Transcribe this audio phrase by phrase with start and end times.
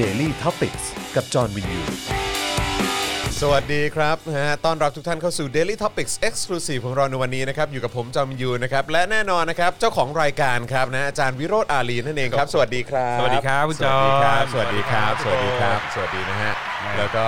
[0.00, 0.76] Daily t o p i c ก
[1.16, 1.80] กับจอห์นวินยู
[3.40, 16.52] สวัสดีครับนะฮะต้อนรับทุกท่านเข้าสู่ Daily Topics Exclusive ของเราในวันนี้นะครับ อยู่กับผมจอมยูนะครับ และแน่นอนนะครับ เจ้าของรายการครับนะอาจารย์วิโรธอาลีนั่นเองครับ สวัสดีครับ สวัสดีครับคุณสวัสดีครับจอห์น สวัสดีครับสสวัวัสสดีดีคครัรับบสวัสดีนะฮะ
[16.98, 17.26] แล้วก็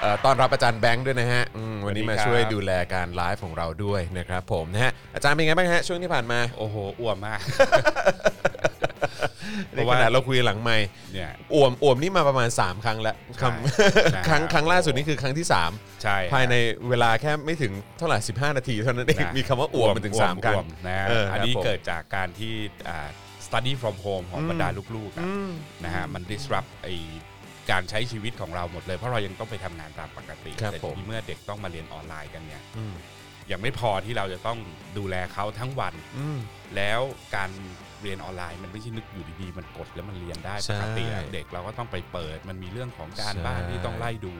[0.00, 7.40] เอ่อต้อนรับอาจารย์แบงค์ด้วยนะฮะอืมวันนี้มาสวัสดีครับ ช่วยดูแลการไลฟ์ของเราด้วยนะครับผมนะฮะอาจารย์เป็นไงบ้างฮะช่วงที่ผ่านมา โอ้โหอ้วมมาก
[8.73, 8.73] เพ
[9.74, 10.76] ในราะขว่าณะเราคุยหลังไม่
[11.14, 13.54] เนี่ยอ่วมอ่วมนี่มาประมาณ 3 ครั้งแล้วคใช่ำครั้ง
[14.14, 16.54] นะครับครั้งล่าสุดนี่คือครั้งที่ 3 ใช่ ภายใน
[16.88, 22.54] เวลาแค่ไม่ถึงเท่าไหร่15 นาทีเท่านั้นเองนะมีคำว่าอ่วมมาถึง 3 ครั้งอ้วมนะเอออันนี้ครับผมเกิดจากการที่
[22.88, 23.08] อ่า
[23.46, 25.50] study from home ของบรรดาลูกๆอะอืม
[25.84, 26.88] นะฮะมัน disrupt ไอ
[27.70, 32.94] การใช้ชีวิตของเราหมดเลย เพราะเรายังต้องไปทำงานตามปกติครับแต่ผมทีนี้เมื่อเด็กต้องมาเรียนออนไลน์กันเนี่ยอืม
[33.50, 34.58] ยังไม่พอที่เราจะต้อง
[34.98, 36.38] ดูแลเขาทั้งวันอืม
[36.76, 37.00] แล้ว
[37.36, 37.50] การ
[38.04, 44.34] เรียนออนไลน์มันไม่ใช่นึกอยู่ดีๆ มันกดแล้วมันเรียนได้ใช่ปกติอะเด็กเราก็ต้องไปเปิด มันมีเรื่องของการบ้านใช่ที่ต้องไล่ดู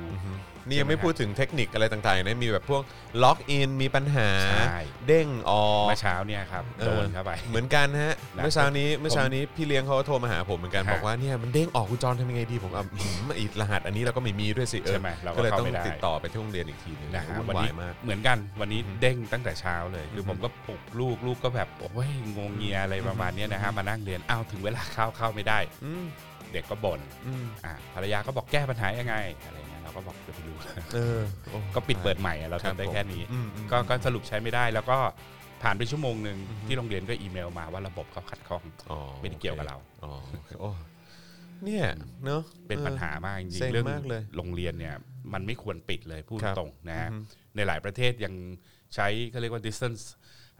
[0.66, 2.82] นี่ยังไม่พูดถึงเทคนิคอะไรต่างๆนะมีแบบพวก
[3.22, 12.98] ล็อกอินมีปัญหาใช่เด้งออกเมื่อเช้าเนี่ยครับเออโดนเข้าไปเหมือนกันฮะนะเมื่อเช้านี้เมื่อเช้านี้พี่เลี้ยงเขาโทรมาหาผมเหมือนกันฮะบอกว่าเนี่ยมันเด้งออกคุณจรทำยังไงดีผมเอาอื
[13.28, 26.04] มอีรหัสอันนี้เราก็ไม่มีด้วยสิเออใช่ไหมเราก็ก็เลยเข้าต้องไม่ได้ติดต่อไปที่โรงเรียนอีกทีหนึงนะฮะวุ่นวันวานี้ยมากเหมือนกันวันนี้อืมเด้งตั้งแต่เช้าเลยคืออมผมก็ปลุกลูกลูกก็แบบโอ้ยงงเงียอะไรประมาณเนี้ยนะฮะมานั่งเรียนอ้าวถึงเวลาเข้าเข้าไม่ได้อืม
[26.52, 29.14] เด็กก็บ่นอืมอ่าภรรยาก็บอกแก้ปัญหายังไง
[29.46, 30.43] อะไรเงี้ยเราก็บอกจะไปดูเอ
[30.96, 31.18] อ
[31.50, 34.96] โอ้ก็ปิดเปิดใหม่อะเรารับทำได้ผมแค่นี้อืมอืมก็ก็สรุปใช้ไม่ได้แล้วก็
[35.62, 40.70] ผ่านไปชั่วโมงหนึ่งอือฮึที่โรงเรียนก็อีเมลมาว่าระบบเขาขัดข้องอ๋อไม่ได้เกี่ยวกับเราอ๋อโอเคโอ้
[41.64, 41.86] เนี่ย
[42.24, 44.94] เนอะเป็นออปัญหามากจริงเซ็งๆเรื่องมากเลยโรงเรียนเนี่ย
[45.32, 48.34] มันไม่ควรปิดเลยพูดครับตรงนะฮะอือฮึในหลายประเทศยัง
[48.94, 50.02] ใช้เขาเรียกว่า distance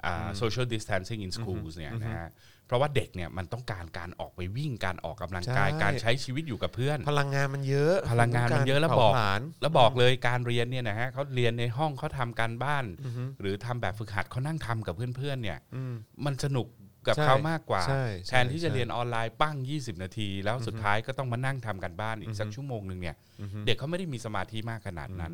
[0.05, 2.29] อ่า social distancing in schools เนี่ยนะฮะ
[2.67, 15.95] เพราะว่าเด็กเนี่ยมันต้องการการออกไปวิ่งการออกกำลังกาย ใช่ การใช้ชีวิตอยู่กับเพื่อน พลังงานมันเยอะพลังงานมันเยอะแล้วผาบอกผลาญ แล้วบอกเลยการเรียนเนี่ยนะฮะเขาเรียนในห้องเขาทำการบ้าน อือฮึ หรือทำแบบฝึกหัดเขานั่งทำกับเพื่อนๆเนี่ย อืม
[16.25, 16.67] มันสนุก
[17.07, 25.33] กับใช่เขามากกว่า ใช่แทใช่นที่จะใช่เรียนออนไลน์ปั้ง 20 นาที แล้วสุดท้ายก็ต้องมานั่งทำกันบ้านอีกสักชั่วโมงหนึ่งเนี่ย อือฮึ เด็กเขาไม่ได้มีสมาธิมากขนาดนั้น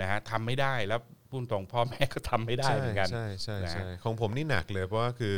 [0.00, 5.34] นะฮะทำไม่ได้แล้วพูดตรงพ่อแม่ก็ทำไม่ได้เหมือนกัน ใช่ใช่นะใช่ของผมนี่หนักเลยเพราะว่าคือ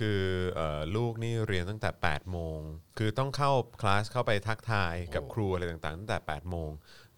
[0.00, 0.22] คือ
[0.54, 2.58] เอ่อลูกนี่เรียนตั้งแต่8โมง
[2.98, 6.70] คือต้องเข้าคลาสเข้าไปทักทายกับโอ้ครูอะไรต่างๆตั้งแต่8โมง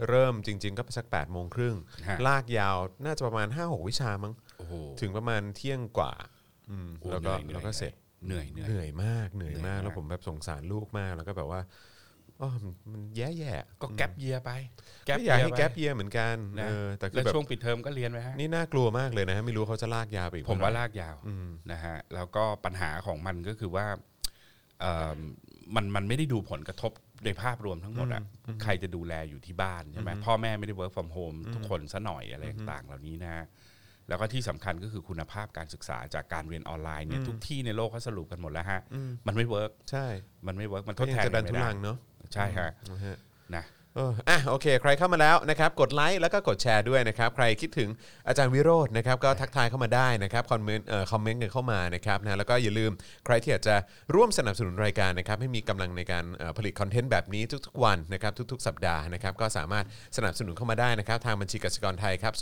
[0.09, 1.77] เริ่มจริง ๆ ก็สัก8โมงครึ่ง
[2.09, 6.13] ฮะลากยาวน่าจะประมาณ 5-6 วิชามั้งโอ้โหถึงประมาณเที่ยงกว่า
[6.71, 7.95] อืมโอ้แล้วก็หนื่อยแล้วก็เสร็จ
[8.27, 11.71] เหนื่อยเหนื่อยเหนื่อยมากเหนื่อยมากเหนื่อยมากแล้วผมแบบสงสารลูกมากแล้วก็แบบว่าอ๋อ
[12.41, 14.51] มันมันแย่ๆก็แก๊ปเยียไป
[15.09, 23.87] ก็อยากให้ไปแก๊ปเยียเหมือนกันนะเออแต่คือแล้วแบบช่วงปิดเทอมก็เรียนไปฮะนี่น่ากลัวมากเลยนะฮะไม่รู้เขาจะลากยาวไปอีกผมว่าเท่ไหร่ลากยาวอืม นะฮะแล้วก็ปัญหาของมันก็คือว่า
[24.81, 25.19] เอิ่ม
[25.75, 26.93] มันมันไม่ได้ดูผลกระทบ
[27.25, 28.23] ในภาพรวมทั้งหมดอะ
[28.63, 33.45] ใครจะดูแลอยู่ที่บ้านใช่ไหมพ่อแม่ไม่ได้ work from home ทุกคนซะหน่อยอะไรต่างๆเหล่านี้นะฮะ
[34.09, 38.81] แล้วก็ที่สำคัญก็คือคุณภาพการศึกษาจากการเรียนออนไลน์เนี่ยทุกที่ในโลกเขาสรุปกันหมดแล้วฮะ
[39.27, 40.07] มันไม่เวิร์กใช่
[40.47, 41.97] มันไม่เวิร์กมันทก็ดยังแทนจะดันไม่ทุได้ ลังเนาะ
[42.35, 43.17] ใช่ฮะนะฮะ
[43.55, 43.65] นะ
[43.97, 47.89] เอออะโอเค ใครเข้ามาแล้วนะครับ กดไลค์แล้วก็กดแชร์ด้วยนะครับ ใครคิดถึง
[48.29, 52.93] อาจารย์วิโรจน์นะครับ ก็ทักทายเข้ามาได้นะครับ คอมเมนต์เอ่อคอมเมนต์กันเข้ามานะครับนะแล้วก็อย่าลืม
[53.27, 53.77] ใครที่อยากจะ
[54.15, 59.85] ร่วมสนับสนุนรายการนะครับ ให้มีกำลังในการเอ่อผลิต content แบบนี้ทุกๆวันนะครับ ทุกๆ สัปดาห์นะครับ ก็สามารถ
[60.17, 62.35] สนับสนุนเข้ามาได้นะครับ ทางบัญชีกสิกรไทยครับ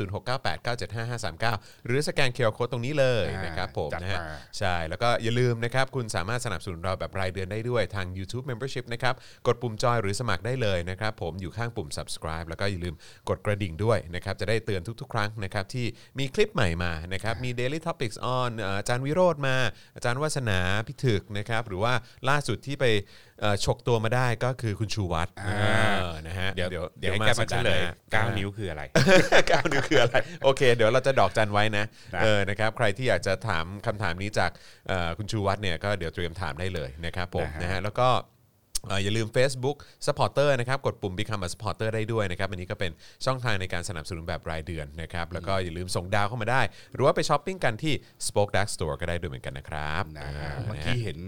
[0.69, 9.15] 0698975539หรือสแกน QR code ตรงนี้เลยอ่านนะครับผมจัดนะฮะมา ใช่ แล้วก็อย่าลืมนะครับ คุณสามารถสนับสนุนเราแบบรายเดือนได้ด้วยทาง YouTube Membership นะครับ
[9.47, 12.95] กดปุ่มจอยหรือสมัครได้เลยนะครับผมอยู่ข้างปุ่ม subscribe แล้วก็อย่าลืม
[13.29, 15.87] กดกระดิ่งด้วยนะครับจะได้เตือนทุกๆ ครั้งนะครับที่
[16.19, 19.57] มีคลิปใหม่มานะครับมี Daily Topics on เอ่ออาจารย์วิโรจน์มา
[19.97, 21.93] อาจารย์วัฒนาพิถึกนะครับหรือว่า
[22.29, 22.85] ล่าสุดที่ไป
[23.41, 28.83] เอ่อฉกตัวมาได้ก็คือคุณชูวัตรอ่าเออนะฮะเดี๋ยวเดี๋ยวเดี๋ยวให้มาแกสัมาปเฉดาห์ลหยน้าเก้านิ้วคืออะไร
[29.51, 34.51] ก้าวนิ้วคืออะไร โอเค เดี๋ยวเราจะดอกจันไว้นะนะเออนะครับใครที่อยากจะถามคำถามนี้จาก
[34.89, 39.77] เอ่อคุณชูวัฒน์เนี่ยก็เดี๋ยวเตรียมถามได้เลยนะครับผมนะฮะนะฮะแล้วก็เอ่ออย่าลืม Facebook
[40.07, 42.93] Supporter นะครับกดปุ่ม Become a Supporter ได้ด้วยนะครับอันนี้ก็เป็น
[43.25, 46.63] ช่องทางในการสนับสนุนแบบรายเดือนนะครับแล้วก็อย่าลืมส่งดาวเข้ามาได้
[46.95, 47.95] หรือว่าไปช้อปปิ้งกันที่
[48.27, 51.19] Spoke Dark Store ก็ได้ด้วยเหมือนกันนะครับนะฮะาเมื่อกี้เห็น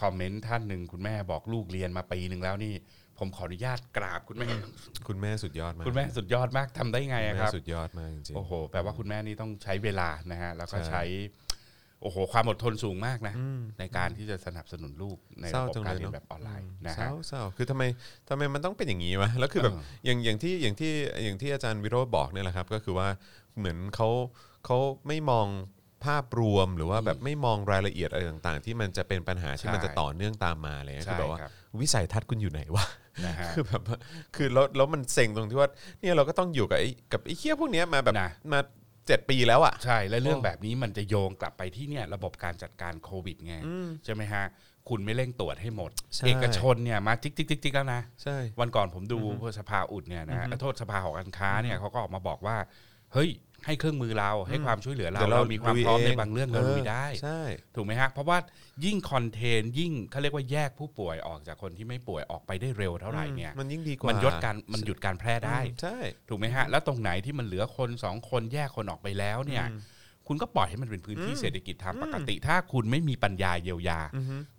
[0.00, 2.74] คอมเมนต์ท่านหนึ่งคุณแม่บอกลูกเรียนมาปีหนึ่งแล้วนี่
[3.18, 4.48] ผมขออนุญาตกราบคุณแม่
[5.08, 11.02] คุณแม่สุดยอดมากคุณแม่สุดยอดมากทำได้ไงคุณอะแม่ครับ สุดยอดมากจริงโอ้โห แปลว่าคุณแม่นี่ต้องใช้เวลานะฮะ แล้วก็ใช่ใช้
[12.02, 13.34] โอ้โหความอดทนสูงมากนะ
[13.78, 17.82] ในการที่จะสนับสนุนลูกในเศระร้าบบจังการเลยเรียเนอะนแบบออนไลน์นะเศฮะร้าเศร้าคือทำไม
[18.28, 20.92] ทำไมมันต้องเป็นอย่างนี้วะแล้วคือแบบเอออย่างอย่างที่อย่างที่
[21.24, 23.08] อย่างที่อาจารย์วิโรจน์บอกเนี่ยแหละครับ ก็คือว่า
[23.58, 24.08] เหมือนเขา
[24.66, 24.78] เขา
[25.08, 25.46] ไม่มอง
[26.04, 31.50] ภาพรวมหรือว่าแบบไม่มองรายละเอียดอะไรต่างๆ ที่มันจะเป็นปัญหาที่มันจะต่อเนื่องตามมาเลยใช่คือแบบว่าครับ
[31.80, 32.84] วิสัยทัศน์คุณอยู่ไหนวะ
[33.26, 33.96] นะฮะคือแบบว่า
[34.36, 35.68] คือแล้วแล้วมันเซ็งตรงที่ว่า
[36.00, 38.60] เนี่ยเราก็ต้องอยู่กับไอ้กับไอ้เคี้ยพวกเนี้ยมาแบบนะมา
[39.08, 43.54] เจ็ดปีแล้วอะ ใช่ และเรื่องแบบนี้มันจะโยงกลับไปที่เนี่ยระบบการจัดการโควิดไง
[44.04, 44.44] ใช่ไหมฮะ
[44.88, 49.18] คุณไม่เร่งตรวจให้หมด ใช่เอกชนเนี่ยมาจิกจิกจิกจิกแล้วนะ ใช่วันก่อนผมดู
[49.58, 52.56] สภาอุดเนี่ยนะโทษสภาหอการค้าเนี่ยเขาก็ออกมาบอกว่า
[53.12, 53.30] เฮ้ย
[53.66, 57.40] ให้เครื่องมือเราให้ความช่วยเหลือเราเดี๋ยวเราเรามีความพร้อมลุยเองในบางเรื่องเราลุยได้ใช่
[57.76, 58.38] ถูกไหมฮะเพราะว่า
[58.84, 69.64] ยิ่งคอนเทนยิ่งเขาเรียกว่าแยกผู้ป่วยออกจากคนที่ไม่ป่วยออกไปได้เร็วเท่าไหร่เนี่ยมันยิ่งดีกว่ามัมันยดการมันหยุดการแพร่ได้ใช่ถูกไหมฮะแล้วตรงไหนที่มันเหลือคนสองคนแยกคนออกไปแล้วเนี่ย
[70.28, 74.00] คุณก็ปล่อยให้มันเป็นพื้นที่เศรษฐกิจทางปกติ ถ้าคุณไม่มีปัญญาเยียวยา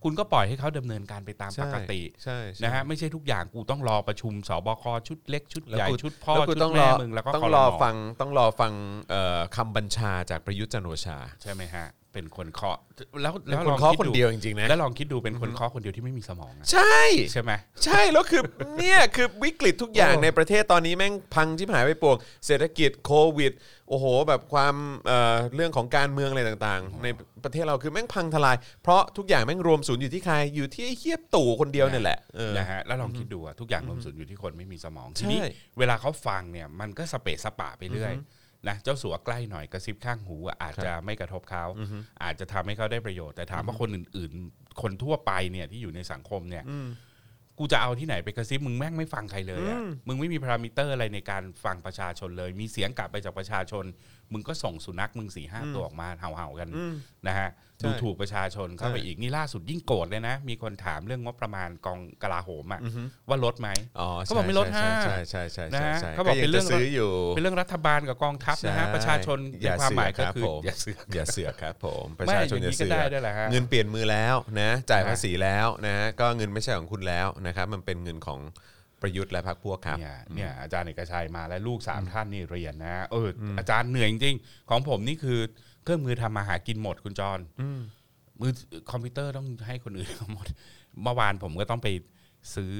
[0.04, 8.74] คุณก็ปล่อยให้เขาดำเนินการไปตามปกติใช่ใช่นะฮะไม่ใช่ทุกอย่างกูต้องรอประชุมสบคชุดเล็กชุดแล้วใหญ่กูชุดพ่อแล้วกูชุดต้องรแม่อมึงแล้วก็ต้องครอมฟังต้องรอฟัง
[9.10, 12.78] เอ่อคำบัญชาจากประยุทธ์จันทร์โอชาใช่ไหมฮะ เป็นคนเคาะ
[13.22, 16.98] แล้วแล้แล้ววคนลองเคาะคิดคนดูเดียวจริงๆนะแล้วลองคิดดูเป็นคนเคาะคนเดียวที่ไม่มีสมองอะใช่
[17.32, 17.52] ใช่ไหม
[17.86, 18.44] ใช่แล้วคือ
[18.78, 22.16] เนี่ยคือวิกฤตทุกอย่างโอ้ในประเทศตอนนี้แม่งพังที่หายไปปวง
[22.46, 23.52] เศรษฐกิจโควิด
[23.90, 24.76] โอ้โห แบบความ
[25.08, 27.08] เอ่อเรื่องของการเมืองอะไรต่างๆ ใน
[27.44, 38.14] ประเทศเราคือแม่งพังทลาย เพราะทุกอย่างแม่งรวมศูนย์อยู่ที่ใครอยู่ที่ไอ้เฮียตู่คนเดียวเนี่ยแหละเออนะฮะแล้วลองคิดดูอะทุกอย่างรวมสุดอยู่ที่คนไม่มีสมองทีนี้ใช่เวลาเขาฟังเนี่ยมันก็สเปะสปะไปเรื่อย
[38.68, 41.66] นะเจ้าสัวใกล้หน่อยกระซิบข้างหูอะอาจจะไม่กระทบเขา
[42.24, 46.64] อาจจะทำให้เขาได้ประโยชน์แต่ถามว่าคนอื่น ๆ คนทั่วไปเนี่ยที่อยู่ในสังคมเนี่ย
[47.62, 53.86] กูจะเอาที่ไหนไปกระซิบมึงแม่งไม่ฟังใครเลยอะมึงไม่มีพารามิเตอร์อะไรในการฟังประชาชนเลย มีเสียงกลับไปจากประชาชน
[54.34, 56.70] มึงก็ส่งสุนัขมึงสี่ห้าตัวออกมาเห่าๆกัน
[57.28, 62.82] นะฮะใช่ ดูถูกประชาชนเข้าไปใช่อีกนี่ล่าสุดยิ่งโกรธเลยนะ มีคนถามเรื่องงบประมาณกองกลาโหมอะ
[63.30, 78.40] ว่าลดไหมอ๋อเขาบอกไม่ลดใช่ห้าใช่ใช่ใช่นะใช่ฮะใช่เขาบอกยัเป็นเรื่องจะซื้ออยู่เป็นเรื่องรัฐบาลกับกองทัพนะฮะใช่ประชาชนอในย่าความหมายเสืก็อกครับคือผมอย่าเสือกอย่าเสือกครับผมประไม่ชาอชนย่างอย่านี้ก็เสือได้กด้วยแหละฮะเงินเปลี่ยนมือแล้วนะจ่ายนะภาษีแล้วนะฮะก็เงินไม่ใช่ของคุณแล้วนะครับมันเป็นเงินของ
[79.02, 85.40] ประยุทธ์และพรรคพวกครับเนี่ยเนี่ยอาจารย์เอกชัยมาและลูกสามท่านนี่เรียนนะเออออาจารย์เหนื่อยจริงๆของผมนี่คือ
[85.90, 87.40] เครื่องมือทำมาหากินหมดคุณจร
[88.42, 88.52] มือ
[88.92, 90.48] คอมพิวเตอร์ต้องให้คนอื่นหมด
[91.04, 91.88] เมื่อวานผมก็ต้องไป
[92.56, 92.74] ซื้อ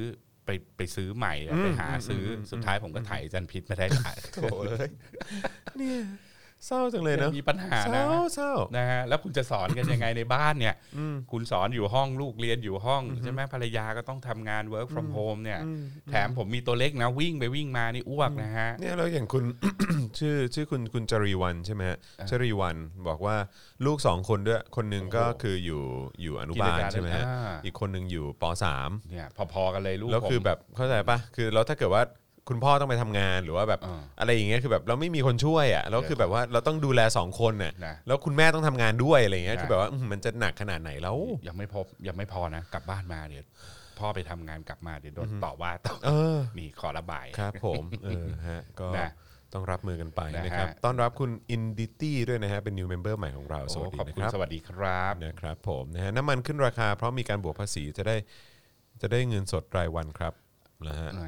[0.46, 4.90] ไปไปซื้อใหม่อะไปหาซื้ออสุดท้ายผมก็ถ่ายอาจารย์พิษไม่ได้ขายโถ่เอ้ย
[5.78, 6.00] เนี่ย
[6.66, 10.76] เศร้าจังเลยเนอะมีปัญหาเศนะร้าเศร้า นะฮะแล้วคุณจะสอนกันยังไงในบ้านเนี่ย
[11.32, 15.60] คุณสอนอยู่ห้องลูกเรียนอยู่ห้องใช่ไหมภรรยาก็ต้องทำงาน work from home เนี่ย
[16.10, 19.44] แถมผมมีตัวเล็กนะ วิ่งไปวิ่งมานี่อ้วกนะฮะ เนี่ยแล้วอย่างคุณ
[20.20, 21.98] ชื่อชื่อคุณคุณจรีวันใช่ไหมฮะ
[22.30, 22.78] จรีวัน
[23.08, 23.36] บอกว่า
[23.86, 25.84] ลูกสองคนด้วยคนหนึ่งก็โอ้โหคืออยู่
[26.22, 32.04] อยู่อนุบาลกิจการใช่ไหมฮะอ่า อีกคนหนึ่งอยู่ปสามเนี่ยพอๆกันเลยลูกแล้วคือผมแบบเข้าใจปะคือแล้วถ้าเกิดว่า
[32.50, 41.18] คุณพ่อต้องไปทำงานหรือว่าแบบอ่าอะไรอย่างเงี้ยคือแบบเราไม่มีคนช่วยอะแล้วคือแบบว่าเราต้องดูแลสองคนน่ะนะ แล้วคุณแม่ต้องทำงานด้วยอะไรอย่างเงี้ยนะคือแบบว่าอื้อหือมันจะหนักขนาดไหนแล้ว
[41.48, 43.46] ยังไม่พบยังไม่พอนะกลับบ้านมาเดี๋ยว
[44.00, 49.10] พ่อไปทำงานกลับมาเดี๋ยวโดนต่อว่าต่อเออ นี่ขอระบาย ครับผมเออฮะก็นะ
[49.54, 58.16] ต้องรับมือกันไปนะฮะ นะครับต้อนรับคุณอินดิตี้ด้วยนะฮะเป็น new member ใหม่ของเราสโอ้วัสดีขอบนะคุณครับ สวัสดีครับ นะครับผมนะฮะน้ำมันขึ้นราคาเพราะมีการบวกภาษีจะได้
[59.02, 60.34] จะได้เงินสดรายวันครับ
[60.88, 61.28] นะฮะแหม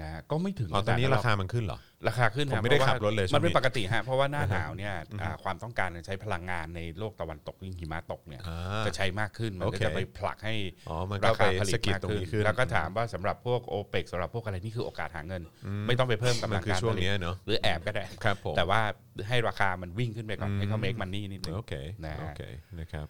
[0.00, 10.54] นะฮะก็ไม่ถึงอ๋อตอนนี้ขดราคามันขึ้นเหรอ ราคาขึ้นผมฮะไม่ได้เพาะว่าขับรถเลยช่วงมันเป็นนี้ปกติฮะเพราะว่าหน้าหนาวเนี่ยอ่าความต้องการใช้พลังงานในโลกตะวันตกยิ่งหิมะตกเนี่ยอ่าจะใช้มากขึ้นมันโอก็เคจะไปผลักให้
[10.88, 15.42] อ๋อมันก็ราไปคาผลิตสะกิดมากตรงขึ้นนี้ขึ้นแล้วก็ถามว่าสำหรับพวกโอเปกสำหรับพวกอะไรนี่คือโอกาสหาเงิน
[15.86, 18.80] ไม่ต้องไปเพิ่มกำมัลันงคือการช่วงผลิตเนี้ยเนาะหรือแอบก็ได้ครับผมแต่ว่า
[19.28, 22.42] ให้ราคามันวิ่งขึ้นไปก่อนให้เขาเมคมันนี่นิดนึงโอเคนะฮะโอเค
[22.80, 23.06] นะครับ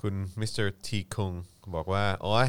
[0.00, 1.32] คุณมิสเตอร์ทีคง
[1.74, 2.48] บอกว่าโอ้ย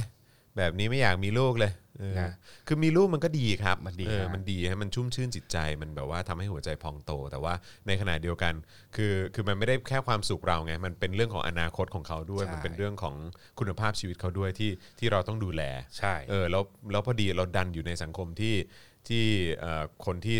[0.58, 2.31] แบบนี้ไม่อยากมีลูกเลยเออนะ
[2.67, 7.53] คือมีลูกมันก็ดีครับมันดีเออฮะ มันดีฮะมันชุ่มชื่นจิตใจมันแบบว่าทำให้หัวใจพองโต แต่ว่า
[7.88, 8.53] ในขณะเดียวกัน
[8.96, 13.15] คือคือมันไม่ได้แค่ความสุขเราไงมันเป็นเรื่องของอนาคตของเขาด้วย ใช่ มันเป็นเรื่องของ
[13.60, 15.63] คุณภาพชีวิตเขาด้วยที่ที่เราต้องดูแล
[15.98, 18.55] ใช่ เออแล้วแล้วพอดีเราดันอยู่ในสังคมที่
[19.08, 19.25] ที่
[19.60, 20.38] เอ่อคนที่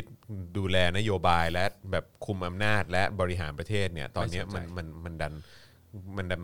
[0.58, 5.34] ดูแลนโยบายและแบบคุมอำนาจและบริหารประเทศเนี่ยตอนเนี้ยไม่มันสนใจ มันมันดัน
[6.18, 6.42] มันดัน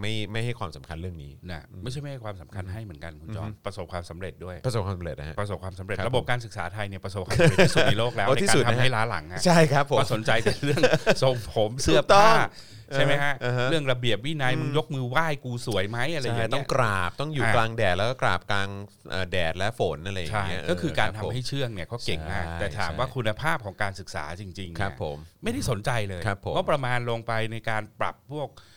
[0.00, 10.82] ไม่ไม่ให้ความสำคัญเรื่องนี้ นะไม่ใช่ไม่ให้ความสำคัญให้เหมือนกันคุณจอห์นประสบความสำเร็จด้วย ประสบความสำเร็จนะฮะ ประสบความสำเร็จครับระบบการศึกษาไทยเนี่ยประสบความสำเร็จที่สุดในโลกแล้วโอ้ในที่กาสุดรนะทำฮะให้ล้าหลังฮะใช่ครับผม ก็สนใจแต่เรื่อง
[11.22, 12.38] ทรงผมเสื้อถูกต้อผ้าง
[12.94, 18.68] ใช่ไหมฮะเออฮะ เรื่องระเบียบวินัยมึงยกมือไหว้กูสวยไหมอะไรอย่างใช่เงี้ยต้องกราบต้องอยู่ใช่กลางแดดแล้วก็กราบกลาง
[19.10, 28.68] เอ่อแดดและฝนอะไรอย่างใช่เงี้ยก็คือการเทำให้เชื่องเนี่ยเขาเก่งมาก ใช่แต่ถามใช่ว่าคุณภาพของการศึกษาจริงๆครับเนี่ยผม ไม่ได้สนใจเลยครับผมก็ประมาณลงไปในการปรับพวกเอ่อ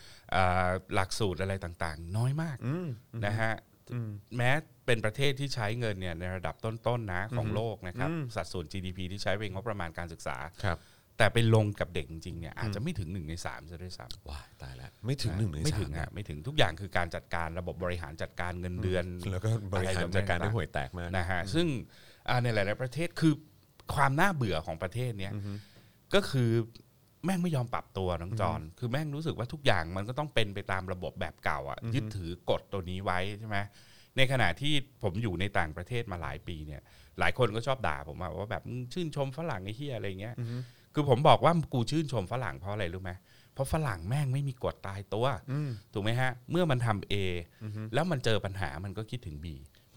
[0.93, 2.87] หลักสูตรอะไรต่างๆ น้อยมากอืม
[3.25, 3.53] นะฮะ
[4.37, 4.51] แม้
[4.85, 10.77] เป็นประเทศที่ใช้เงินเนี่ยในระดับต้นๆนะของโลกนะครับอืมสัดส่วน GDP ที่ใช้เป็นงบประมาณการศึกษาครับ
[11.17, 21.67] แต่ไปลงกับเด็กจริงๆเนี่ยอาจจะไม่ถึงหนึ่งในสามซะด้วยซ้ำว้ายตายแล้วไม่ถึงหนึ่งในไม่สาถึงมฮะไม่ถึงทุกอย่างคือการจัดการระบบบริหารจัดการเงินเดือน แล้วก็บริหารจัดการได้ห่วยแตกมากนะฮะซึ่ง
[22.29, 23.33] อ่าในหลาย ๆ ประเทศคือ
[23.95, 25.33] ความน่าเบื่อของประเทศเนี้ย
[26.13, 26.51] ก็คือ
[27.25, 33.57] แม่งไม่ยอมปรับตัวน้องจอนคือแม่งรู้สึกว่าทุกอย่างมันก็ต้องเป็นไปตามระบบแบบเก่าอะยึดถือกฎตัวนี้ไว้ใช่ไหม
[34.17, 36.81] ในขณะที่ผมอยู่ในต่างประเทศมาหลายปีเนี่ย
[37.19, 40.35] หลายคนก็ชอบด่าผมอะว่าแบบมึงชื่นชมฝรั่งไอ้เหี้ยอะไรเงี้ย
[40.93, 43.11] คือผมบอกว่ากูชื่นชมฝรั่งเพราะอะไรรู้ไหม
[43.53, 45.25] เพราะฝรั่งแม่งไม่มีกฎตายตัว
[45.93, 47.13] ถูกไหมฮะ เมื่อมันทำ A
[47.93, 49.45] แล้วมันเจอปัญหามันก็คิดถึง B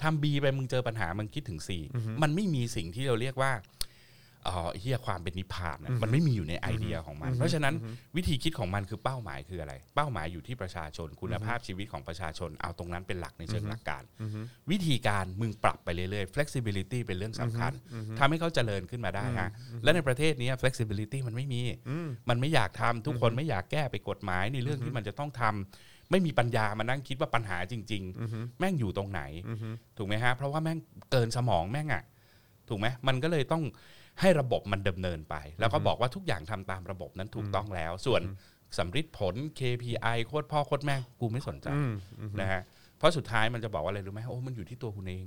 [0.03, 1.71] ทำ B ไปมึงเจอปัญหามันคิดถึง C
[2.23, 3.53] มันไม่มีสิ่งที่เราเรียกว่า
[4.47, 7.75] เออเฮียความเป็นนิพพานน่ะมันไม่มีอยู่ในไอเดียของมัน เพราะฉะนั้น
[8.17, 14.03] วิธีคิดของมันคือเป้าหมายคืออะไร เป้าหมายอยู่ที่ประชาชนคุณภาพชีวิตของประชาชนเอาตรงนั้นเป็นหลักในเชิงหลักการ
[14.71, 17.73] วิธีการมึงปรับไปเรื่อยๆ flexibility เป็นเรื่องสำคัญ
[18.19, 19.51] ทำให้เขาเจริญขึ้นมาได้ฮะ
[19.83, 21.61] และในประเทศนี้ flexibility มันไม่มี
[22.29, 29.23] มันไม่อยากทำทุกคนไม่อยากแก้ไปกฎหมายในเรื่องที่มันจะต้องทำไม่มีปัญญามานั่งคิดว่าปัญหาจริง ๆ แม่งอยู่ตรงไหน
[29.97, 30.79] ถูกไหมฮะ เพราะว่าแม่ง
[31.11, 32.05] เกินสมองแม่งอะ
[32.69, 33.63] ถูกไหมมันก็เลยต้อง
[34.21, 38.23] ให้ระบบมันดำเนินไป แล้วก็บอกว่าทุกอย่างทำตามระบบนั้นถูกต้องแล้ว ส่วน
[38.79, 41.67] สำริดผล KPI โคตรพ่อโคตรแม่กูไม่สนใจ
[42.41, 42.63] นะฮะ
[42.99, 45.25] เพราะสุดท้ายมันจะบอกว่าอะไรรู้ไหมโอ้มันอยู่ที่ตัวคุณเอง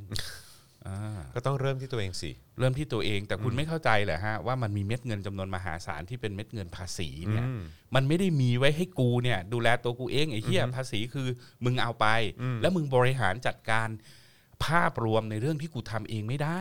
[0.87, 7.45] อ่าก็ต้องเริ่มที่ตัวเองสิ เริ่มที่ตัวเองแต่คุณไม่เข้าใจเหรอฮะว่ามันมีเม็ดเงินจำนวนมหาศาลที่เป็นเม็ดเงินภาษีเนี่ย
[7.95, 11.27] มันไม่ได้มีไว้ให้กูเนี่ย ดูแลตัวกูเองไอ้เหี้ยภาษีคือ
[11.65, 12.05] มึงเอาไป
[12.61, 13.87] แล้วมึงบริหารจัดการ
[14.65, 16.59] ภาพรวมในเรื่องที่กูทำเองไม่ได้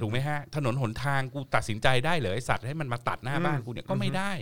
[0.00, 4.32] ถูกไหมฮะถนนหนทางกูตัดสินใจได้เหรอไอสัตว์ให้มันมาตัดหน้าบ้านกูเนี่ยก็ไม่ได้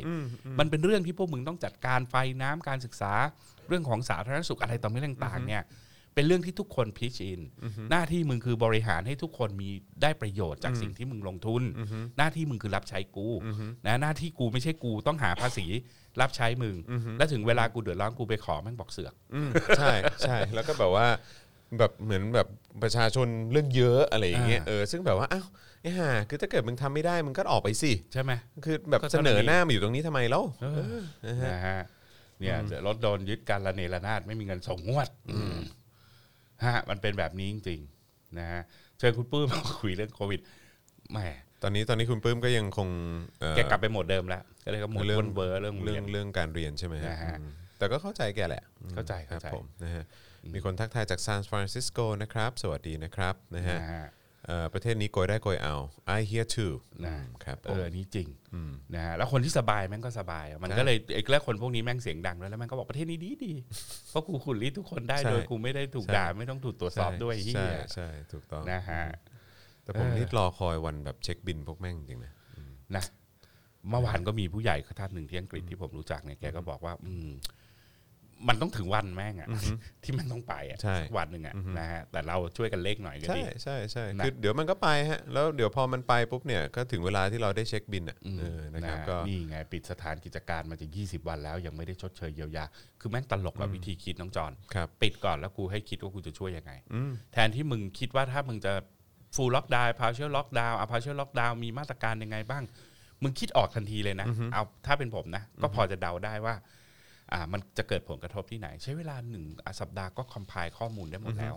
[0.59, 3.13] มันเป็นเรื่องที่พวกมึงต้องจัดการไฟน้ำการศึกษา
[3.69, 5.65] เรื่องของสาธารณสุขอะไรต่อไม่ต่างๆเนี่ย
[6.15, 7.41] เป็นเรื่องที่ทุกคนพิชอิน
[7.91, 9.71] หน้าที่มึงคือบริหารให้ทุกคนมี
[10.03, 11.63] ได้ประโยชน์จากสิ่งที่มึงลงทุน
[12.19, 13.29] หน้าที่มึงคือรับใช้กู
[13.87, 15.67] นะหน้าที่กูไม่ใช่กูต้องหาภาษี
[16.21, 16.77] รับใช้มึง
[17.19, 21.07] แล้วถึงเวลากูเดือดร้อนกูไปขอแม่งบอกเสือกอืมใช่ใช่แล้วก็แบบว่า
[21.79, 22.49] แบบเหมือนแบบ
[22.83, 25.47] ประชาชนเรื่องเยอะอะไรอย่างเงี้ยอ่าเออซึ่งแบบว่าอ้าว
[25.83, 28.33] ไอ้ห่าคือถ้าเกิดมึงทำไม่ได้มึงก็ออกไปสิใช่ไหม
[28.65, 30.67] คือแบบก็แค่เท่านั้นเองหน้ามาอยู่ตรงนี้ทำไมแล้วเอ
[30.99, 31.01] อ
[31.53, 31.81] นะฮะ
[32.41, 35.09] เนี่ยรถโดนยึดกันระเนระนาดไม่มีเงินส่งงวด
[36.65, 38.63] ฮะมันเป็นแบบนี้จริงๆนะฮะ
[38.99, 40.41] เชิญคุณปื้มมาคุยเรื่องโควิด
[41.13, 41.19] แหม
[41.63, 42.89] ตอนนี้ตอนนี้คุณปื้มก็ยังคง
[43.41, 48.63] เอ่อ แกกลับไปโหมดเดิมแล้วก็เลยก็โหมดเรื่อง วนเวอร์เรื่องเรื่เรียนเรื่องการเรียนใช่ไหมฮะนะฮะ อืมแต่ก็เข้าใจแกแหละ
[48.95, 50.05] เข้าใจครับเข้าใจ ผมนะฮะ
[50.55, 54.07] มีคนทักทายจากซานฟรานซิสโกนะครับ สวัสดีนะครับนะฮะนะฮะ
[54.47, 55.75] เอ่อประเทศนี้โกยได้โกยเอา
[56.19, 58.29] I hear too นะอืมครับผเอมออนนี้จริง
[58.95, 69.03] นะฮะแล้วคนที่สบายแม่งก็สบายอะมันใช่ก็เลยไอ้แล้วคนพวกนี้แม่งเสียงดังด้วยแล้วแม่งก็บอกประเทศนี้ดีดีๆเพราะกูขุดลิทุกคนได้ใช่โดยกูไม่ได้ถูกใช่ด่าไม่ต้องถูกตรวจสอบด้วยเฮีใช่ยใช่ถูกต้องนะฮะ
[69.83, 72.33] แต่ผมเออนี่รอคอยวันแบบเช็คบินพวกแม่งจริงๆนะ
[72.97, 73.05] นะ
[73.91, 77.31] เมื่อวานก็มีผู้ใหญ่ท่านหนึ่งที่อังกฤษที่ผมรู้จักเนี่ยแกก็บอกว่า อืม
[78.49, 79.49] มันต้องถึงวันแม่งอะ
[80.05, 92.65] ที่มันต้องไปอะใช่ สักวันหนึ่งอะนะฮะแต่เราช่วยกันเล็กหน่อยก็ใช่ดี ใช่ใช่นะ คือเดี๋ยวมันก็ไปฮะ แล้วเดี๋ยวพอมันไปปุ๊บเนี่ยก็ถึงเวลาที่เราได้เช็คบินอะอืมเออนะครับฮก็ นี่ไงปิดสถานกิจการมาจะ 20 วันแล้ว ยังไม่ได้ชดเชยเยียวยา
[93.01, 98.73] คือแม่งตลกกับวิธีคิดน้องจอนครับ ปิดก่อนแล้วกูให้คิดว่ากูจะช่วยยังไง อืม แทนที่มึงคิดว่าถ้ามึงจะ
[99.35, 102.65] full lockdown partial lockdown อะ partial lockdown มีมาตรการยังไงบ้าง
[103.23, 106.65] มึงคิดออกทันทีเลยนะ เอาถ้าเป็นผมนะ ก็พอจะเดาได้ว่าอ่า
[107.53, 111.55] มันจะเกิดผลกระทบที่ไหน ใช้เวลาหนึ่งอะสัปดาห์ก็คอมไพล์ข้อมูลได้หมดแล้ว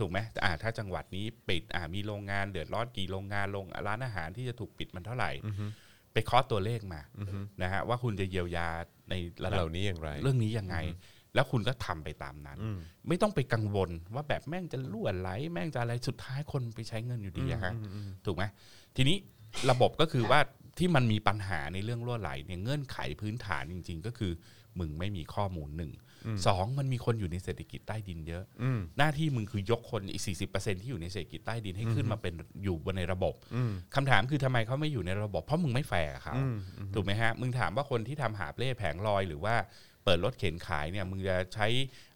[0.00, 5.30] ถูกไหมอ่าถ้าจังหวัดนี้ปิดอ่ามีโรงงานเดือดร้อนกี่โรงงานโรงร้านอาหารที่จะถูกปิดมันเท่าไหร่
[6.12, 7.00] ไปเคาะตัวเลขมา
[7.62, 8.68] นะฮะว่าคุณจะเยียวยา
[9.10, 10.76] ในระดับเหล่านี้อย่างไร เรื่องนี้ยังไง
[11.34, 12.58] แล้วคุณก็ทำไปตามนั้น
[13.08, 17.72] ไม่ต้องไปกังวลว่าแบบแม่งจะล่วนไหล แม่งจะอะไรสุดท้ายคนไปใช้เงินอยู่ดีอะฮะ
[18.26, 18.44] ถูกไหม
[18.96, 19.16] ทีนี้
[19.70, 20.40] ระบบก็คือว่า
[20.78, 24.32] ที่มันมีปัญหาในเรื่องล่วไหลเนี่ยเงื่อนไขพื้นฐานจริง ๆ ก็คือ
[24.80, 25.92] มึงไม่มีข้อมูลหนึ่ง
[26.46, 28.44] สองมันมีคนอยู่ในเศรษฐกิจใต้ดินเยอะ
[28.98, 33.34] หน้าที่มึงคือยกคนอีก 40%ที่อยู่ในเศรษฐกิจใต้ดินให้ขึ้นมาเป็นอยู่บนในระบบ
[33.94, 36.34] คำถามคือทำไมเขาไม่อยู่ในระบบ เพราะมึงไม่แฟร์กับเขา
[36.94, 39.54] ถูกไหมฮะ มึงถามว่าคนที่ทำหาบเล่แผงลอยหรือว่า
[40.04, 41.66] เปิดรถเข็นขายเนี่ยมึงจะใช้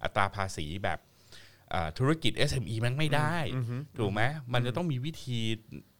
[0.03, 1.12] อัตราภาษีแบบอ่า
[1.99, 3.37] ธุรกิจ SME มันไม่ได้
[3.99, 5.39] ถูกไหมมันจะต้องมีวิธี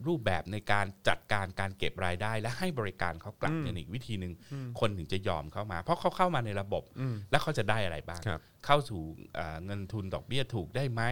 [0.07, 4.33] รูปแบบในการจัดการการเก็บรายได้ และให้บริการเขากลับเนี่ยอีกวิธีหนึ่ง
[4.81, 6.83] คนถึงจะยอมเข้ามา เพราะเขาเข้ามาในระบบ
[7.31, 9.03] แล้วเขาจะได้อะไรบ้างครับเข้าสู่
[9.39, 11.03] อ่าเงินทุนดอกเบี้ยถูกได้ไหม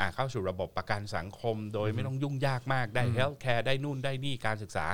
[0.00, 4.86] อ่าเข้าสู่ระบบประกันสังคม โดยไม่ต้องยุ่งยากมากได้เฮลท์แคร์ได้นู่นได้นี่การศึกษา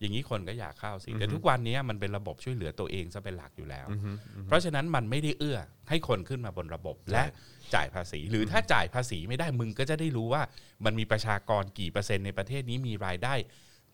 [0.00, 3.86] อย่างนี้คนก็อยากเข้าสิแต่ทุกวันนี้มันเป็นระบบช่วยเหลือตัวเองซะเป็นหลักอยู่แล้ว
[4.46, 7.24] เพราะฉะนั้นมันไม่ได้เอื้อให้คนขึ้นมาบนระบบและ
[7.74, 10.42] จ่ายภาษี หรือถ้าจ่ายภาษีไม่ได้มึงก็จะได้รู้ว่า
[10.84, 13.34] มันมีประชากรกี่เปอร์เซ็นต์ในประเทศนี้มีรายได้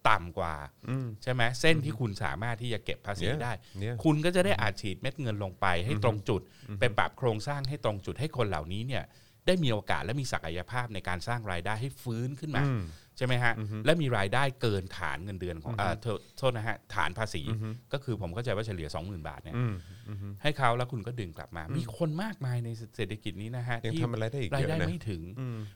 [0.09, 0.55] ต่ำกว่า
[1.23, 6.43] ใช่ไหมเส้นที่คุณสามารถที่จะเก็บภาษีเนี่ยได้เนี่ยคุณก็จะได้อาจฉีดเม็ดเงินลงไป ให้ตรงจุด
[6.81, 9.05] ไปปรับโครงสร้างให้ตรงจุดให้คนเหล่านี้เนี่ย
[9.47, 12.63] ได้มีโอกาสและมีศักยภาพในการสร้างรายได้ให้ฟื้นขึ้นมา
[13.17, 17.43] ใช่ไหมฮะและมีรายได้เกินฐานเงินเดือนของอ่าโทษโทษนะฮะฐานภาษี
[17.93, 19.55] ก็คือผมเข้าใจว่าเฉลี่ย 20,000 บาทเนี่ย
[20.43, 25.23] ให้เขาแล้วคุณก็ดึงกลับมา มีคนมากมายในเศรษฐกิจนี้นะฮะยังที่ทำอะไรได้อีกเยยอะรายได้นะไม่ถึง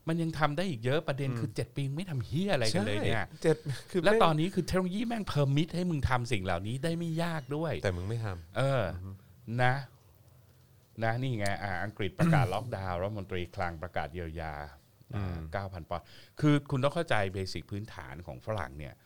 [0.09, 3.57] มันยังทำได้อีกเยอะประเด็นคือ 7 ปีไม่ทำเหี้ยอะไรกันเลยเนี่ยเจ็ด
[3.91, 9.07] คือและไม่ตอนนี้คือเทคโนโลยีแม่ง permit ให้มึงทำสิ่งเหล่านี้ได้ไม่ยากด้วย แต่มึงไม่ทำเออ
[9.63, 9.75] นะ
[11.05, 14.55] นะนี่ไงอ่าอังกฤษประกาศล็อกดาวน์รัฐมนตรีคลังประกาศเยียวยา
[15.53, 16.05] เก้าพันปอนด์
[16.41, 19.05] คือคุณต้องเข้าใจ basic พื้นฐานของฝรั่งเนี่ยอ่า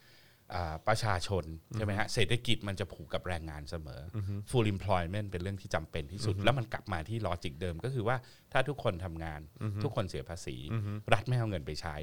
[0.88, 4.18] ประชาชนใช่ไหมฮะเศรษฐกิจมันจะผูกกับแรงงานเสมออ
[4.50, 8.16] full employment เป็นเรื่องที่จำเป็นที่สุด แล้วมันกลับมาที่ลอจิกเดิมก็คือว่า
[8.52, 9.40] ถ้าทุกคนทำงาน
[9.82, 10.56] ทุกคนเสียภาษี
[11.12, 11.96] รัฐไม่เอาเงินไปใช้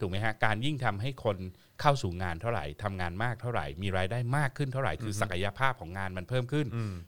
[0.00, 1.36] ถูกไหมฮะ การยิ่งทำให้คน
[1.80, 6.66] เข้าสู่งานเท่าไหร่ทำงานมากเท่าไหร่ มีรายได้มากขึ้นเท่าไหร่ คือศักยภาพของงานมันเพิ่มขึ้น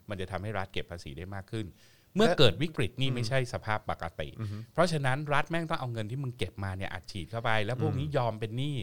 [0.08, 1.68] มันจะทำให้รัฐเก็บภาษีได้มากขึ้น
[2.16, 4.28] เมื่อเกิดวิกฤตนี่ไม่ใช่สภาพปกติ
[4.72, 8.76] เพราะฉะนั้นรัฐแม่งต้องเอาเงินที่มึงเก็บมาเนี่ยอัดฉีดเข้าไป แล้วพวกนี้ยอมเป็นหนี้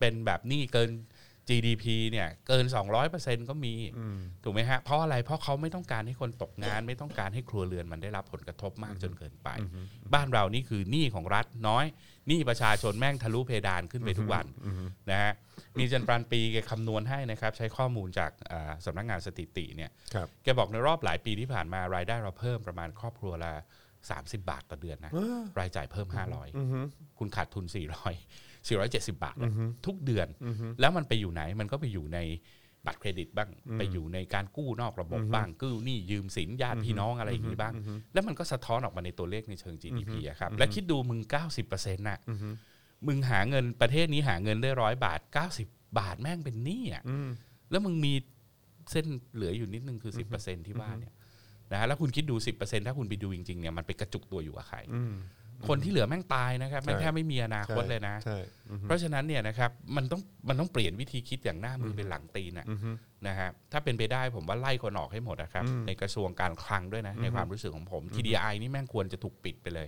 [0.00, 0.90] เป็นแบบหนี้เกิน
[1.48, 2.64] GDP เนี่ยเกิน
[3.06, 3.74] 200%ก็มี
[4.44, 9.48] ถูกไหมฮะเพราะอะไรเพราะเขาไม่ต้องการให้คนตกงาน ไม่ต้องการให้ครัวเรือนมันได้รับผลกระทบมากจนเกินไป
[10.14, 11.84] บ้านเรานี่คือหนี้ของรัฐน้อย
[12.28, 14.46] หนี้ประชาชนแม่งทะลุเพดานขึ้นไปทุกวัน
[15.10, 15.32] นะฮะ
[15.78, 23.52] มีจันปรานปีแกคำนวณให้นะครับ ใช้ข้อมูลจากอ่าสำนักงานสถิติเนี่ยครับแกบอกในรอบหลายปีที่ผ่านมารายได้เราเพิ่มประมาณครอบครัวละ
[24.00, 25.12] 30 บาทต่อเดือนนะ
[25.60, 26.08] รายจ่ายเพิ่ม
[26.42, 27.64] 500 คุณขาดทุน
[28.10, 29.50] 400 470 บาทอะ
[29.86, 30.28] ทุกเดือน
[30.80, 32.18] แล้วมันไปอยู่ไหนมันก็ไปอยู่ใน
[32.86, 37.74] บัตรเครดิตบ้าง ไปอยู่ในการกู้นอกระบบบ้างกู้หนี้ยืมสินญาติพี่น้องอะไรอย่างนี้บ้าง
[38.12, 41.20] แล้วมันก็สะท้อนออกมาในตัวเลขในเชิง GDP อะครับและคิดดูมึง
[41.58, 42.18] 90%น่ะ
[43.06, 45.20] มึงหาเงินประเทศนี้หาเงินได้ร้อยบาท
[45.58, 47.02] 90 บาทแม่งเป็นหนี้อะ
[47.70, 48.12] แล้วมึงมี
[48.90, 51.12] เส้นเหลืออยู่นิดนึงคือ 10%ที่ว่าเนี่ย
[51.72, 54.78] นะฮะแล้วคุณคิดดู 10%ถ้าคุณไปดูจริงๆเนี่ยมันไปกระจุกตัวอยู่กับใคร
[55.68, 58.38] คนที่เหลือแม่งตายนะครับแม่งแทบไม่มีอนาคตเลยนะใช่
[58.82, 62.66] เพราะฉะนั้นเนี่ยนะครับมันต้องมันต้องเปลี่ยนวิธีคิดอย่างหน้ามือเป็นหลังตีนนะ
[63.26, 69.86] นะฮะถ้าเป็นไปได้ผมว่าไล่คนออกให้หมดนะครับ ในกระทรวงการคลังด้วยนะ ในความรู้สึกของผม TDI นี่แม่งควรจะถูกปิดไปเลย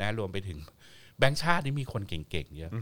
[0.00, 0.58] นะรวมไปถึง
[1.18, 2.72] แบงค์ชาตินี่มีคนเก่งๆเยอะ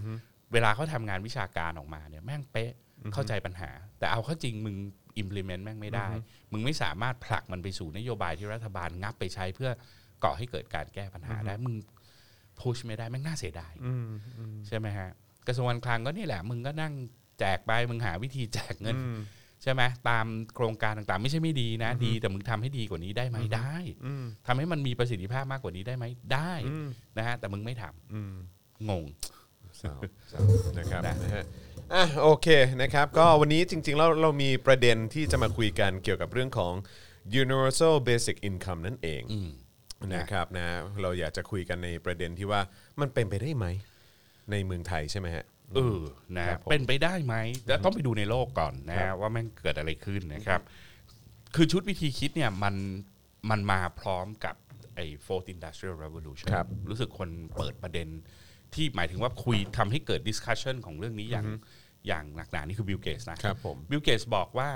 [0.52, 2.72] เวลาเขาทำงานวิชาการออกมาเนี่ยแม่งเป๊ะ
[3.12, 4.76] เข้าใจปัญหา แต่เอาเข้าจริงมึง
[5.22, 6.08] implement แม่งไม่ได้
[6.52, 9.70] มึงไม่สามารถผลักมันไปสู่นโยบายที่รัฐบาลงับไปใช้เพื่อ
[10.24, 11.76] ก่อให้เกิดการแก้ปัญหาได้ มึง
[12.60, 13.72] พุชไม่ได้แม่งน่าเสียดาย
[14.66, 15.10] ใช่ไหมฮะ
[15.46, 16.92] กระทรวงการคลังก็นี่แหละ มึงก็นั่ง
[17.40, 18.96] แจกไปมึงหาวิธีแจกเงิน
[19.62, 23.76] ใช่ไหมตามโครงการต่างๆ ไม่ใช่ไม่ดีนะ ดีแต่มึงทำให้ดีกว่านี้ได้ไหมได้
[24.46, 26.52] ทำให้มันมีประสิทธิภาพมากกว่านี้ได้ไหมได้
[27.18, 29.04] นะฮะแต่มึงไม่ทำงง
[29.78, 29.94] เศร้า
[30.28, 30.40] เศร้า
[30.78, 31.44] นะครับนะนะฮะ
[31.94, 32.48] อะโอเค
[32.82, 36.72] นะครับ ก็วันนี้จริง ๆ แล้วเรามีประเด็นที่จะมาคุยกันเกี่ยวกับเรื่องของ
[37.42, 39.50] universal basic income นั่นเองอืม
[40.14, 40.66] นะครับนะ
[41.02, 42.60] เราอยากจะคุยกันในประเด็นที่ว่า
[43.00, 43.66] มันเป็นไปได้ไหม
[44.50, 45.44] ในเมืองไทยใช่ไหมฮะ
[45.76, 46.00] เออ
[46.38, 47.34] นะครับผมเป็นไปได้ไหม
[47.66, 50.60] แต่ต้องไปดูในโลกก่อนนะฮะว่าแม่งเกิดอะไรขึ้นนะครับ
[51.54, 52.74] คือชุดวิธีคิดเนี่ยมัน
[53.50, 54.56] มันมาพร้อมกับ
[54.94, 58.08] ไอ้ fourth industrial revolution ครับรู้สึกคนเปิดประเด็น
[58.74, 61.46] ที่หมายถึงว่าคุยทำให้เกิด discussion ของเรื่องนี้อย่าง
[62.06, 64.70] อย่างหนักหนานี่คือบิลเกตส์นะครับผมบิลเกตส์บอกว่า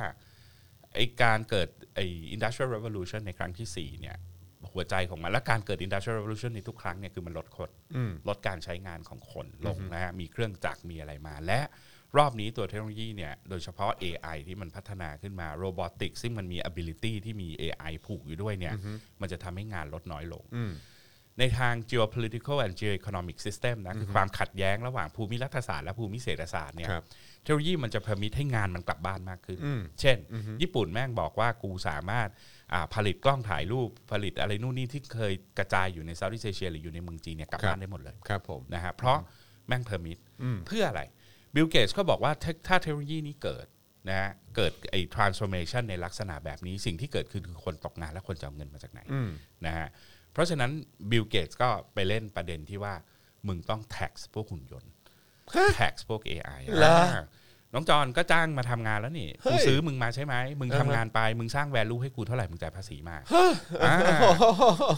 [0.95, 2.01] ไอการเกิดไอ
[2.35, 4.17] industrial revolution ในครั้งที่ 4 เนี่ย
[4.71, 7.71] หัวใจของมัน และการเกิด industrial revolution ในทุกครั้งเนี่ยคือมันลดคน
[8.29, 11.61] ลดการใช้งานของคนลงนะฮะมีเครื่องจักรมีอะไรมา และ
[12.19, 18.75] รอบนี้ตัวเทคโนโลยีเนี่ยโดยเฉพาะ AI ที่มันพัฒนาขึ้นมา robotics ซึ่งมันมี ability ที่มี AI ผูกอยู่ด้วยเนี่ย
[19.21, 20.45] มันจะทำให้งานลดน้อยลง
[21.39, 27.05] ในทาง geopolitical and geoeconomic system นะคือความขัดแย้งระหว่างภูมิรัฐศาสตร์และภูมิเศรษฐศาสตร์เนี่ยครับ
[27.43, 29.59] เทคโนโลยีมันจะ permit ให้งานมันกลับบ้านมากขึ้น
[30.01, 30.17] เช่น
[30.63, 32.29] ญี่ปุ่นแม่งบอกว่ากูสามารถ
[32.62, 32.62] อ่า
[32.95, 39.19] ผลิตกล้องถ่ายรูปผลิตอะไรนู่นนี่ที่เคยกระจายอยู่ใน Southeast Asia หรืออยู่ในเมืองจีนเนี่ยกลับบ้านครับได้หมดเลยครับผมนะฮะเพราะ
[39.67, 40.19] แม่ง permit
[40.67, 41.03] เพื่ออะไร
[41.55, 43.67] บิลเกตส์ก็บอกว่าถ้าถ้าเทคโนโลยีนี้เกิด
[44.09, 49.01] นะฮะเกิดไอ้ transformation ในลักษณะแบบนี้สิ่งที่เกิดขึ้นคือคนตกงานและคนจะเอาเงินมาจากไหน
[49.67, 49.89] นะฮะ
[50.33, 50.71] เพราะฉะนั้น
[51.11, 52.95] บิลเกตก็ไปเล่นประเด็นที่ว่า
[53.49, 54.91] มึงต้อง tax พวกหุ่นยนต์
[55.79, 57.25] tax พวก AI เหรออ่า
[57.75, 63.17] น้องจอนก็จ้างมาทำงานแล้วนี่เฮ้กูยซื้อมึงมาใช่ไหมมึงทำงานไปมึงสร้าง value ให้กูเท่าไหร่มึงจ่ายภาษีมา
[63.85, 63.97] อ่า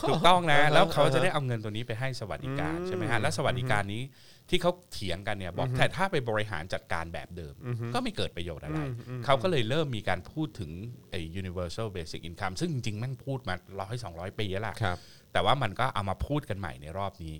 [0.09, 4.03] ถูกต้องนะ แล้วเขาจะได้เอาเงินตัวนี้ไปให้สวัสดิการใช่ไหมฮะและสวัสดิการนี้
[4.51, 7.55] ที่เขาเถียงกันเนี่ยบอกแต่ถ้าไปบริหารจัดการแบบเดิม
[7.95, 8.79] ก็ไม่เกิดประโยชน์อะไร
[9.25, 10.71] เขาก็เลยเริ่มมีการพูดถึง
[11.11, 14.99] ไอ้ universal basic income ซึ่งจริงๆแม่งพูดมาร้อยสองร้อยปีแล้วล่ะครับ
[15.33, 17.35] แต่ว่ามันก็เอามาพูดกันใหม่ในรอบนี้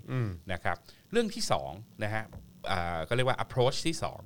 [0.53, 0.77] นะครับ
[1.11, 1.71] เรื่องที่สอง
[2.03, 2.54] นะฮะอ่า
[3.07, 4.19] ก็เรียกว่า approach ที่สอง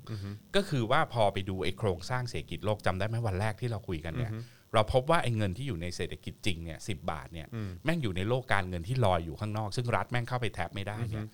[0.56, 4.32] ก็คือว่าพอไปดูไอ้โครงสร้างเศรษฐกิจโลกจำได้ไหมวันแรกที่เราคุยกันเนี่ย
[4.74, 7.48] เราพบว่าไอ้เงินที่อยู่ในเศรษฐกิจจริงเนี่ยสิบาทเนี่ย
[7.86, 11.26] แม่งอยู่ในโลกการเงินที่ลอยอยู่ข้างนอก ซึ่งรัฐแม่งเข้าไปแทบไม่ได้เนี่ย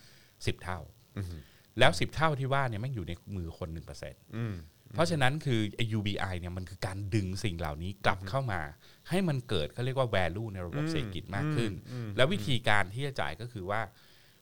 [0.46, 0.80] สิบเท่า
[1.80, 4.22] แล้วสิบเท่าที่ว่าเนี่ยแม่งอยู่ในมือคนหนึ่งเปอร์เซ็นต์
[4.94, 8.62] เพราะฉะนั้นคือไอ้ UBI เนี่ยมันคือการดึงสิ่งเหล่านี้กลับเข้ามา
[9.10, 11.72] ให้มันเกิดเขาเรียกว่า value ในระบบเศรษฐกิจมากขึ้น
[12.16, 13.82] แล้ววิธีการที่จะจ่ายก็คือว่า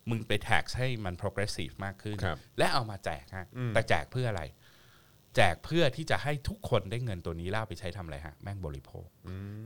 [0.10, 4.44] มึงไป tax ให้มัน progressive มากขึ้น ครับ และเอามาแจกฮะแต่แจกเพื่ออะไร
[5.36, 9.08] แจกเพื่อที่จะให้ทุกคนได้เงินตัวนี้แล้วเอาไปใช้ทำอะไรฮะแม่งบริโภค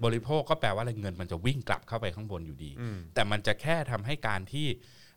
[0.06, 2.72] บริโภคก็แปลว่าอะไรเงินมันจะวิ่งกลับเข้าไปข้างบนอยู่ดี
[3.14, 4.68] แต่มันจะแค่ทำให้การที่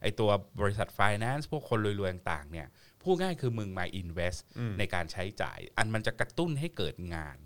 [0.02, 0.30] ไอตัว
[0.60, 2.66] บริษัท finance พวกคนรวยๆต่างๆเนี่ย
[3.02, 4.40] พูดง่ายคือมึงมา invest
[4.78, 7.36] ในการใช้จ่าย อันมันจะกระตุ้นให้เกิดงาน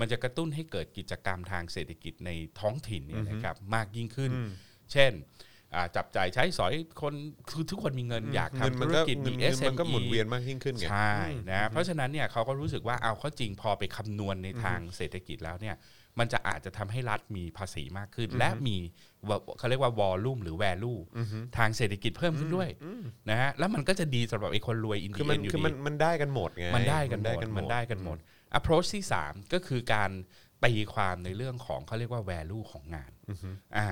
[0.00, 2.30] มันจะกระตุ้นให้เกิดกิจกรรมทางเศรษฐกิจใน
[2.60, 4.30] ท้องถิ่นเนี่ยนะครับมากยิ่งขึ้น
[4.92, 5.49] เช่นอ่า
[5.96, 7.14] จับจ่ายใช้สอยคน
[7.50, 11.14] คือทุกคนมีเงินอยากเงินทำมัธุนรก็กิจเงิมีนเงินมันก็ SME หมุนเวียนมากยิ่งขึ้นไงใช่
[11.50, 15.76] นะเพราะฉะนั้นเนี่ยเขาก็รู้สึกว่าเอาเข้าจริงพอไปคำนวณในทางเศรษฐกิจแล้วเนี่ย
[16.18, 18.76] มันจะอาจจะทำให้รัฐมีภาษีมากขึ้น และมี
[19.28, 20.94] วเขาเรียกว่าวอลลุ่มหรือแวลู
[21.56, 22.68] ทางเศรษฐกิจเพิ่มขึ้นด้วย
[23.30, 28.16] นะฮะแล้วมันก็จะดีสำหรับไอ้คนรวยอินคือเดีมัยนอยู่คือดีมันมันได้กันหมดไงมันได้กันหมดมันมันได้กันหมด
[28.58, 30.10] approach ที่ 3 ก็คือการ
[30.64, 33.10] ตีความในเรื่องของเขาเรียกว่า value ของงาน
[33.76, 33.86] อ่า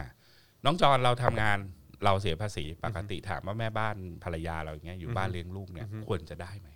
[0.64, 1.58] น้องจอนเราทำงาน
[2.04, 6.68] เราเสียภาษีปกติถามว่าแม่บ้านภรรยาเราอย่างเงี้ยอยู่บ้านเลี้ยงลูกเนี่ยควรจะได้ไหม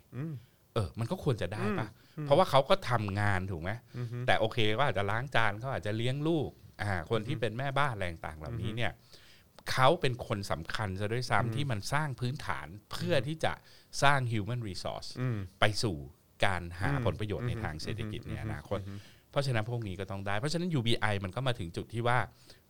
[0.73, 1.87] เออ มันก็ควรจะได้ปะ
[2.21, 3.71] เพราะว่าเขาก็ทำงานถูกไหม
[4.27, 6.49] แต่โอเคก็อาจจะล้างจานเขาอาจจะเลี้ยงลูก
[6.81, 8.91] อ่าคนที่เป็นแม่บ้านอะไรต่างๆเหล่านี้เนี่ย
[9.71, 13.53] เขาเป็นคนสำคัญซะด้วยซ้ำที่มันสร้างพื้นฐานเพื่อที่จะ
[14.03, 15.09] สร้าง human resource
[15.59, 15.97] ไปสู่
[16.45, 18.79] การหาผลประโยชน์ในทางเศรษฐกิจในอนาคต
[19.31, 22.17] เพราะฉะนั้นพวกนี้ก็ต้องได้ เพราะฉะนั้น UBI มันก็มาถึงจุดที่ว่า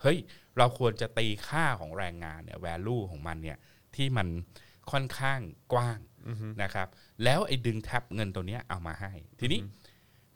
[0.04, 0.18] เฮ้ย
[0.58, 3.58] เราควรจะตีค่าของแรงงานเนี่ย value ของมันเนี่ย
[3.96, 4.28] ที่มัน
[4.92, 5.40] ค่อนข้าง
[5.74, 6.00] กว้าง
[6.64, 6.88] นะครับ
[7.24, 9.60] แล้วไอ้ดึงแท็บเงินตัวเนี้ยเอามาให้ ทีนี้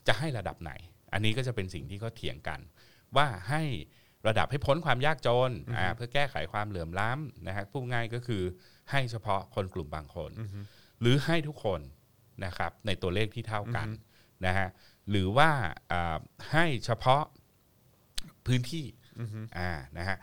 [0.07, 0.71] จะให้ระดับไหน
[1.13, 2.59] อันนี้ก็จะเป็นสิ่งที่เขาเถียงกัน
[3.17, 3.63] ว่าให้
[4.27, 8.43] ระดับให้พ้นความยากจนอ่าเพื่อแก้ไขความเหลื่อมล้ำนะฮะพูดง่ายก็คือ
[8.91, 10.31] ให้เฉพาะคนกลุ่มบางคน
[11.01, 11.81] หรือให้ทุกคน
[12.45, 13.87] นะครับในตัวเลขที่เท่ากัน
[14.45, 14.67] นะฮะ
[15.09, 15.49] หรือว่า
[15.91, 16.17] อ่า
[16.51, 17.23] ให้เฉพาะ
[18.47, 18.85] พื้นที่
[19.57, 20.17] อ่านะฮะ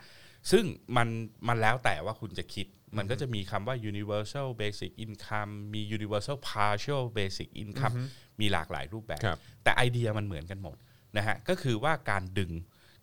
[0.51, 0.63] ซึ่ง
[0.97, 1.07] มัน
[1.47, 7.95] มันแล้วแต่ว่าคุณจะคิด มันก็จะมีคำว่า universal basic income มี universal partial basic income
[8.39, 10.77] มีหลากหลายรูปแบบครับแต่ไอเดียมันเหมือนกันหมด
[11.17, 12.51] นะฮะก็คือว่าการดึง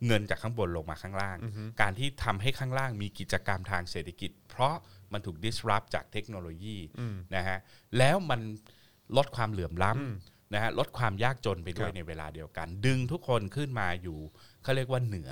[0.06, 1.36] เงินจากข้างบนลงมาข้างล่าง
[1.80, 4.74] การที่ทำให้ข้างล่างมีกิจกรรมทางเศรษฐกิจ เพราะ
[5.12, 6.76] มันถูก disrupt จากเทคโนโลยี
[7.36, 7.58] นะฮะ
[7.98, 8.40] แล้วมัน
[9.16, 14.18] ลดความเหลื่อมล้ำนะฮะลดความยากจนไปด้วยครับในเวลาเดียวกัน ดึงทุกคนขึ้นมาอยู่
[14.62, 15.30] เขาเรียกว่าเหนือ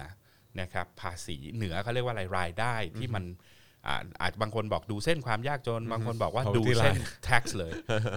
[0.61, 3.25] นะครับภาษีเหนือเขาเรียกว่าอะไรรายได้ที่มัน
[3.87, 7.73] อ่าอาจบางคนบอกดูเส้นความยากจน บางคนบอกว่าเอาดูที่เส้น line tax เลย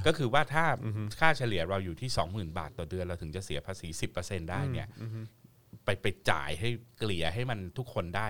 [0.07, 0.65] ก็คือว่าถ้า
[1.19, 3.87] ค่าเฉลี่ยเราอยู่ที่ 20,000 บาทต่อเดือนเราถึงจะเสียภาษี
[4.19, 4.87] 10%ได้เนี่ย
[5.85, 6.69] ไปไปจ่ายให้
[6.99, 8.27] เกลี่ยให้มันทุกคนได้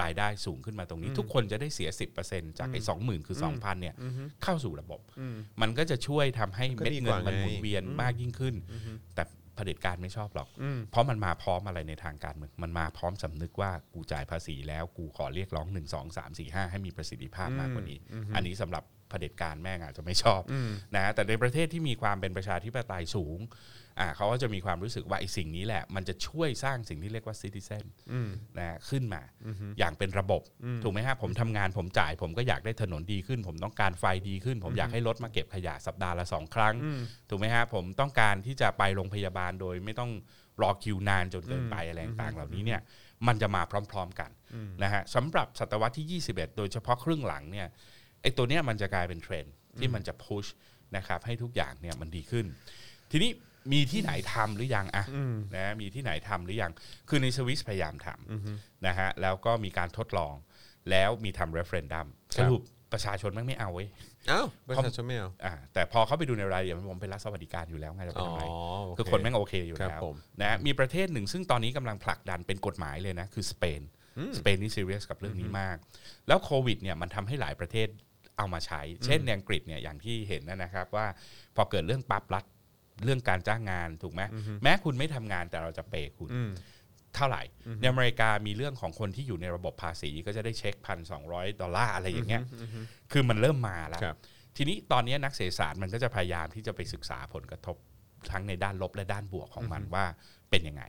[0.00, 1.90] รายได้สูงขึ้นมาตรงนี้ ทุกคนจะได้เสีย
[2.24, 3.94] 10%จากไอ้สองหมื่นคือ 2,000เนี่ย
[4.42, 5.00] เข้าสู่ระบบ
[5.60, 8.54] มันก็จะช่วยทำให้ก็เม็ดดีกเงินว่ามันไงหมุนเวียนมากยิ่งขึ้น
[9.14, 9.22] แต่
[9.56, 10.48] เผด็จการไม่ชอบหรอก
[10.90, 17.98] เพราะมันมาพร้อมอะไรในทางการเมืองมันมาพร้อมสำนึกว่ากูจ่ายภาษีแล้วกูขอเรียกร้อง1 2 3 4 5ให้มีประสิทธิภาพมากกว่านี้
[18.34, 20.40] อันนี้สำหรับเผด็จการแม่งอาจจะไม่ชอบ
[20.96, 23.38] นะแต่ในประเทศที่มีความเป็นประชาธิปไตยสูง
[23.98, 27.84] อ่าเขาก็จะมีความรู้สึกว่าไอ้สิ่งนี้แหละ มันจะช่วยสร้างสิ่งที่เรียกว่าซิติเซน
[28.58, 29.22] นะขึ้นมา
[29.78, 30.42] อย่างเป็นระบบ
[30.82, 36.74] ถูกไหมฮะผมทำงานผมจ่าย ผมก็อยากได้ถนนดีขึ้น ผมต้องการไฟดีขึ้น ผมอยากให้รถมาเก็บขยะสัปดาห์ละสองครั้ง
[37.30, 40.10] ถูกไหมฮะผมต้องการที่จะไปโรงพยาบาลโดยไม่ต้อง
[40.62, 42.80] รอคิวนานจนเกินไปอะไรต่างๆเหล่านี้เนี่ย
[43.26, 44.30] มันจะมาพร้อม ๆกัน
[44.82, 47.66] นะฮะสำหรับศตวรรษที่ 21 โดยเฉพาะครึ่งหลังเนี่ย
[48.22, 50.46] ไอ้ตัวเนี้ยมันจะกลายเป็นเทรนด์ที่มันจะ push
[50.96, 52.46] นะครับให้ทุกอย่างเนี่ยมันดีขึ้น
[53.10, 53.30] ทีนี้
[53.72, 55.04] มีที่ไหนทำหรือยังอะ
[55.56, 56.72] นะมีที่ไหนทำหรือยัง
[57.08, 60.34] คือในสวิสพยายามทำนะฮะแล้วก็มีการทดลอง
[60.90, 63.88] แล้วมีทำ referendumครัสบรุปประชาชนแม่งไม่เอาเว้ย
[64.28, 73.80] เอ้าประชาชนไม่เอาอ่าแต่พอเขาไปดูในรายละเอียดผมเป็นรัฐสวัสดิการอยู่แล้วไงจะไปอ๋อทำไมโเคือคนแม่งโอเคอยู่ครับแล้วผมนะมีประเทศหนึ่งซึ่งตอนนี้กำลังผลักดันเป็นกฎหมายเลยนะคือสเปน
[74.38, 75.76] สเปนนี่ซีเรียสกับเรื่องนี้มาก
[76.28, 77.88] แล้วโควิดเนี่ยมันทำให้หลายประเทศ
[78.38, 81.06] เอามาใช้ เช่นในอังกฤษเนี่ยอย่างที่เห็นนะนะครับว่า
[81.56, 82.44] พอเกิดเรื่องปั๊บรัฐ
[83.04, 84.22] เรื่องการจ้างงานถูกไหม
[84.62, 86.52] แม้คุณไม่ทำงานแต่เราจะเปย์คุณอืม
[87.14, 87.42] เท่าไหร่
[87.80, 91.22] ในอเมริกามีเรื่องของคนที่อยู่ในระบบภาษีก็จะได้เช็คพันสอง
[91.60, 92.42] ดอลลาร์อะไรอย่างเงี้ย
[93.12, 94.16] คือมันเริ่มมาแล้วครับ
[94.56, 97.76] ทีนี้ตอนนี้นักเศรษฐศาสตร์มันก็จะพยายามที่จะไปศึกษาผลกระทบ
[98.30, 100.04] ทั้งในด้านลบและด้านบวกของมันว่า
[100.50, 100.82] เป็นยังไง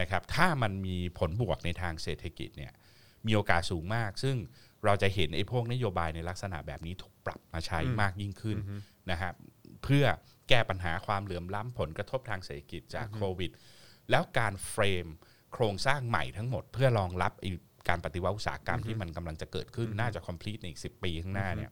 [0.00, 2.72] นะครับ ถ้ามันมีผลบวกในทางเศรษฐกิจเนี่ย
[3.26, 4.36] มีโอกาสสูงมาก ซึ่ง
[4.84, 8.56] เราจะเห็นไอ้พวกนโยบายในลักษณะแบบนี้ถูกปรับมาใช้มากยิ่งขึ้น
[9.10, 9.34] นะครับ
[9.82, 10.04] เพื่อ
[10.48, 13.50] แก้ปัญหาความเหลื่อมล้ำผลกระทบทางเศรษฐกิจจากโควิด
[14.10, 15.06] แล้วการเฟรม
[15.52, 17.50] โครงสร้างใหม่ทั้งหมด เพื่อรองรับไอ้
[17.88, 21.70] การปฏิวัติอุตสาหกรรมที่มันกำลังจะเกิดขึ้นน่าจะ complete ในอีกสิปีข้างหน้าเนี่ย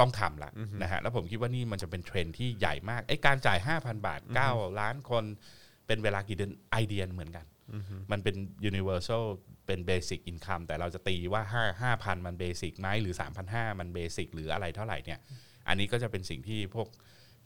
[0.00, 0.50] ต้องทำละ
[0.82, 5.24] นะฮะแล้วผมคิดว่านี่มันจะเป็นเทรนด์ที่ใหญ่มากไอ้การจ่าย 5,000 บาท 9 ล้านคน
[5.86, 7.46] เป็นเวลากี่เดือนไอเดียเหมือนกัน
[8.10, 8.36] มันเป็น
[8.70, 9.24] universal
[9.66, 11.42] เป็น basic income แต่เราจะตีว่า
[11.82, 13.14] 5 5,000 มัน basic ไหมหรือ
[13.48, 15.18] 3,500 มัน basic หรืออะไรเท่าไหร่เนี่ย
[15.68, 16.88] อันนี้ก็จะเป็นสิ่งที่พวก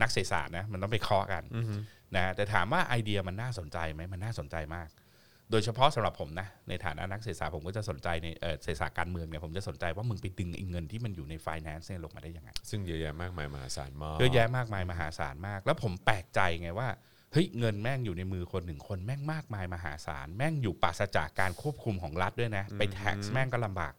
[0.02, 1.42] นักเศรษฐศาสตร์นะมันต้องไปเคาะกัน
[2.16, 4.88] นะแต่ถามว่าไอเดียมันน่าสนใจไหมมันน่าสนใจมาก
[5.50, 16.88] โดยเฉพาะสำหรับผมนะในฐานะนักเศรษฐศาสตร์ผมก็จะสนใจในเอ่อเศรษฐศาสตร์การเมืองเนี่ยผมจะสนใจว่ามึงไปดึงไอ้เงินที่มันอยู่ใน finance เนี่ยลงมาได้ยังไงซึ่งเยอะแยะมากมายมหาศาลมากเยอะแยะมากมายมหาศาลมาก แล้วผมแปลกใจไงว่า
[17.32, 23.94] เฮ้ยเงินแม่งอยู่ในมือคนหนึ่งคนแม่งมากมายมหาศาลแม่งอยู่ปราศจากการควบคุมของรัฐด้วยนะ ไป tax แม่งก็ลำบาก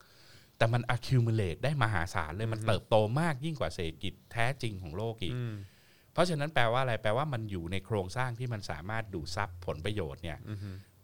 [0.57, 5.35] แต่มัน accumulate ได้มหาศาลเลยมันเติบโตมากยิ่งกว่าเศรษฐกิจแท้จริงของโลกอีก
[6.13, 10.37] เพราะฉะนั้นแปลว่าอะไรแปลว่ามันอยู่ในโครงสร้างที่มันสามารถดูดซับผลประโยชน์เนี่ย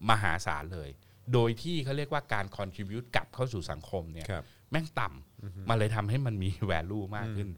[0.10, 0.90] มหาศาลเลย
[1.34, 7.50] โดยที่เขาเรียกว่าการ contribute กลับเข้าสู่สังคมเนี่ยครับแม่งต่ำมันเลยทำให้มันมี value มากขึ้น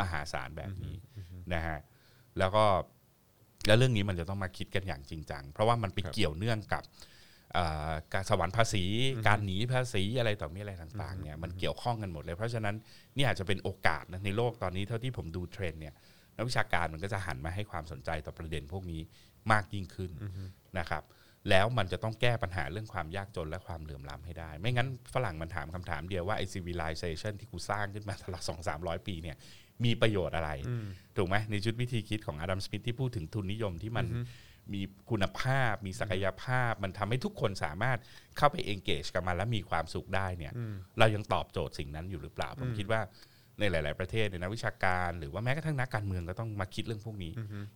[0.00, 0.94] มหาศาลแบบนี้
[1.54, 1.78] นะฮะ
[2.38, 2.64] แล้วก็
[3.66, 6.82] แล้วเรื่องนี้มันจะต้องมาคิดกันอย่างจริงจัง เพราะว่ามันไปครับเกี่ยวเนื่องกับ
[7.52, 8.84] เอ่อการสวรรค์ภาษี
[9.26, 12.74] การหนีภาษีอะไรต่อมีอะไรต่างๆเนี่ยมันเกี่ยวข้องกันหมดเลย เพราะฉะนั้น
[13.16, 15.94] นี่อาจจะเป็นโอกาสนะในโลกตอนนี้เท่าที่ผมดูเทรนด์เนี่ย
[16.36, 19.00] นักวิชาการมันก็จะหันมาให้ความสนใจต่อประเด็นพวกนี้
[19.52, 20.10] มากยิ่งขึ้น
[20.78, 21.02] นะครับ
[21.50, 29.36] แล้วมันจะต้องแก้ปัญหาเรื่องความยากจนและความเหลื่อมล้ำให้ได้ ไม่งั้นฝรั่งมันถามคำถามเดียวว่าไอ civilization ที่กูสร้างขึ้นมาตลอดสองสามร้อยปีเนี่ย
[29.84, 30.50] มีประโยชน์อะไร
[31.16, 34.06] ถูกไหมในชุดวิธีคิดของอดัมสมิธที่พูดถึงทุนนิยมที่มัน
[34.74, 37.98] มีคุณภาพ มีศักยภาพ มันทำให้ทุกคนสามารถ
[38.36, 40.52] เข้าไป engage กับมันและมีความสุขได้เนี่ย
[40.98, 43.00] เรายังตอบโจทย์สิ่งนั้นอยู่หรือเปล่า ผมคิดว่า
[43.60, 47.32] ในหลาย ๆ ประเทศเนี่ยนักวิชาการหรือว่าแม้กระทั่งนักการเมืองก็ต้องมาคิดเรื่องพวกนี้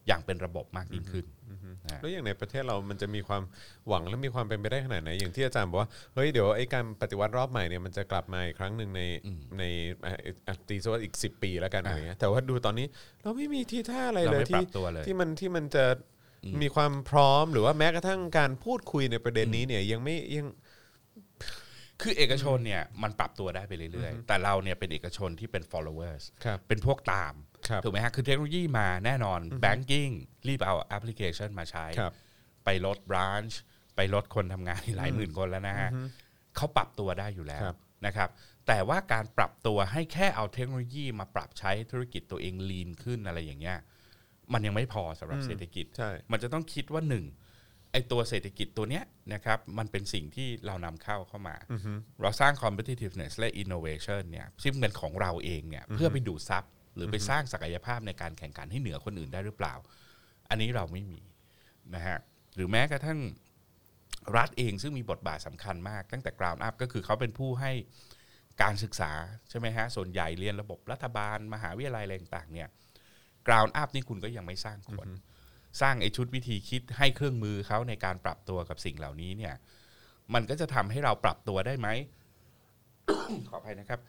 [0.07, 3.43] อย่างเป็นระบบมากยิ่งขึ้นนะฮะแล้วอย่างในประเทศเรามันจะมีความ
[3.89, 9.03] หวังและมีความเป็นไปได้ขนาดไหนอย่างที่อาจารย์บอกว่าเฮ้ยเดี๋ยวไอ้การปฏิวัติรอบใหม่เนี่ยมันจะกลับมาอีกครั้งหนึ่งใน
[9.59, 9.63] ใน
[10.03, 12.87] เอ่ออะตีซะว่าอีก 10 ปีแล้วกันอะไรเงี้ยแต่ว่าดูตอนนี้
[13.23, 15.85] เราไม่มีทีท่าอะไรเราเลยไม่ปรัที่บตัวเลยที่มันที่มันจะ
[16.63, 20.47] มีความพร้อมหรือว่าแม้กระทั่งการพูดคุยในประเด็นนี้เนี่ยยังไม่ยัง
[22.03, 27.35] คือเอกชนเนี่ยมันปรับตัวได้ไปเรื่อยๆ แต่เราเนี่ยเป็นเอกชนที่เป็น followers ครับเป็นพวกตาม
[27.69, 30.13] ครับถูกไหมฮะ คือเทคโนโลยีมาแน่นอน banking
[30.49, 32.13] รีบเอาแอปพลิเคชันมาใช้ครับ
[32.65, 33.55] ไปลด branch
[33.97, 35.91] ไปลดคนทำงานหลายหมื่นคนแล้วนะฮะ
[36.57, 38.29] เขาปรับตัวได้อยู่แล้วครับนะครับ
[38.67, 43.79] แต่ว่าการปรับตัวให้แค่เอาเทคโนโลยีมาปรับใช้ธุรกิจตัวเองลีนขึ้นอะไรอย่างเงี้ย
[44.53, 47.25] มันยังไม่พอสำหรับเศรษฐกิจใช่มันจะต้องคิดว่าหนึ่ง
[47.93, 51.57] ไอตัวเศรษฐกิจตัวเนี้ยนะครับมันเป็นสิ่งที่เรานำเข้าเข้ามา
[52.23, 59.75] เราสร้าง competitiveness และ innovation เนี่ยซึ่งเป็นของเราเองเนี่ยเพื่อไปดูดซับหรือไปสร้างศักยภาพในการแข่งขันให้เหนือคนอื่นได้หรือเปล่า
[60.51, 61.21] อันนี้เราไม่มี
[61.95, 62.19] นะฮะ
[62.55, 63.19] หรือแม้กระทั่ง
[64.37, 67.73] รัฐเองซึ่งมีบทบาทสำคัญมากตั้งแต่ ground up ก็คือเขาเป็นผู้ให้
[68.63, 69.13] การศึกษา
[69.51, 72.69] ใช่ไหมฮะส่วนใหญ่เรียนระบบรัฐบาล มหาวิทยาลัยอะไรต่างๆเนี่ย
[73.47, 75.09] ground up นี่คุณก็ยังไม่สร้างคน
[75.81, 79.55] สร้างไอชุดวิธีคิดให้เครื่องมือเขาในการปรับตัวกับสิ่งเหล่านี้เนี่ย
[80.35, 81.89] มันก็จะทำให้เราปรับตัวได้ไหม
[83.49, 84.01] ขออภัยนะครับ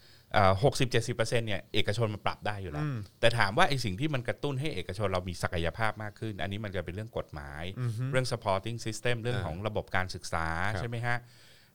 [0.63, 2.85] หกสิบเจ็ดสิบเปอร์เซ็นเนี่ยเอกชนมันปรับได้อยู่แล้ว
[3.19, 7.63] แต่ถามว่าไอสิ่งที่มันกระตุ้นให้เอกชนเรามีศักยภาพมากขึ้น อันนี้มันจะเป็นเรื่องกฎหมาย
[8.11, 11.17] เรื่อง supporting system เรื่องของระบบการศึกษาครับใช่ไหมฮะ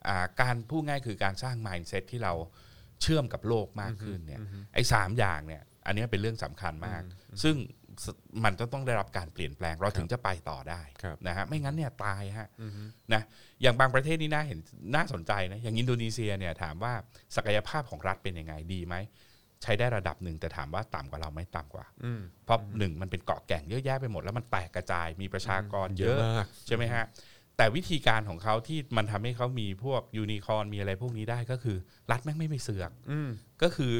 [0.08, 2.32] อ่าการพูดง่ายคือการสร้าง mindset ที่เรา
[3.02, 4.40] เชื่อมกับโลกมากขึ้นเนี่ย
[4.74, 7.02] ไอ้สามอย่างเนี่ยอันนี้เป็นเรื่องสำคัญมาก
[7.42, 7.75] ซึ่งส
[8.44, 12.48] มันจะต้องได้รับการเปลี่ยนแปลง เราถึงจะไปต่อได้ครับนะฮะไม่งั้นเนี่ยตายฮะ
[13.12, 13.22] นะ
[13.62, 14.58] อย่างบางประเทศนี่น่าเห็น
[14.94, 16.92] น่าสนใจนะอย่างอินโดนีเซียเนี่ยถามว่า
[17.36, 18.94] ศักยภาพของรัฐเป็นยังไงดีไหม
[19.62, 27.04] ใช้ได้ระดับหนึ่งแต่ถามว่าต่ำกว่าเราไหม่ต่ำกว่าอืมเพราะหนึ่งมันเป็นเกาะแก่งเยอะแยะไปหมดแล้วมันแตกกระจายมีประชากรเยอะเยอะมากใช่ไหมฮะ
[27.56, 31.76] แต่วิธีการของเขาที่มันทำให้เขามีพวกยูนิคอร์นมีอะไรพวกนี้ได้ก็คือ
[32.10, 33.30] รัฐแม่งไม่ไปเสือกอืม
[33.62, 33.92] ก็คือ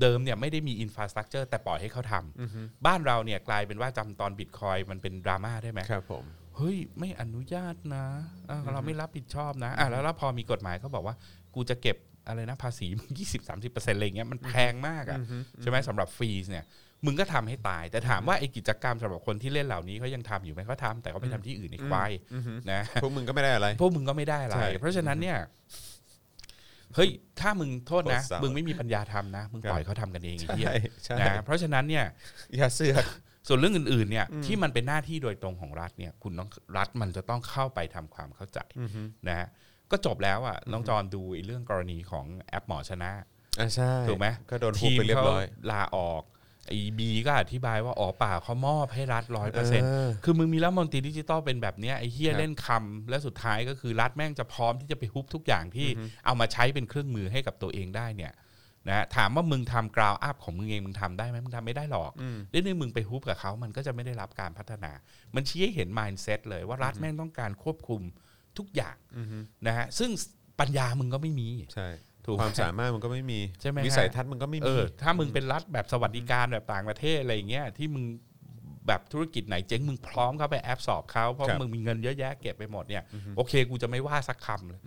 [0.00, 6.24] เดิมเนี่ยไม่ได้มี infrastructure แต่ปล่อยให้เขาทำบ้านเราเนี่ยกลายเป็นว่าจำตอนบิตคอยมันเป็นดราม่าได้ไหมครับผม
[6.56, 8.06] เฮ้ยไม่อนุญาตนะ
[8.50, 11.14] อะเราไม่รับผิดชอบนะอะแล้วแล้วพอมีกฎหมายเขาบอกว่า
[11.54, 11.96] กูจะเก็บ
[12.28, 12.86] อะไรนะภาษี
[13.18, 15.18] ยี่สิบสามสิบเปอร์เซ็นต์อะไรเงี้ยมันแพงมากอะ
[15.60, 16.64] ใช่ไหมสำหรับฟรีเนี่ย
[17.06, 22.10] มึงก็ทำให้ตาย แต่ถามว่าไอ้กิจกรรมสำหรับคนที่เล่นเหล่านี้เขายังทำอยู่ไหมเขาทำแต่เขาไปทำที่อื่นไอ้ควาย
[22.72, 25.38] นะพวกมึงก็ไม่ได้อะไร พวกมึงก็ไม่ได้อะไรใช่เพราะฉะนั้นเนี่ย
[26.94, 30.74] เฮ้ยถ้ามึงโทษนะโคตรเศร้ามึมึงไม่มีปัญญาทำนะ มึงปล่อยเขาทำกันเองไอ้เหี้ยใช่
[31.04, 32.04] ใช่นะเพราะฉะนั้นเนี่ย
[32.56, 33.04] อย่าเสือก
[33.48, 38.58] ส่วนเรื่องอื่นๆเนี่ยที่มันเป็นหน้าที่โดยตรงของรัฐเนี่ยคุณต้องรัฐมันจะต้องเข้าไปทำความเข้าใจ
[39.28, 39.48] นะฮะ
[39.90, 43.10] ก็จบแล้วอะน้องจอนดูไอ้เรื่องกรณีของแอปหมอชนะ
[43.58, 46.22] อ่าใช่ถูกไหมก็โดนฮุบไปเรียบร้อยทีมขาลาออก
[46.68, 55.88] ไอ้บีก็อธิบายว่าอ๋อเปล่าเขามอบให้รัฐร้อยเปอร์เซ็นต์เออคือมึงมีรัฐมนตรีดิจิตอลเป็นแบบเนี้ยไอ้เหี้ยครับเล่นคำและสุดท้ายก็คือรัฐแม่งจะพร้อมที่จะไปฮุบทุกอย่างที่
[56.26, 58.32] เอามาใช้เป็นเครื่องมือให้กับตัวเองได้เนี่ย
[58.88, 62.12] นะถามว่ามึงทำกราวอัพของมึงเองมึงทำได้ไหมมึงทำไม่ได้หรอก
[62.50, 64.92] เรื่องนึงมึงไปฮุบกับเขามันก็จะไม่ได้รับการพัฒนา
[65.34, 68.00] มันชี้ให้เห็น mindset เลยว่ารัฐแม่งต้องการควบคุม
[68.58, 68.96] ทุกอย่าง
[69.66, 70.10] นะฮะซึ่ง
[70.60, 71.88] ปัญญามึงก็ไม่มีใช่
[72.28, 78.04] ถูกไหมความสามารถมันก็ไม่มีใช่ไหมฮะวิสัยทัศน์มันก็ไม่เอมีอถ้ามึงเป็นรัฐแบบสวัสดิการแบบต่างประเทศอะไรอย่างเงี้ยที่มึง
[78.90, 83.02] แบบธุรกิจไหนเจ๊งมึงพร้อมเข้าไปแอปสอบเขาเพราะครับมึงมีเงินเยอะแยะเก็บไปหมดเนี่ย
[83.36, 84.80] โอเค กูจะไม่ว่าสักคำเลย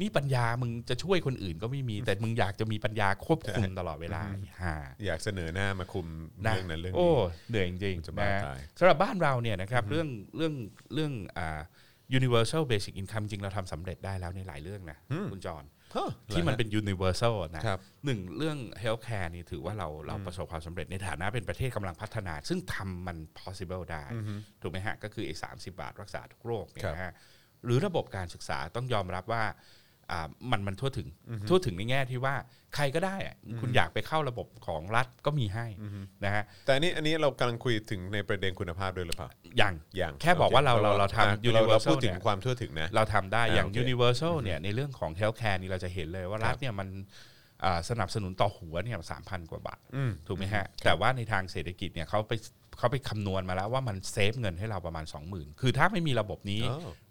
[0.00, 4.22] นี่ปัญญามึงจะช่วยคนอื่นก็ไม่มีแต่มึงอยากจะมีปัญญาควบคุมตลอดเวลา
[4.62, 4.74] ฮ่า
[5.06, 6.06] อยากเสนอหน้ามาคุม
[6.46, 7.14] นะเรื่องนั้นเรื่องโอ้นี้
[7.50, 10.54] เหนื่อยจริงจะๆบ้านะตายสำหรับบ้านเราเนี่ยนะครับเรื่องเรื่อง
[10.94, 11.60] เรื่องอ่า
[12.18, 14.98] universal basic income จริงเราทำสำเร็จได้แล้วในหลายเรื่องนะ
[15.32, 15.75] คุณจรฮะ
[16.32, 24.04] ที่มันเป็น universal นะครับหนึ่งเรื่อง healthcare นี่ถือว่าเราเราประสบความสำเร็จในฐานะเป็นประเทศกำลังพัฒนา ซึ่งทำมัน possible ได้
[24.62, 27.12] ถูกไหมฮะ ก็คือไอ้สาบาทรักษาทุกโรคเนี่ยครับนะฮะ
[27.64, 29.54] หรือระบบการศึกษาต้องยอมรับว่าอ่า
[30.50, 31.08] มันมันทั่วถึง
[31.48, 32.34] ทั่วถึงในแง่ที่ว่า
[32.74, 35.66] ใครก็ได้อะคุณอยากไปเข้าระบบของรัฐก็มีให้
[36.24, 46.88] นะฮะแต่อันนี้อันนี้เรากำลังคุยถึงในประเด็นคุณภาพด้วยหรือเปล่าอย่างอย่างแค่บอกว่าเราโคเราเราทำอะ universal เราพูดถึงเนี่ยความทั่วถึงนะเราทำได้อ่าอย่างโอเค universal เนี่ยในเรื่องของ healthcare นี่เราจะเห็นเลยว่ารัฐเนี่ยมัน
[47.64, 52.32] อ่าสนับสนุนต่อหัวเนี่ยสามพันกว่าบาทอืมถูกไหมฮะแต่ว่าในทางเศรษฐกิจเนี่ยเขาไป
[52.78, 56.62] เขาไปคำนวณมาแล้วว่ามัน save เงินให้เราประมาณ 20,000 คือถ้าไม่มีระบบนี้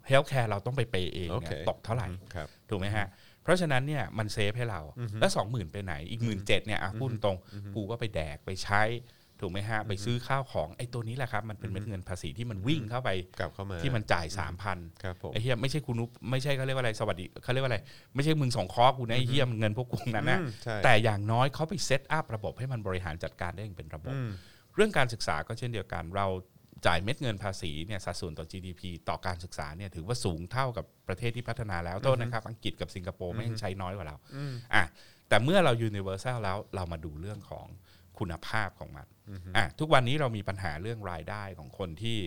[0.05, 3.07] อ๋อ healthcare เราต้องไป pay เองโอเคเนี่เคยตกเท่าไหร่ ครับ ถูกไหมฮะ
[3.43, 4.81] เพราะฉะนั้นเนี่ยมัน save ให้เรา
[5.19, 7.37] แล้วสองหมื่นไปไหน อีกหมื่นเจ็ดเนี่ยอะพูดตรง
[7.75, 8.83] กูก็ไปแดกไปใช้
[9.41, 17.79] ถูกไหมฮะ ไปซื้อข้าวของไอ้ตัวนี้แหละครับ มันเป็นเม็ดเงินภาษีที่มันวิ่งเข้าไป กลับเข้ามาที่มันจ่ายสามพันครับผม ไอ้เหี้ยไม่ใช่คุณนุ๊กไม่ใช่เขาเรียกว่าอะไรสวัสดีเขาเรียกว่าอะไร
[18.15, 24.15] ไม่ใช่มึงสองคอกูนะไอ้เหี้ยมันเงินพวกกูนั้นนะอืมใช่ แต่อย่างน้อยเขาไป set up ระบบให้มันบริหารจัดการได้อย่างเป็นระบบ
[24.75, 26.27] เรื่องการศึกษาก็เช่นเดียวกัน เรา
[26.85, 34.15] จ่ายเม็ดเงินภาษีเนี่ยสัดส่วนต่อ GDP ต่อการศึกษาเนี่ยถือว่าสูงเท่ากับประเทศที่พัฒนาแล้วโทษนะครับ อังกฤษกับสิงคโปร์ไม่งใช้น้อยกว่าเรา
[34.75, 34.83] อะ
[35.29, 37.67] แต่เมื่อเรา universal แล้วเรามาดูเรื่องของ
[38.19, 39.07] คุณภาพของมัน
[39.57, 42.19] อะทุกวันนี้เรามีปัญหาเรื่องรายได้ของคนที่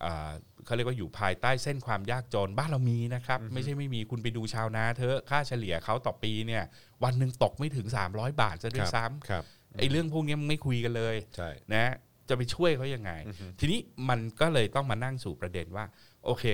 [0.00, 0.30] เอ่อ
[0.64, 6.62] เขาเรียกว่าอยู่ภายใต้เส้นความยากจนบ้านเรามีนะครับ ไม่ใช่ไม่มีคุณไปดูชาวนาเถอะค่าเฉลี่ยเขาต่อปีเนี่ย
[7.04, 9.44] วันหนึ่งตกไม่ถึง 300 บาทจะด้วยซ้ำครับ
[9.78, 11.94] ไอ้เรื่องพวกนี้มันไม่คุยกันเลยใช่นะ
[12.28, 13.12] จะไปช่วยเขายังไง
[13.58, 15.84] ทีนี้มันก็เลยต้องมานั่งสู่ประเด็นว่า
[16.24, 16.44] โอเค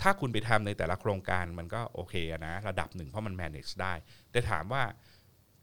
[0.00, 3.92] ถ้าคุณไปทำในแต่ละโครงการมันก็โอเคอะนะระดับหนึ่งเพราะมัน manage ได้
[4.30, 4.82] แต่ถามว่า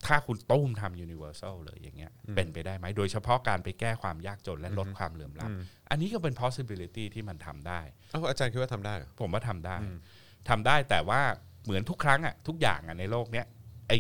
[0.06, 9.76] ถ้าคุณตุ้มทำ universal เลยอย่างเงี้ยเป็นไปได้ไหมโดยเฉพาะการไปแก้ความยากจนและลดความเหลื่อมล้ำอันนี้ก็เป็น possibility ที่มันทำได้เอ้าอาจารย์คิดว่าทำได้เหรอผมว่าทำได้
[10.50, 11.22] ทำได้แต่ว่า
[11.66, 13.46] เหมือนทุกครั้งอะทุกอย่างอะในโลกเนี้ย
[13.88, 13.98] ไอ้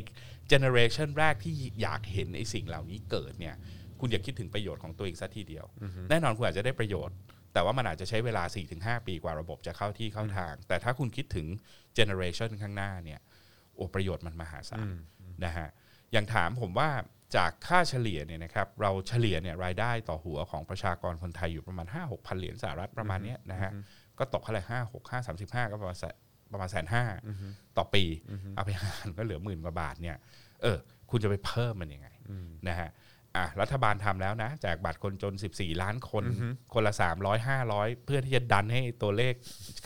[0.48, 3.56] generation แรกที่อยากเห็นไอ้สิ่งเหล่านี้เกิดเนี่ย
[4.02, 5.66] คุณอย่าคิดถึงประโยชน์ของตัวเองซะทีเดียว
[6.10, 7.16] แน่นอนคุณอาจจะได้ประโยชน์
[7.54, 8.44] แต่ว่ามันอาจจะใช้เวลา
[8.76, 11.48] 4-5 ปีกว่าระบบจะเข้าที่เข้าทาง แต่ถ้าคุณคิดถึง
[11.96, 13.20] generation ข้างหน้าเนี่ย
[13.76, 14.88] โอ้ประโยชน์มันมหาศาล
[15.46, 15.68] นะฮะ
[16.12, 16.90] อย่างถามผมว่า
[17.36, 23.72] จากค่าเฉลี่ยเนี่ยนะครับเราเฉลี่ยเนี่ยรายได้ต่อหัวของประชากรคนไทยอยู่ประมาณ 5 6พันเหรียญสหรัฐประมาณเนี้ยนะฮะ
[24.20, 26.16] ก็ตกเท่าไหร่ห้าหกห้าสามสิบห้าก็ประมาณแสน
[26.52, 27.04] ประมาณแสนห้า
[27.78, 28.04] ต่อปี
[28.56, 30.18] เอาไปหารก็เหลือหมื่นกว่าบาทเนี่ย
[30.62, 30.78] เออ
[31.10, 32.08] คุณจะไปเพิ่มมันยังไง
[32.70, 32.90] นะฮะ
[33.38, 36.24] อะรัฐบาลทำแล้วนะแจกบัตรคนจน 14 ล้านคน
[36.74, 39.34] คนละ 300 500 เพื่อที่จะดันให้ตัวเลข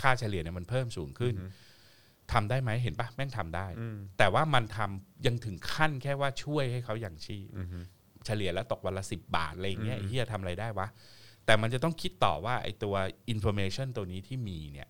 [0.01, 1.35] ค่าเฉลี่ยเนี่ยมันเพิ่มสูงขึ้น
[2.33, 3.67] ทำได้ไหมเห็นปะแม่งทำได้
[4.17, 7.47] แต่ว่ามันทำยังถึงขั้นแค่ว่าช่วยให้เขาอย่างชีพ
[8.25, 10.87] เฉลี่ยแล้วตกวันละ 10 บาทอะไรอย่างเงี้ยไอ้เฮียทำอะไรได้วะ
[11.45, 12.95] แต่มันจะต้องคิดต่อว่าไอ้ตัว
[13.33, 14.87] information ตัวนี้ที่มีเนี่ย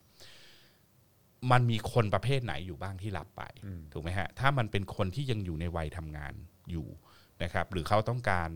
[1.51, 3.43] มันมีคนประเภทไหนอยู่บ้างที่รับไป
[3.93, 6.33] ถูกไหมฮะ ถ้ามันเป็นคนที่ยังอยู่ในวัยทำงาน
[6.71, 6.87] อยู่
[7.43, 8.49] นะครับหรือเขาต้องการ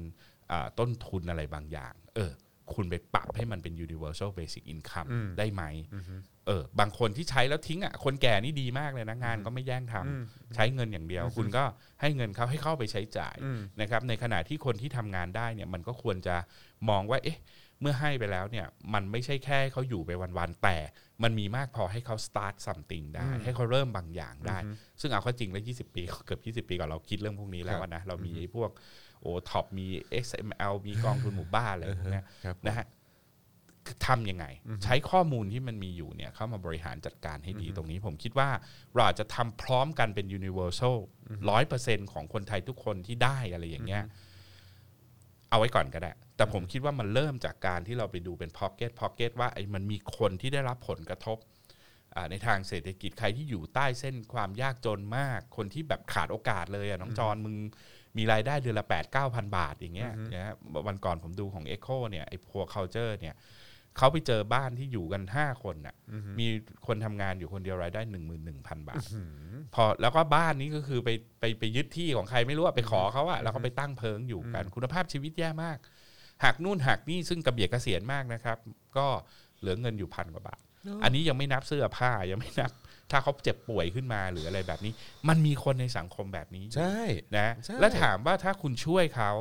[0.51, 2.31] อ่าต้นทุนอะไรบางอย่าง เออ
[2.73, 5.63] คุณไปปรับให้มันเป็น universal basic income ได้ไหม
[6.47, 11.63] เออบางคนที่ใช้แล้วทิ้งอะคนแก่นี่ดีมากเลยนะงานก็ไม่แย่งทำใช้เงินอย่างเดียว คุณก็
[12.01, 13.35] ให้เงินเขาให้เข้าไปใช้จ่าย
[13.81, 16.35] นะครับในขณะที่คนที่ทำงานได้เนี่ยมันก็ควรจะ
[16.89, 17.39] มองว่าเอ๊ะ
[17.81, 20.77] เมื่อให้ไปแล้วเนี่ยมันไม่ใช่แค่ให้เขาอยู่ไปวันๆแต่
[21.23, 24.57] มันมีมากพอให้เขา start something ได้ ให้เขาเริ่มบางอย่างได้
[25.01, 28.69] ซึ่งเอาเข้าจริงแล้ว 20 ปีเกือบ20 ปีก่อนเราคิดเรื่องพวกนี้แล้วอะนะ เรามีไอ้พวก
[29.21, 29.87] โอ้ท็อปมี
[30.23, 32.87] XML มีกองทุนหมู่บ้านอะไรพวกเนี้ยครับผมนะฮะ
[34.07, 34.45] ทำยังไง
[34.83, 38.49] ใช้ข้อมูลที่มันมีอยู่เนี่ยเข้ามาบริหารจัดการให้ดีตรงนี้ ผมคิดว่า
[38.93, 40.95] เราอาจจะทำพร้อมกันเป็น universal
[41.49, 44.03] ร้อยเปอร์เซ็นของคนไทยทุกคนที่ได้อะไรอย่างเงี้ย
[45.49, 51.37] เอาไว้ก่อนก็ได้ แต่ผมคิดว่ามันเริ่มจากการที่เราไปดูเป็นพ็อกเก็ตพ็อกเก็ตว่าไอ้มันมีคนที่ได้รับผลกระทบ
[52.15, 57.55] อ่าในทางเศรษฐกิจใครที่อยู่ใต้เส้นความยากจนมาก คนที่แบบขาดโอกาสเลยอะน้องจอนมึง
[58.17, 60.55] มีรายได้เดือนละ 8 9 0 0 0 บาทอย่างเงี้ยนะฮะ
[60.87, 63.35] วันก่อนผมดูของ Echo เนี่ยไอ้พัว culture เนี่ย
[63.97, 65.95] เขาไปเจอบ้านที่อยู่กัน 5 คนน่ะ
[66.39, 66.47] มี
[66.87, 68.01] คนทำงานอยู่คนเดียวรายได้
[68.45, 69.03] 11,000 บาท
[69.75, 71.09] พอแล้วก็บ้านนี้ก็คือไป
[71.39, 75.77] ไปไปยึดที่ของใครไม่รู้อะไปขอเขาอะแล้วก็ไปตั้งเพิงอยู่กันคุณภาพชีวิตแย่มาก
[76.43, 78.57] หักนู่นหักนี่ซึ่งกระเบียดเกษียณมากนะครับ
[78.97, 79.07] ก็
[79.59, 80.61] เหลือเงินอยู่พันกว่าบาท
[81.03, 82.71] อันนี้ยังไม่นับเสื้อผ้ายังไม่นับ
[83.11, 84.93] ถ้าเขาเจ็บป่วยขึ้นมาหรืออะไรแบบนี้
[85.29, 86.99] มันมีคนในสังคมแบบนี้ใช่
[87.37, 89.31] นะใช่แล้วถามว่าถ้าคุณช่วยเขา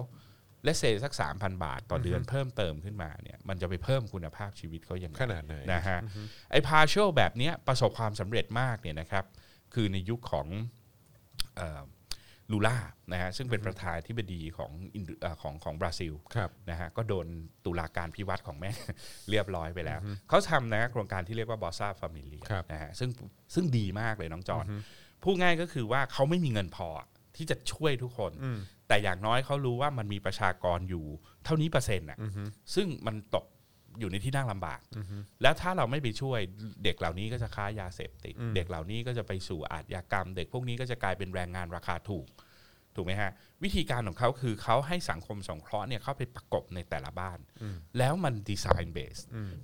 [0.65, 5.99] และ save สักสามพันบาทต่อเดือนเพิ่มเติมขึ้นมาเนี่ยมันจะไปเพิ่มคุณภาพชีวิตเขาอย่างไรขนาดไหนนะฮะ
[6.51, 9.25] ไอ้พา r ช a l แบบเนี้ยประสบความสำเร็จมากเนี่ยนะครับ
[9.75, 10.47] คือในยุคของ
[12.53, 12.77] ลูล่า
[13.13, 17.27] นะฮะซึ่งเป็นประธานาธิบดีของอินโดเอ่อของของบราซิลครับนะฮะก็โดน
[17.65, 18.71] ตุลาการภิวัตน์ของแม่ง
[19.31, 23.11] เรียบร้อยไปแล้ว เขาทำนะโครงการที่เรียกว่า Bolsa Família ครับนะฮะซึ่ง
[23.55, 24.65] ซึ่งดีมากเลยน้องจอน
[25.23, 26.89] พูดง่ายก็คือว่าเขาไม่มีเงินพอ
[27.37, 28.33] ที่จะช่วยทุกคน
[28.89, 31.05] แต่อย่างน้อยเขารู้ว่ามันมีประชากรอยู่
[31.45, 32.19] เท่านี้เปอร์เซ็นต์อะ
[32.75, 33.45] ซึ่งมันตก
[34.01, 34.81] อยู่ในที่นั่งลำบาก
[35.43, 36.41] แล้วถ้าเราไม่ไปช่วย
[36.85, 42.27] เด็กเหล่านี้ก็จะค้ายาเสพติด เด็กเหล่านี้ก็จะไปสู่อาชญากรรม เด็กพวกนี้ก็จะกลายเป็นแรงงานราคาถูก
[42.97, 43.33] ถูกไหมฮะ
[43.65, 47.39] วิธีการของเขาคือเขาให้สังคมสงเคราะห์เนี่ยเข้าไปประกบในแต่ละบ้าน
[47.99, 49.19] แล้วมันดีไซน์เบส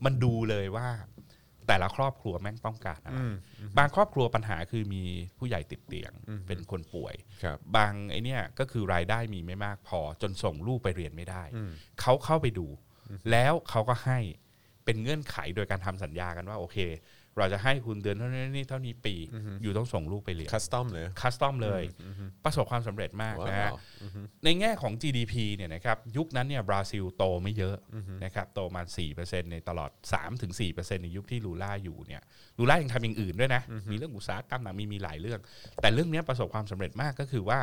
[0.04, 0.88] มันดูเลยว่า
[1.68, 3.18] แต่ละครอบครัวแม่งต้องการอะไร
[3.78, 5.02] บางครอบครัวปัญหาคือมี
[5.38, 6.12] ผู้ใหญ่ติดเตียง
[6.46, 11.42] เป็นคนป่วยครับบางไอเนี่ยก็คือรายได้มีไม่มากพอจนส่งลูกไปเรียนไม่ได้
[12.00, 12.66] เขาเข้าไปดู
[13.30, 14.18] แล้วเขาก็ให้
[14.84, 16.78] เป็นเงื่อนไขโดยการทำสัญญากันว่าโอเค
[17.38, 19.14] เราจะให้คุณเดือนเท่านี้เท่านี้ปี
[19.62, 21.82] อยู่ต้องส่งลูกไปเรียนคัสตอมเลยคัสตอมเลย
[22.44, 23.76] ประสบความสำเร็จมากนะฮะว้าว
[24.44, 27.76] ในแง่ของ GDP เนี่ยนะครับยุคนั้นเนี่ยบราซิลโตไม่เยอะ
[28.24, 28.82] นะครับโตมา
[29.16, 29.90] 4%ในตลอด
[30.46, 32.22] 3-4%ในยุคที่ลูล่าอยู่เนี่ย
[32.58, 35.40] ลูล่ายังทำอย่างอื่นด้วยนะ มีเรื่องอุตสาหกรรมต่างมีมีหลายเรื่อง
[35.82, 37.60] แต่เรื่องเนี้ยประสบความสำเร็จมากก็คือว่า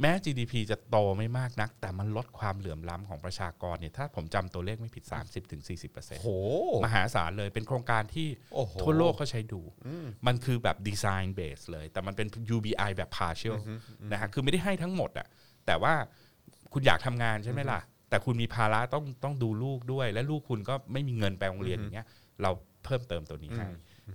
[0.00, 5.04] แม้ GDP จะโตไม่มากนัก แต่มันลดความเหลื่อมล้ำของประชากรเนี่ยถ้าผมจำตัวเลขไม่ผิด
[5.58, 6.28] 30-40%โห
[6.84, 9.60] มหาศาลเลยเป็นโครงการที่โอ้โหทั่วโลกเขาใช้ดู
[10.26, 13.56] มันคือแบบดีไซน์เบสเลย แต่มันเป็น UBI แบบ partial
[14.12, 15.26] นะฮะคือไม่ได้ให้ทั้งหมดอะ
[15.66, 15.94] แต่ว่า
[16.72, 17.80] คุณอยากทำงานใช่ไหมล่ะ
[18.10, 22.06] แต่คุณมีภาระต้องต้องดูลูกด้วย และลูกคุณก็ไม่มีเงินไปโรงเรียนอย่างเงี้ย
[22.42, 22.50] เรา
[22.84, 23.66] เพิ่มเติมตัวนี้ให้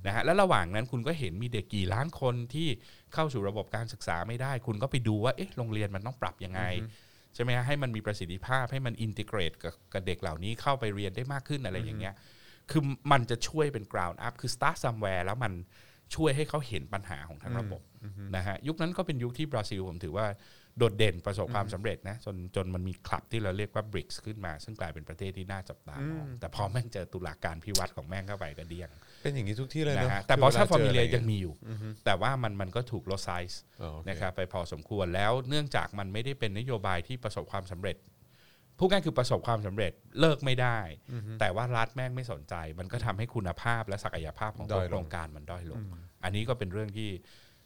[0.06, 2.68] นะฮะแล้วระหว่างนั้นคุณก็เห็นมีเด็กกี่ล้านคนที่
[3.16, 6.62] เข้าสู่ระบบการศึกษาไม่ได้ คุณก็ไปดูว่าเอ๊ะโรงเรียนมันต้องปรับยังไง
[7.36, 12.16] ใช่ไหมฮะให้มันมีประสิทธิภาพให้มันอินทิเกรตกับกับเด็กเหล่านี้เข้าไปเรียนได้มากขึ้นอะไรอย่างเงี้ย
[12.72, 15.54] คือมันจะช่วยเป็น ground up คือ start somewhere แล้วมัน
[16.16, 17.82] ช่วยให้เขาเห็นปัญหาของทั้งระบบ
[18.36, 20.26] นะฮะยุคนั้นก็เป็นยุคที่บราซิลผมถือว่า
[20.78, 28.90] โดดเด่นประสบความสำเร็จนะจนจนมันมีคลับที่เราเรียกว่า BRICS ขึ้นมา ซึ่งกลายเป็นประเทศที่น่าจับตามองแต่พอแม่งเจอตุลาการภิวัตน์ของแม่งเข้าไปก็เดี้ยง
[29.26, 31.54] เป็นอย่างนี้ทุกที่เลยนะเนาะฮะแต่คืบอสซาวฟอร์มิจเลียะไรยังมีอยู่
[32.06, 37.98] แต่ว่ามันมันก็ถูกลดไซส์อ๋อโอเคนะครับไปพอสมควรแล้วเนื่องจากมันไม่ได้เป็นนโยบายที่ประสบความสำเร็จ
[38.78, 40.80] พูดง่ายคือประสบความสำเร็จเลิกไม่ได้
[41.40, 45.82] แต่ว่ารัฐแม่งไม่สนใจ มันก็ทำให้คุณภาพและศักยภาพของตัวด้อยลงโครงการมันด้อยลง
[46.24, 47.10] อันนี้ก็เป็นเรื่องที่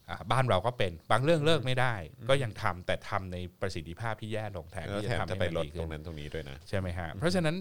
[0.09, 1.93] อ่าบ้านเราก็เป็นบางเรื่องเลิกไม่ได้
[2.29, 7.55] ก็ยังทำแต่ทำในประสิทธิภาพที่แย่ลงแทนแล้วที่แถจะมทำจะให้ไปมันลดดีตขึ้รงนนั้นตรงนี้ด้วยนะใช่ไหมฮะเพราะฉะนั้น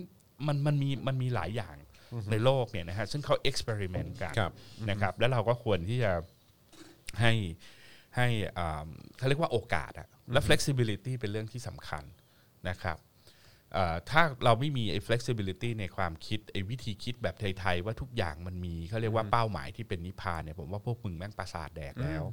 [0.46, 1.76] มันมันมีมันมีหลายอย่าง
[2.30, 4.52] ในโลกเนี่ยนะฮะซึ่งเขาเอ็กซ์เพร์เมนต์กันครับ
[4.90, 6.12] นะครับแล้วเราก็ควรที่จะ
[7.20, 7.32] ให้
[8.16, 8.26] ให้
[8.58, 8.86] อ่า
[9.16, 12.04] เขาเรียกว่าโอกาสอะและ flexibility เป็นเรื่องที่สำคัญ
[12.68, 13.07] นะครับเอ่อ
[14.10, 22.24] ถ้าเราไม่มีไอ้ flexibility ในความคิดไอ้วิธีคิดแบบไทยๆ ว่าทุกอย่างมันมีเขาเรียกว่าเป้าหมายที่เป็นนิพพานเนี่ยผมว่าพวกมึงแม่งประสาทแดกแล้ว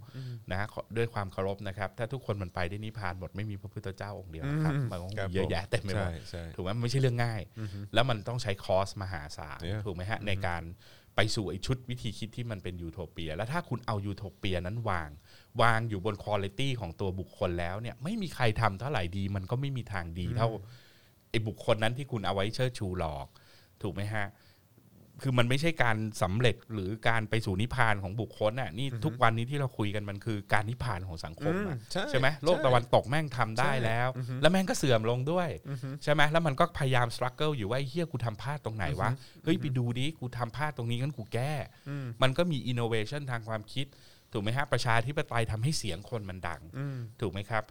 [0.52, 7.42] นะฮะขอด้วยความเคารพนะครับ ถ้าทุกคนมันไปได้นิพพานหมดไม่มีพระพุทธเจ้าองค์เดียวนะครับมันก็ครับมีเยอะแยะเต็มไปหมดใช่ใช่ถูกไหมมันไม่ใช่เรื่องง่าย
[7.94, 10.64] แล้วมันต้องใช้ cost มหาศาลเนี่ยถูกไหมฮะในการ
[11.16, 15.10] ไปสู่ไอ้ชุดวิธีคิดที่มันเป็นยูโทเปีย แล้วถ้าคุณเอายูโทเปียนั้นวาง
[15.62, 23.28] วางอยู่บนคุณภาพของตัวบุคคลแล้วเนี่ยไม่มีใครทำเท่าไหร่ดี มันก็ไม่มีทางดีเท่าไอ้บุคคลนั้นที่คุณเอาไว้เชิดชูหรอก
[23.82, 24.28] ถูกไหมฮะ
[25.22, 34.08] คือมันไม่ใช่การสำเร็จหรือการไปสู่นิพพานของบุคคลน่ะนี่ทุกวันนี้ที่เราคุยกันมันคือการนิพพานของสังคมอะอืมใช่ใช่ไหมโลกตะวันตกแม่งทำได้แล้ว
[34.42, 35.50] แล้วแม่งก็เสื่อมลงด้วย
[36.04, 39.10] ใช่ไหมแล้วมันก็พยายาม struggle อยู่ว่าไอ้เฮียกูทำพลาดตรงไหนวะ
[39.44, 41.54] เฮ้ยไปดูดิกูทำพลาดตรงนี้งั้นกูแก้
[42.22, 43.86] มันก็มีอินโนเวชันทางความคิด
[44.34, 46.62] ถูกไหมฮะประชาธิปไตยทำให้เสียงคนมันดัง
[47.22, 47.64] ถูกไหมครับ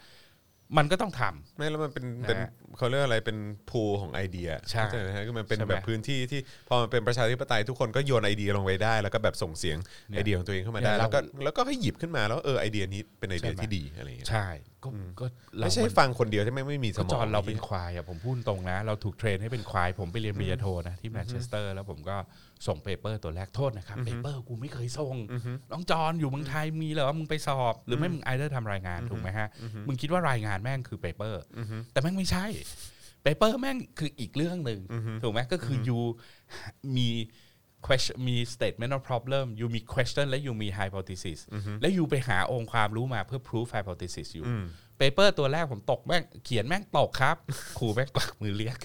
[0.76, 2.38] มันก็ต้องทำ ไม่แล้วมันเป็นนะเป็น
[2.76, 3.38] เขาเรียกอะไรเป็น
[3.70, 9.78] pool ของไอเดียใช่เข้าใจไหมฮะคือมันเป็นใช่ไหมแบบพื้นที่ที่พอมันเป็นประชาธิปไตยทุกคนก็โยนไอเดียลงไปได้ แล้วก็แบบส่งเสียง
[10.10, 14.48] เนี่ยไอเดียของตัวเองเข้ามาได้ เนี่ยแล้วก็เราแล้วก็ให้หยิบขึ้นมาแล้วเออไอเดียนี้เป็นไอเดียใช่ไหม ที่ดีอะไรอย่างเงี้ยใช่
[14.84, 14.88] ก็
[15.20, 15.26] ก็
[15.58, 22.16] เราไม่ใช่มันฟังคนเดียวใช่ไหมไม่มีสก็มองจอนเราเป็นควายอะผมพูดตรงนะ เราถูกเทรนให้เป็นควาย ผมไปเรียนปริญญาโทนะที่แมนเชสเตอร์แล้วผมก็
[22.66, 25.16] ส่งเปเปอร์ตัวแรกโทษนะครับเปเปอร์กูไม่เคยส่ง
[25.72, 29.48] น้องจอนอยู่เมืองไทยมีเหรอมึงไปสอบ หรือไม่มึงไอเดอร์ทำรายงานถูกไหมฮะ
[29.86, 31.42] มึงคิดว่ารายงานแม่งคือเปเปอร์
[31.92, 32.46] แต่แม่งไม่ใช่
[33.22, 34.80] เปเปอร์แม่งคืออีกเรื่องหนึ่ง
[35.22, 36.00] ถูกไหมก็คือ you
[36.96, 37.08] มี
[37.86, 41.38] question มี statement of problem you มี question และ you มี hypothesis
[41.80, 44.46] แล้ว you ไปหาองค์ความรู้มาเพื่อ proof hypothesis อยู่
[44.98, 47.36] paper ตัวแรกผมตกแม่งเขียนแม่งตกครับ
[47.78, 48.78] ครูแม่งกวักมือเรียก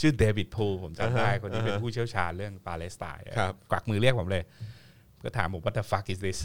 [0.00, 4.44] ชื่อเดวิดพูผมจำได้คนนี้เป็นผู้เชี่ยวชาญเรื่องปาเลสไตน์ครับกวักมือเรียกผมเลย
[5.24, 6.38] ก็ถามผม what the fuck is this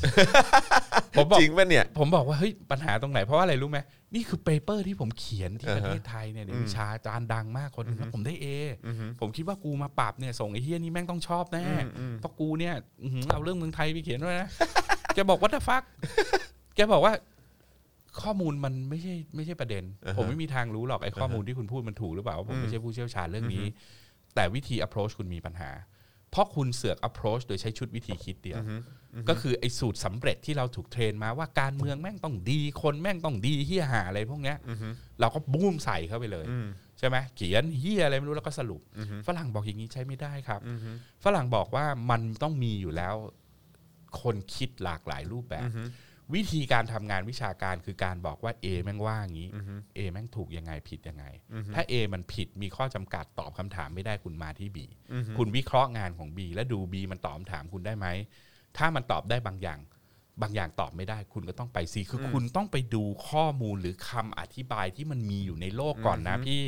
[1.17, 3.79] ผมบอกจริงป่ะเนี่ย ผมบอกว่าเฮ้ยปัญหาตรงไหน เพราะว่าอะไรรู้ไหม
[4.15, 8.69] นี่คือ paper ที่ผมเขียนที่อ่าประฮะเทศไทยเนี่ยในวิชาอาจารย์ดังมากคนหนึ่งแล้วผมได้เออ
[9.21, 11.65] ผมคิดว่ากูมาปรับเนี่ยส่งไอ้เฮียนี่แม่งต้องชอบแน่
[12.19, 14.49] เพราะกูเนี่ยอื้อหือเอาเรื่องเมืองไทยไปเขียนด้วยนะ
[15.13, 15.83] แกบอกว่า the fuck
[16.75, 17.13] แกบอกว่า
[18.21, 23.65] ข้อมูลมันไม่ใช่ไม่ใช่ประเด็นอ่าฮะผมไม่มีทางรู้หรอกไอ้ข้อมูลที่คุณพูดมันถูกหรือเปล่าผมไม่ใช่ผู้เชี่ยวชาญเรื่องนี้
[24.35, 25.71] แต่วิธี approach คุณมีปัญหา
[26.31, 28.61] เพราะคุณเสือก approach โดยใช้ชุดวิธีคิดเดียว
[29.29, 34.57] ก็คือไอ้สูตรสำเร็จที่เราถูกเทรนมาว่าการเมืองแม่งต้องดีคนแม่งต้องดีเฮียหาอะไรพวกเนี้ย
[35.19, 36.45] เราก็บูมใส่เข้าไปเลย
[36.99, 38.81] ใช่ไหมเขียนเฮียอะไรไม่รู้แล้วก็สรุป
[39.27, 40.61] ฝรั่งบอกอย่างนี้ใช้ไม่ได้ครับ
[41.25, 43.15] ฝรั่งบอกว่ามันต้องมีอยู่แล้ว
[44.21, 45.69] คนคิดหลากหลายรูปแบบ
[46.33, 49.49] วิธีการทำงานวิชาการคือการบอกว่า A แม่งว่าอย่างนี้
[49.97, 51.25] A แม่งถูกยังไงผิดยังไง
[51.75, 54.77] ถ้า A มันผิดมีข้อจำกัดตอบคำถามไม่ได้คุณมาที่ B
[55.37, 58.07] คุณวิเคราะห์งานของ B และดู B มันตอบคำถามคุณได้ไหม
[58.77, 59.79] ถ้ามันตอบได้บางอย่าง
[60.41, 66.63] บางอย่างตอบไม่ได้ คุณก็ต้องไป C คืออคุณต้องไปดูข้อมูลหรือคำอธิบายที่มันมีอยู่ในโลกก่อนนะพี่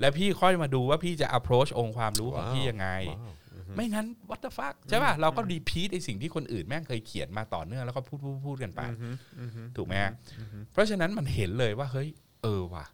[0.00, 2.88] แล้วพี่ค่อยมาดูว่าพี่จะ approach องค์ความรู้ของพี่ยังไง
[3.76, 8.80] ไม่งั้น what the fuck ใช่ป่ะเราก็ repeat ไอสิ่งที่คนอื่นแม่งเคยเขียนมาต่อเนื่องแล้วก็พูดพูดพูดกันไป
[9.76, 10.12] ถูกไหมฮะ
[10.72, 12.08] เพราะฉะนั้นมันเห็นเลยว่าเฮ้ย
[12.42, 12.86] เออว่ะ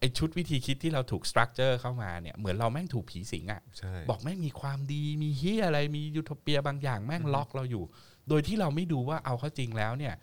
[0.00, 7.84] ไอชุดวิธีคิดที่เราถูก structure เข้ามาเนี่ยเหมือนเราแม่งถูกผีสิงอะใช่บอกแม่งมีความดีมีเฮียอะไรมียูโทเปียบางอย่างแม่งล็อกเราอยู่
[8.28, 10.14] โดยที่เราไม่ดูว่าเอาเข้าจริงแล้วเนี่ย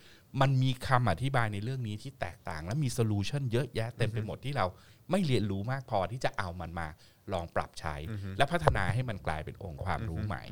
[0.41, 4.65] มันมีคำอธิบายในเรื่องนี้ที่แตกต่าง และมี solution เยอะแยะเต็มไปหมดที่เรา
[5.11, 6.87] ไม่เรียนรู้มากพอที่จะเอามันมา
[7.33, 7.95] ลองปรับใช้
[8.37, 10.43] และพัฒนาให้มันกลายเป็นองค์ความรู้ใหม่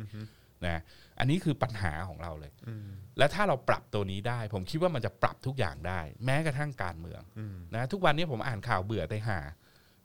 [0.68, 0.82] นะ
[1.20, 2.52] อันนี้คือปัญหาของเราเลย
[3.18, 7.22] และถ้าเราปรับตัวนี้ได้ ผมคิดว่ามันจะปรับทุกอย่างได้ แม้กระทั่งการเมือง
[7.76, 9.40] นะทุกวันนี้ผมอ่านข่าวเบื่อแต่หา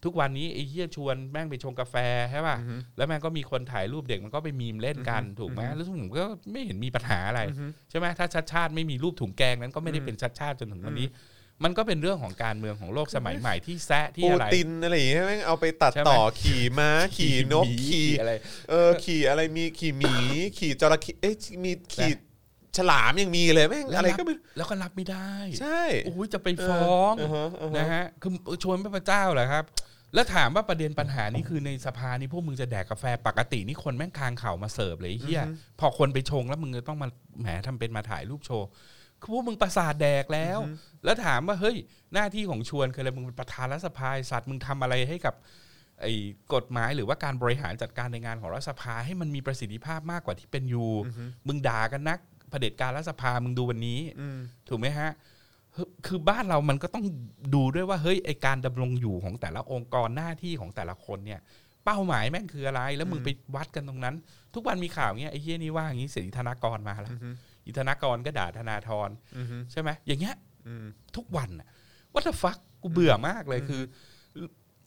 [0.07, 1.96] ทุกวันนี้ไอ้เฮียชวนแม่งไปชงกาแฟ
[2.30, 2.57] ใช่ป่ะ
[2.96, 7.40] แล้วแม่งก็มีคนถ่ายรูปเด็กมันก็ไปมีมเล่นกันถูกไหมแล้วผมก็ไม่เห็นมีปัญหาอะไร
[7.90, 11.09] ใช่ไหมถ้าชัดชาติไม่มีรูปถุงแกงนั้นก็ไม่ได้เป็นชัดชาติจนถึงวันนี้
[11.64, 18.32] มันก็เป็นเรื่องของการเมืองของโลกสมัยใหม่ที่แซะที่ปูอะไร ตินอะไรอย่างเงี้ยแม่งเอาไปตัดใช่ไหมต่อขี่ม้าขี่นกหมีขี่อะไร
[18.70, 20.14] เออขี่อะไรมีขี่หมี
[20.59, 21.34] ขี่จระเข้เอ๊ะ
[21.64, 22.11] มีขี่
[22.76, 25.30] ฉลามยังมีเลยแม่งอะไรก็ไม่รู้แล้วก็รับไม่ได้
[25.61, 28.32] ใช่โอ้ยจะไปฟ้องเอออ่าฮะอ่าฮะนะฮะคือ
[28.62, 29.64] ชวนพระเจ้าเหรอครับ
[30.14, 35.42] แล้วถามว่าประเด็นปัญหานี้คือในสภานี่พวกมึงจะแดกกาแฟปกตินี่คนแม่งคางเข่ามาเสิร์ฟเลยไอ้เฮีย
[35.80, 37.09] พอคนไปชงแล้วมึงจะต้องมา
[37.40, 38.68] แหมทำเป็นมาถ่ายรูปโชว์
[39.20, 40.59] คือพวกมึงประสาทแดกแล้ว
[41.04, 41.76] แล้วถามว่าเฮ้ย
[42.14, 45.34] หน้าที่ของชวนคืออะไรมึงเป็นประธานรัฐสภาไอ้สัตว์มึงทำอะไรให้กับ
[46.02, 46.12] ไอ้
[46.54, 50.90] กฎหมายหรือว่าการบริหารจัดการในงานของรัฐสภาให้มันมีประสิทธิภาพมากกว่าที่เป็นอยู่
[51.46, 52.18] มึงด่ากันนัก
[52.50, 54.00] เผด็จการรัฐสภามึงดูวันนี้
[54.68, 55.11] ถูกไหมฮะ
[56.07, 57.05] คือบ้านเรามันก็ต้อง
[57.55, 61.41] ดูด้วยว่าเฮ้ยไอการดำรงอยู่ของแต่ละองค์กรหน้าที่ของแต่ละคนเนี่ย
[61.85, 64.14] เป้าหมายแม่งคืออะไร แล้วมึงไปวัดกันตรงนั้น
[64.55, 67.12] ทุกวันมีข่าวเงี้ยไอ้เฮียนี่ว่าอย่างนี้เสรีธนากรมาแล้ว
[67.66, 69.09] อิธนากรก็ด่าธนาธร
[69.72, 70.35] ใช่ไหมอย่างเงี้ย
[71.16, 71.68] ทุกวันอะ
[72.14, 73.83] วัตฟักกูเบื่อมากเลยคือ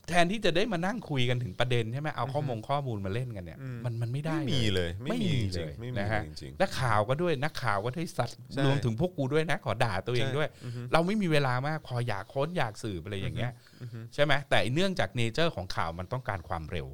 [0.09, 10.49] แทนที่จะได้มานั่งคุยกันถึงประเด็นใช่ไหมเอาข้อมูลข้อมูลมาเล่นกันเนี่ย มันมันไม่ได้ไม่เลมียเลย ไม่มีจริงเลยๆไม่มีนะฮะจริงนักข่าวก็ด้วยนักข่าวก็ได้สัตว์ใช่รวมถึงพวกกูด้วยนะขอด่าตัวเองใช่ด้วย
[10.93, 13.51] เราไม่มีเวลามากพออยากค้นอยากสืบอะไรอย่างเงี้ย
[14.13, 16.87] ใช่ไหมแต่เนื่องจาก nature ของข่าวมันต้องการความเร็ว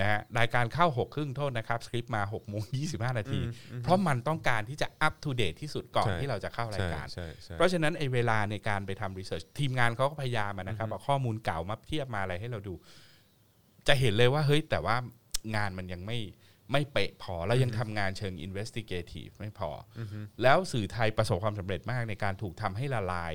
[0.00, 2.82] นะฮะรายการเข้าหกครึ่งโทษนะครับ สคริปต์มา6กโมงยี
[3.18, 3.40] นาที
[3.82, 12.74] เพราะมันต้องการที่จะอัป o d เดตที่สุดก่อนใช่ที่เราจะเข้าๆรายการใช่ใช่เพราะฉะนั้นไอ้เวลาในการไปทำ research ทีมงานเขาก็พยายามอะนะครับเอาข้อมูลเก่ามาเทียบมาอะไรให้เราดู
[13.88, 14.96] จะเห็นเลยว่าเฮ้ยแต่ว่า
[15.56, 16.18] งานมันยังไม่
[16.72, 20.00] ไม่เป๊ะพอแล้วยังทำงานเชิง investigative ไม่พออ
[20.42, 23.32] แล้วสื่อไทยประสบความสำเร็จมากในการถูกทำให้ละลาย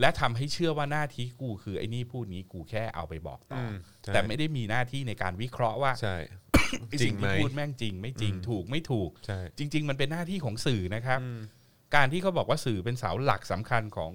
[0.00, 3.74] และทำให้เชื่อว่าหน้าที่กูคือไอ้นี่พูดนี้กูแค่เอาไปบอกต่ออม
[4.04, 6.16] ใช่แต่ไม่ได้มีหน้าที่ในการวิเคราะห์ว่าใช่
[6.88, 11.20] ไอ้จริสิ่งงไหมที่พูดแม่งจริง ไม่จริงถูกไม่ถูกใช่จริง ๆ มันเป็นหน้าที่ของสื่อนะครับ
[11.94, 14.12] การที่เขาบอกว่าสื่อเป็นเสาหลักสำคัญของ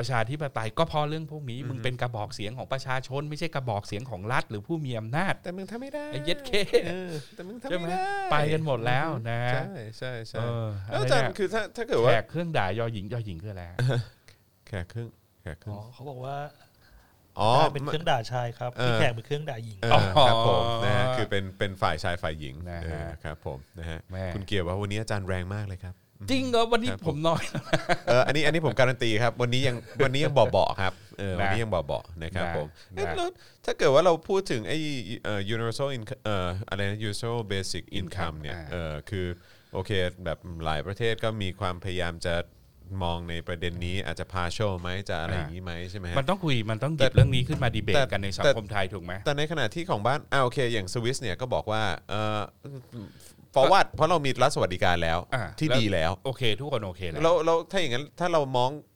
[0.00, 6.50] ประชาธิปไตยก็เพราะเรื่องพวกนี้มึงเป็นกระบอกเสียงของประชาชน ไม่ใช่กระบอกเสียงของรัฐหรือผู้มีอำนาจ แต่มึงทำไม่ได้ไอ้เย็ดเค
[6.86, 8.00] เออแต่มึงทำใช่ไหมไม่ได้
[8.32, 13.78] ไปกันหมดแล้วนะ ใช่ใช่ใช่เออแล้วอาจารย์อะไรเนี่ยคือถ้าถ้าเกิดแขว่ากเครื่องด่ายอหญิงยอหญิงคืออะไรฮะ
[14.66, 15.08] แขกครึ่ง
[15.42, 16.36] แขแขกขึ้อ๋นอเขาบอกว่า
[17.38, 25.94] อ๋อได้เป็นเครื่องด่าชายครับเออพี่แขกเป็นเครื่องด่าหญิงเออครับผมนะฮะคือเป็นเป็นฝ่ายชายฝ่ายหญิงนะฮะ เออครับผมนะฮะแม่ คุณเกียรติว่าวันนี้อาจารย์แรงมากเลยครับ
[26.30, 27.42] จริงเหรอวันนี้ครับผผมมน้อย
[28.08, 33.28] เอออันนี้อันนี้ผมการันตีครับ วันนี้ยังวันนี้ยังเบาๆครับเออวันนี้ยังเบาๆนะครับนะผมนะเอ๊ะแล้ว
[33.64, 34.78] ถ้าเกิดว่าเราพูดถึงไอ้
[35.24, 39.26] เอ่อ universal income เอ่ออะไรนะ universal basic income เนี่ยอ่า เออคือ
[39.72, 39.90] โอเค
[40.24, 42.34] แบบหลายประเทศก็มีความพยายามจะ
[43.02, 52.40] มองในประเด็นนี้อาจจะพาโชไหมจะอะไรอย่างนี้ไหมใช่ไหมฮะ มันต้องคุยมันต้องหยิแต่บเรื่องนี้ขึ้นมาดีเบตแต่กันในสังแต่ คมไทยถูกไหม แต่ในขณะที่ของบ้านอ่าโอเค อย่างสวิสเนี่ยก็บอกว่าเออ
[53.54, 58.95] forward เพราะเรามีรัฐสวัสดิการแล้วอ่าที่แล้ว ดีแล้ว โอเค ทุกคนโอเคแล้ว เราเราถ้าอย่างนั้นถ้าเรามองเออเอ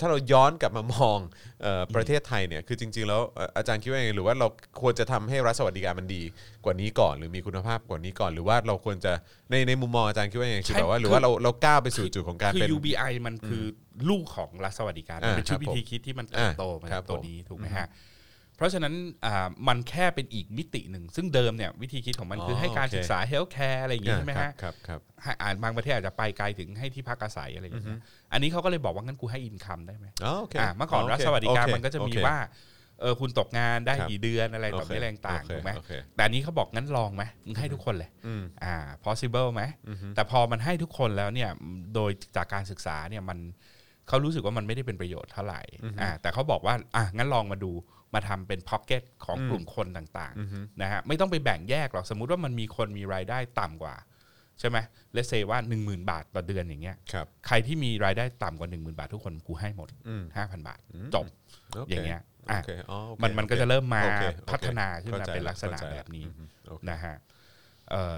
[0.00, 1.18] ถ้าเราย้อนกลับมามอง
[1.62, 4.48] เออประเทศไทยเนี่ยคือจริง ๆ แล้วเอ่ออาจารย์คิดว่าไงหรือว่าเรา
[4.80, 6.22] ควรจะทำให้รัฐสวัสดิการมันดี
[6.64, 9.12] กว่านี้ก่อน หรือมีคุณภาพกว่านี้ก่อน หรือว่าเราควรจะ
[9.50, 13.64] ในในมุมมองอาจารย์คิดว่าไงคือใช่แบบว่าหรือคือว่าเราเราก้าวไปสู่จุดของการคือเป็น UBI มันคือ
[14.10, 17.86] ลูกของรัฐสวัสดิการมันอ่าเป็นชุดครับวิธีคิดที่มันเติบโตมาครัจาบกตัวผมนี้ถูกไหมฮะ
[18.56, 18.94] เพราะฉะนั้น
[19.26, 28.00] อ่ามันแค่เป็นอีกมิติหนึ่ง ซึ่งเดิมเนี่ยวิธีคิดของมันคือให้การโอเคศึกษาเฮลท์แคร์อะไรอย่างงี้ใช่ไหมอ่าฮะครับครับให้อ่านบางประเทศอาจจะไปไกลถึงให้ที่พักอาศัยอะไรอย่างเงี้ย
[28.32, 32.38] อันนี้เขาก็เลยบอกว่างั้นกูให้อินคัมได้ไหมอ๋อโอเคอ่าเมื่อก่อนโครัฐสวัสดิการโอเคมันก็จะมีโอเคว่า
[33.00, 38.74] เออคุณตกงานได้ครับกี่เดือนอะไรต่อโอเคไม่แรงต่างโอเคถูกไหมโอเคแต่อันนี้เขาบอกงั้นลองไหมมึงให้ทุกคนเลยอืมอ่า
[39.04, 39.62] possible ไหม
[40.16, 41.50] แต่พอมันให้ทุกคนแล้วเนี่ย
[41.94, 43.38] โดยจากการศึกษาเนี่ยมัน
[44.08, 45.60] เขารู้สึกว่ามันไม่ได้เป็นประโยชน์เท่าไหร่
[46.00, 47.72] อ่าแต่เขาบอกว่าอะงั้นลองมาดู
[48.14, 53.94] มาทำเป็นพ็อกเก็ตของกลุ่มคนต่างๆนะฮะไม่ต้องไปแบ่งแยกหรอกสมมุติว่ามันมีคนมีรายได้ต่ำกว่า
[54.60, 54.78] ใช่ไหม
[55.12, 60.78] เลสเซว่า 1 0,000 บาทต่อเดือนอย่างเงี้ยครับใครที่มีรายได้ต่ำกว่า 1 0,000 บาททุกคนกูให้หมดอืม5,000 บาท
[61.14, 61.24] จบ
[61.70, 67.33] โคอย่างเงี้ยอะโอเคอ๋อโอเคมันมันก็จะเริ่มมาโอเคโอเคพัฒนาขึ้นมาเข้าใจเป็นลักษณะเข้าใจแบบนี้อืมโอเคนะฮะเอ่อ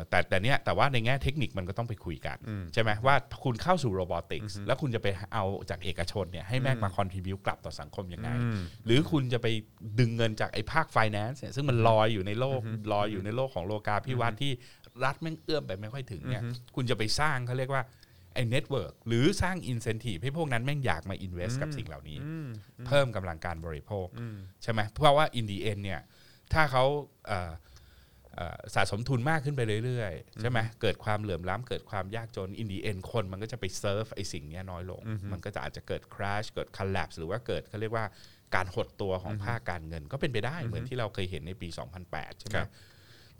[0.10, 2.38] แต่แต่เนี้ยแต่ว่าในแง่เทคนิคมันก็ต้องไปคุยกัน
[2.74, 8.30] ใช่ไหมว่าคุณเข้าสู่โรบอติกส์แล้วคุณจะไปเอาจากเอกชนเนี่ยให้แม่งมาคอนทริบิวกลับต่อสังคมยังไง
[8.86, 9.48] หรือคุณจะไป
[10.00, 12.62] ดึงเงินจากไอ้ภาคไฟแนนซ์เนี่ยซึ่งมันลอยอยู่ในโลก
[12.94, 14.52] ลอยอยู่ในโลกของโลกาภิวัตน์ที่
[15.04, 16.44] รัฐแม่งเอื้อมไปไม่ค่อยถึงเนี่ย
[16.76, 17.84] คุณจะไปสร้างเขาเรียกว่า
[18.34, 22.18] ไอ้เน็ตเวิร์กหรือสร้างอินเซนティブให้พวกนั้นแม่งอยากมาอินเวสต์กับสิ่งเหล่านี้
[22.88, 24.08] เพิ่มกำลังการบริโภค
[24.64, 26.00] ใช่ไหมเพราะว่าอินดีเอ็นเนี่ย
[26.54, 26.84] ถ้าเขา
[27.28, 27.52] เอ่อเอ่อ
[28.75, 38.05] สะสมทุนมากขึ้นไปเรื่อยๆ ใช่ไหมเกิดความเหลื่อมล้ำเกิดความยากจน in the end คนมันก็จะไปเซิร์ฟไอ้สิ่งเนี้ยน้อยลง มันก็จะอาจจะเกิดคราชเกิดค l ล p s e หรือว่าเกิดเขาเรียกว่า
[38.55, 41.69] การหดตัวของภาคการเงินก็เป็นไปได้เหมือนที่เราเคยเห็นในปี
[42.05, 42.71] 2008 ใช่ไหมครับ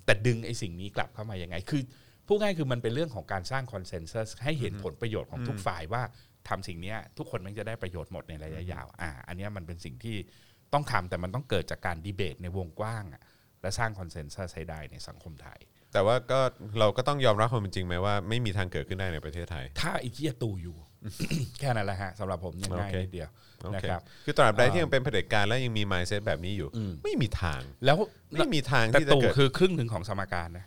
[0.05, 1.83] แต่ดึงไอ้สิ่งนี้กลับเข้ามายังไง คือ
[2.27, 6.03] พูดง่ายคือมันเป็นเรื่องของการสร้างคอนเซนแซสให้เห็นผลประโยชน์ของทุกฝ่ายว่า
[6.49, 10.17] ทำสิ่งเนี้ยทุกคนมันจะได้ประโยชน์หมดในระยะยาว อ่า อันเนี้ยมันเป็นสิ่งที่
[10.73, 13.23] ต้องทำแต่มันต้องเกิดจากการดีเบตในวงกว้างอะ
[13.67, 15.59] และสร้างคอนเซนแซสให้ได้ในสังคมไทย
[15.93, 16.41] แต่ว่าก็
[16.79, 20.77] เราก็ต้องยอมรับความเป็นจริงไหมว่าไม่มีทางเกิดขึ้นได้ในประเทศไทย ถ้าไอ้เหี้ยตูอยู่
[21.59, 23.29] แค่นั้นแหละฮะสำหรับผมยังง่ายโอเคนิดเดียว
[23.63, 27.97] โอนะเคครับคือตราบใดที่ยังเป็นเผด็จการและยังมี mindset แบบนี้อยู่อืมไม่มีทางแล้ว
[28.35, 30.67] ไม่มีทางแต่ที่จะตู่เกิดคือครึ่งหนึ่งของสมการนะ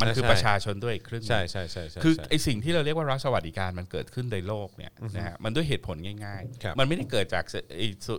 [0.00, 7.44] มันคือใช่ประชาชนด้วยอีกครึ่งหนึ่งใช่ใช่ใช่ใช่คือใช่ไอสิ่งที่เราเรียกว่ารัฐสวัสดิการมันเกิดขึ้นในโลกเนี่ยนะฮะมันด้วยเหตุผลง่ายครับๆมันไม่ได้เกิดจาก
[7.76, 8.14] ไอ้สุ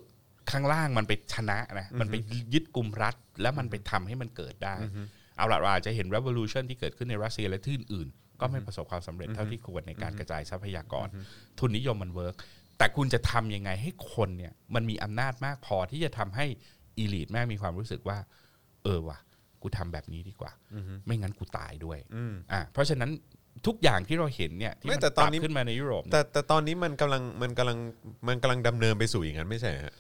[0.52, 2.16] ข้างล่างมันไปชนะนะมันไป
[2.54, 4.76] ยึดกลุ่มรัฐ แล้วมันไปทำให้มันเกิดได้
[5.38, 11.08] เอาละเราอาจจะเห็น revolution ที่เกิดขึ้นในรัสเซียและที่อื่นๆก็ไม่ประสบความสำเร็จเท่าที่ควรในการกระจายทรัพยากร
[11.60, 12.36] ทุนนิยมมัน work
[12.78, 16.46] แต่คุณจะทำยังไงให้คนเนี่ยมันมีอำนาจมากพอที่จะทำให้
[16.98, 18.18] อีลีทแม่งมีความรู้สึกว่า
[18.84, 19.18] เออว่ะ
[19.62, 20.52] กูทำแบบนี้ดีกว่า
[21.06, 22.00] ไม่งั้นกูตายด้วย
[22.52, 23.12] อ่าเพราะฉะนั้น
[23.68, 27.78] ทุกอย่างที่เราเห็นเนี่ยที่ไม่มันแต่ปตอนรับนี้ขึ้นมาในยุโรปเนี่ยแต่แต่ตอนนี้มันกำลังมันกำลัง
[28.28, 29.94] มันกำลังดำเนินไปสู่อย่างนั้นไม่ใช่ฮะ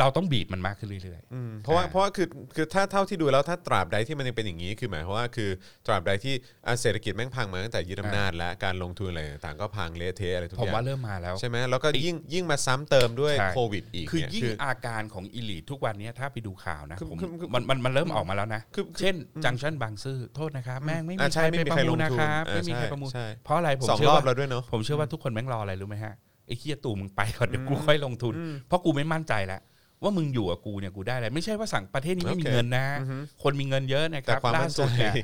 [0.00, 1.20] เราต้องบีบมันมากขึ้นเรื่อย
[1.62, 5.50] เพราะว่าอ่าเพราะว่าคือคือถ้าเท่าที่ดูแล้วถ้าตราบใดที่มันยังเป็นอย่างนี้คือหมายความว่าคือ
[5.86, 6.34] ตราบใดที่
[6.66, 26.14] อะเศรษฐกิจแม่งพังมาตั้งแต่ยึดอำนาจและการลงทุนอะไรต่างๆก็พังเละเทะอะไรทุกๆผมอย่าว่างเริ่มมาแล้ว ใช่ไหมแล้วก็ยิ่งยิ่งมาซ้ำเติมด้วยใช่ โควิดอีกคือเนี่ยยิ่งคืออาการของอีลีททุกวันนี้ถ้าไปดูข่าวนะคือผมคือคือมันมันมันเริ่มออกมาแล้วนะ คือเช่นจังชั่นบางซื่อโทษนะครับ แม่งไม่มีอะใคใช่รไม่ไปมีประใครมูลลงนะทุนครับอ่าไม่มีใครใช่ประมูลใช่ เพราะอะไรผมสองเชื่รออบว่า แล้วด้วยเนาะ ผมเชื่อว่าทุกคนแม่งรออะไรรู้ไหมฮะ
[26.46, 28.34] ไอ้เคียตู่มึงไปก่อนเดี๋ยวกูค่อยลงทุน
[28.68, 29.60] เพราะกูไม่มั่นใจแล้ว
[30.02, 32.86] ว่ามึงอยู่กับกูเนี่ยกูได้อะไรไม่ใช่ว่าสั่งประเทศนี้ไม่มีโอเคเงินนะ
[33.42, 35.14] คนมีเงินเยอะนะคแต่รับความล่ามั่นใจสุดเนี่ย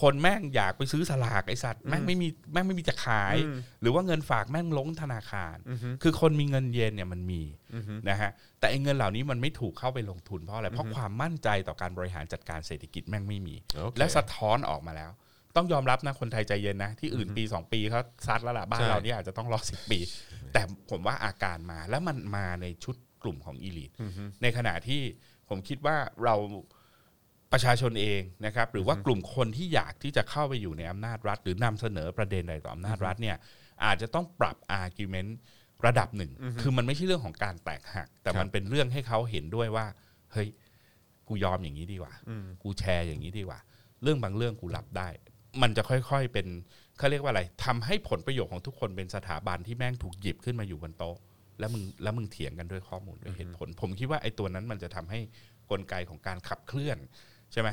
[0.00, 3.36] คนแม่งอยากไปซื้อสลากไอ้สัตว์แม่งไม่มีแม่งไม่มีจะขาย
[3.80, 5.56] หรือว่าเงินฝากแม่งล้งธนาคาร
[6.02, 7.42] คือคนมีเงินเย็นเนี่ยมันมี
[8.08, 15.12] นะฮะแต่ไอ้เงินเหล่านี้มันไม่ถูกเข้าไปลงทุนเพราะอะไรเพราะความมั่นใจต่อการบริหารจัดการเศรษฐกิจแม่งไม่มีโอเคและสะท้อนออกมาแล้ว
[15.56, 19.98] ต้องยอมรับนะคนไทยใจเย็นนะที่อื่นปี 2 ปีเขาซัดแล้วล่ะบ้านใช่เราเนี่ยอาจจะต้องรอสิปี
[20.52, 23.90] แต่ผมว่าอาการมาแล้วมันมาในชุด กลุ่มของอีลิท
[24.42, 25.00] ในขณะที่
[25.48, 26.34] ผมคิดว่าเรา
[27.52, 33.36] ประชาชนเองนะครับ หรือว่ากลุ่มคนที่อยากที่จะเข้าไปอยู่ในอำนาจรัฐ หรือนำเสนอประเด็นใดต่ออำนาจรัฐเนี่ย
[33.84, 35.38] อาจจะต้องปรับ argument
[35.86, 39.86] ระดับหนึ่ง คือมันไม่ใช่เรื่องของการแตกหัก แต่ครับมันเป็นเรื่องให้เขาเห็นด้วยว่า
[40.32, 40.48] เฮ้ย
[41.28, 43.58] กูยอมอย่างนี้ดีกว่าอืมกูแชร์อย่างนี้ดีกว่า
[44.02, 45.08] เรื่องบางเรื่องกูรับได้
[45.62, 46.46] มันจะค่อยๆเป็น
[46.98, 51.16] เขาเรียกว่าอะไรทำให้ผลประโยชน์ของทุกคนเป็นสถาบันที่แม่งถูกหยิบขึ้นมาอยู่บนโต๊ะ
[51.60, 55.20] แล้วมึงแล้วมึงเถียงกันด้วยข้อมูลด้วยเหตุผล ผมคิดว่าไอ้ตัวนั้นมันจะทำให้
[55.70, 56.98] กลไกของการขับเคลื่อน
[57.52, 57.68] ใช่ไหม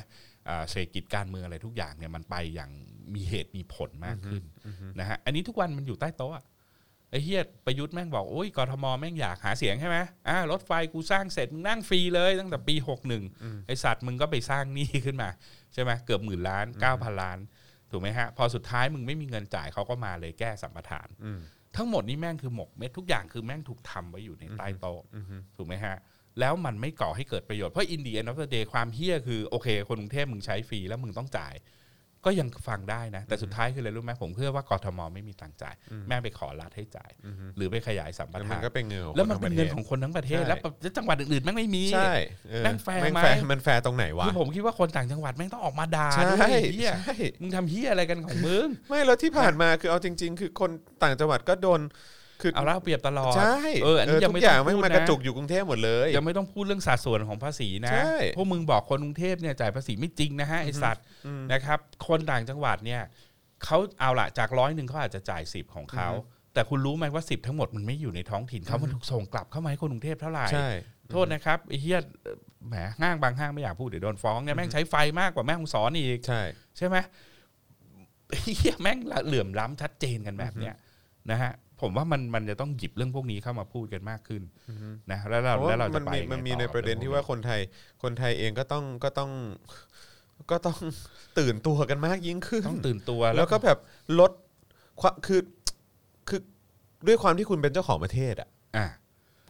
[0.47, 2.71] อ่าเศรษฐกิจการเมืองอะไรทุกอย่างเนี่ยมันไปอย่าง
[3.15, 4.43] มีเหตุมีผลมากขึ้น
[4.99, 6.45] นะฮะอันนี้ทุกวันมันอยู่ใต้โต๊ะอะ
[7.11, 13.23] ไอ้เฮียประยุทธ์แม่งบอกโอ้ยกทมแม่งอยากหาเสียงใช่ไหมอ่ารถไฟกูสร้างเสร็จมึงนั่งฟรีเลยตั้งแต่ปีหกหนึ่ง
[13.67, 15.29] ไอสัตว์มึงก็ไปสร้างหนี้ขึ้นมา
[15.73, 17.37] ใช่ไหมเกือบหมื่นล้านเก้าพันล้าน
[17.91, 21.39] ถูกไหมฮะพอสุดท้ายมึงไม่มีเงินจ่ายเขาก็มาเลยแก้สัมปทานอืม
[21.77, 25.01] ทั้งหมดนี้แม่งคือหมกเม็ดทุกอย่างคือแม่งถูกทำไว้อยู่ในใต้โต๊ะ
[25.57, 25.95] ถูกไหมฮะ
[26.39, 31.53] แล้วมันไม่ก่อให้เกิดประโยชน์เพราะ in the end of day ความเฮี้ยคือโอเค คนกรุงเทพมึงใช้ฟรีแล้วมึงต้องจ่าย
[32.27, 35.75] ก็ยังฟังได้นะ แต่สุดท้ายคืออะไรรู้ไหมผมเชื่อว่ากทมไม่มีตังค์จ่าย
[36.07, 37.11] แม่งไปขอรัฐให้จ่าย
[37.57, 42.13] หรือไปขยายสัมปแล้วทามันนก็เป็นเงินของแล้วมันคเป็นทั้เงินประทศของคนทั้งประเทศใช่แล้วจังหวัดอื่นๆแม่งไม่มีใช่
[42.49, 50.71] เออแม่งแฟร์แม่งไหมแฟร์มันแฟร์ตรงไหนวะคือผมคิดว่าคนต่างจังหวัดแม่งต้องออกมาด่าใช่ด้วยไอ้เฮียใช่มึงทำเฮียอะไรกันของมึงไม่แล้วที่ผ่านมาคือเอาจริง ๆ คือคน
[51.03, 51.81] ต่างจังหวัดก็โดน
[52.41, 61.03] คือเอาแล้วเปรียบตลอดใช่เอออันนี้ยังทุไม่กอย่างต้องไม่งพูดมานะกระจุกอยู่กรุงเทพหมดเลยยังไม่ต้องพูดเรื่องสัดส่วนของภาษีนะใช่พวกมึงบอกคนกรุงเทพเนี่ยจ่ายภาษีไม่จริงนะฮะไอสัตว์
[61.53, 63.01] นะครับคนต่างจังหวัดเนี่ย
[63.63, 66.09] เขาเอาละจากร้อยหนึ่งเขาอาจจะจ่ายสิบของเขา
[66.53, 70.69] แต่คุณรู้ไหมว่าสิบทั้งหมดมันไม่อยู่ในท้องถิ่นเขามันถูกส่งกลับเข้ามาให้คนกรุงเทพเท่าไหร่ใช่
[71.11, 71.99] โทษนะครับไอ้เฮีย
[72.67, 76.41] แหมห้างบางห้างไม่อยากพูดเดี๋ยวโดนฟ้องเนี่ยแม่งใช้ไฟมากกว่าแม่งสอนอีกใช่
[76.77, 76.97] ใช่ไหม
[78.57, 80.75] เฮียแม่งเหลื่อมล้ำชัดเจนกันแบบเนี้ย
[81.31, 81.51] นะฮะ
[81.81, 84.41] ผมว่ามันมันจะต้องหยิบเรื่องพวกนี้เข้ามาพูดกันมากขึ้น
[85.11, 87.61] นะแล้วเราเพราะแล้วว่าเรามัจะนไปมียังไงมันมีต่อในประเด็นกับที่องพว่าคนไทย
[88.03, 89.31] คนไทยเองก็ต้องก็ต้อง
[90.51, 90.77] ก็ต้อง
[91.39, 93.77] ตื่นตัวกันมากยิ่งขึ้นต้องตื่นตัวแล้วก็แบบ
[94.19, 94.31] ลด
[95.01, 95.41] ความคือ
[96.29, 96.41] คือ
[97.07, 98.87] ด้วยความที่คุณเป็นเจ้าของประเทศอะอะ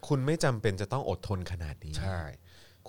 [0.08, 2.20] คุณไม่จำเป็นจะต้องอดทนขนาดนี้ใช่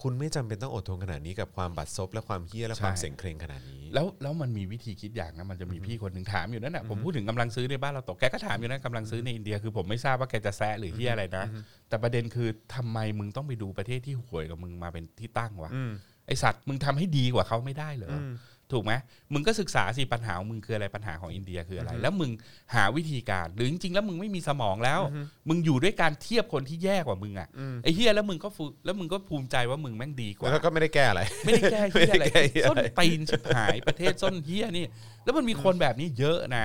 [0.02, 11.44] คุณไม่จำเป็นต้องอดทนขนาดนี้กับความบัดซบและความเฮี้ยและความใช่เสียงเคร่งขนาดนี้ แล้วแล้วมันมีวิธีคิดอย่างนะมันจะมีพี่คนหนึ่งถามอยู่นั่นแหะผมพูดถึงกำลังซื้อในบ้านเราตกแกก็ถามอยู่นะกำลังซื้อในอินเดียคือผมไม่ทราบว่าแกจะแซะหรือที่อะไรนะ
[11.88, 15.92] แต่ประเด็นคือทำไมมึงต้องไปดูประเทศที่ห่วยกับมึงมาเป็นที่ตั้งวะอืม
[16.26, 18.32] ไอสัตว์มึงทำให้ดีกว่าเขาไม่ได้เหรออม
[18.72, 18.92] ถูกไหม
[19.32, 22.30] มึงก็ศึกษาสิปัญหาของมึงคืออะไรปัญหาของอินเดียคืออะไร แล้วมึง
[22.74, 25.00] หาวิธีการ หรือจริงๆแล้วมึงไม่มีสมองแล้ว
[25.48, 27.48] มึงอยู่ด้วยการเทียบคนที่แย่กว่ามึงอะ
[27.82, 34.84] ไอ้เฮียแล้วมึงก็ฟูแล้วมึงก็ภูมิใจว่ามึงแม่งดีกว่าแล้วก็ไม่ได้แก้อะไร ไม่ได้แก้เฮียอะไรไม่ได้แก้เหี้ยอะไรส้นตีนชิบหายประเทศส้นเฮียนี่
[35.24, 36.64] แล้วมันมีคนแบบนี้เยอะนะ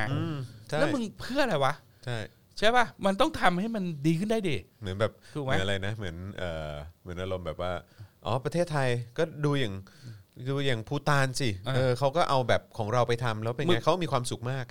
[0.67, 1.73] ใช่แล้วมึงเพื่ออะไรวะ
[2.05, 2.17] ใช่
[2.57, 7.71] ใช่ป่ะ มันต้องทำให้มันดีขึ้นได้ดิ เหมือนแบบถูกเหไหมมือนอะไรนะ เหมือนเอ่อเหมือนอารมณ์แบบว่า
[8.25, 9.73] อ๋อ ประเทศไทยก็ดูอย่าง
[10.49, 14.65] ดูอย่างภูตานสิเออเขาก็เอาแบบของเราไปทำแล้วเป็นไงเขามีความสุขมาก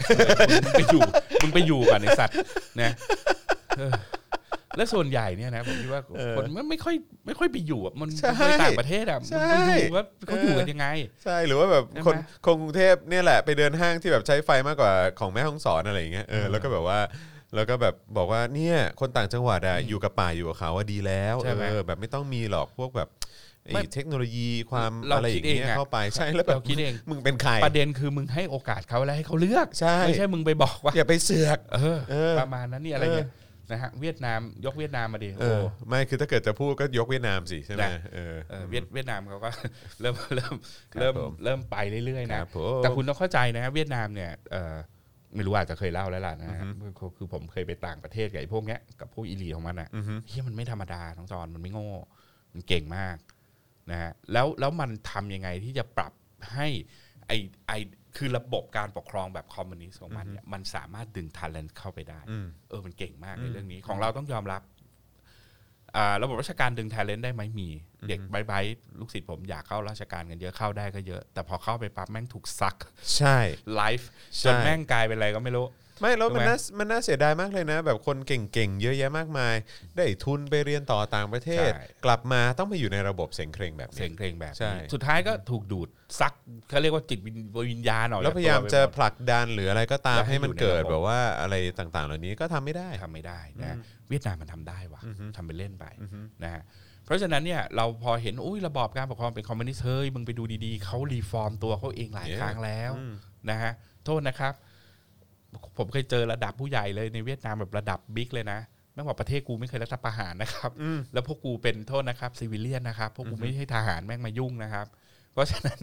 [0.65, 1.03] มึงไปอยู่
[1.43, 2.37] มึงไปอยู่กันไอสัตว์
[2.83, 2.93] นะ
[3.79, 3.93] เออ
[4.77, 6.03] แล้วส่วนใหญ่เนี่ยนะผมคิดว่า
[6.37, 6.95] คนไม่ไม่ค่อย
[7.27, 10.87] ไม่ค่อยไปอยู่อะมันใช่ไปต่างประเทศอะใช่ มันไปดูว่าเขาอยู่กันยังไง
[11.25, 16.99] ใช่หรือว่าแบบใช่ไหมคนคนกรุงเทพเนี่ยแหละไปเดินห้างที่แบบใช้ไฟมากกว่าของแม่ห้องสอนอะไรอย่างเงี้ยเออแล้วก็แบบว่า
[17.55, 23.22] แล้วก็แบบบอกว่าเนี่ยคนต่างจังหวัดอะอยู่กับป่าอยู่กับเขาว่าดีแล้วใช่ไหม เออแบบไม่ต้องมีหรอกพวกแบบไอ้ไม่
[23.95, 33.29] เทคโนโลยีความเราอะไรอย่างเงี้คิดเอยงอะเข้าไปใช่แล้วแบบเราคิดเองมึงเป็นใครประเด็นคือมึงให้โอกาสเขาแล้วให้เขาเลือกใช่ไม่ใช่มึงไปบอกว่าอย่าไปเสือกเออเออประมาณนั้นนี่อะไรเนี่ย
[33.73, 39.51] นะฮะเวียดนามยกเวียดนามมาดิเอโอ้อไม่คือถ้าเกิดจะพูดก็ยกเวียดนามสิใช่ไหมนะเออเออเวียดเวียดนามเขาก็
[40.01, 40.55] เริ่มเริ่ม
[40.93, 44.75] ครับเริ่มผมเริ่มไปเรื่อยๆคนะรับผมแต่คุณต้องเข้าใจนะเวียดนามเนี่ยเออ
[45.35, 46.67] ไม่รู้อาจจะเคยเล่าแล้วล่ะนะฮะ
[46.99, 51.89] คือคือผมเคยไปต่างประเทศกับไอ้พวกเนี้ยกับพวกอีลีของมันอะอือฮึเฮียมันไม่ธรรมดาน้องจอนมันไม่โง่
[52.53, 53.17] มันเก่งมาก
[53.91, 56.13] นะฮะแล้วแล้วมันทำยังไงที่จะปรับ
[56.55, 56.69] ให้
[57.27, 57.33] ไอ
[57.67, 57.73] ไอ
[58.17, 64.63] คือระบบการปกครองแบบคอมมิวนิสต์ของมันเนี่ยมันสามารถดึงทันเลนเข้าไปได้ อืม เออมันเก่งมากในเรื่องนี้ของเราต้องยอมรับ
[65.97, 67.69] อ่าระบบราชการดึง t ท l e n t ได้ไหมมี
[68.09, 72.77] เด็กใบๆลูกศิษย์ผมอยากเข้าราชการกันเยอะเข้าได้ก็เยอะ แต่พอเข้าไปปั๊บแม่งถูกซัก
[73.17, 73.39] ใช่
[73.75, 74.09] ไลฟ์
[74.39, 75.67] ใช่จนแม่งกลายเป็นอะไรก็ไม่รู้
[76.03, 79.55] ไม่แล้วมันถูกไหมน่ามันน่าเสียดายมากเลยนะ แบบคนเก่งๆ เยอะแยะมากมาย
[79.97, 85.89] ได้ทุนไปเรียนต่อต่างประเทศ ใช่ กลับมาต้องมาอยู่ในระบบเสียงเคร่งแบบเสียนี้ งเพลงแบบใช่นี้สุดท้ายก็ถูกดูด
[86.21, 86.33] ซัก
[86.69, 87.37] เขาเรียกว่าจิตวิญ
[87.71, 93.77] วิญญาณออกแล้วพยายามจกจะตัวไปหดผลักดันหรืออะไรก็ตามแล้วให้ให้มันอยู่ในเกิดระบบแบบว่าอะไรต่างๆ เหล่านี้ก็ทำไม่ได้ ทำไม่ได้นะ
[94.09, 95.03] เวียดนามมันทำได้ว่ะ
[95.37, 95.85] ทำเป็นเล่นไป
[96.45, 96.63] นะฮะ
[97.05, 102.93] เพราะฉะนั้นเนี่ยเราพอเห็นอุ้ยระบอบการปกครองเป็นคอมมิวนิสต์เฮ้ยมึงไปดูดีๆเขา reform ตัวเขาเองหลาย Yeah ครั้งแล้ว
[103.51, 103.73] นะฮะ
[104.05, 104.55] โทษนะครับ
[105.79, 108.59] ผมเคยเจอระดับผู้ใหญ่เลยในเวียดนามแบบระดับบิ๊กเลยนะ
[108.93, 110.71] แม่งบอกประเทศกูไม่เคยรัฐประหารนะครับ
[111.13, 114.87] แล้วพวกกูเป็นโทษนะครับ civilian นะครับ พวกกูไม่ใช่ทหารแม่งมายุ่งนะครับ
[115.33, 115.81] เพราะฉะนั้น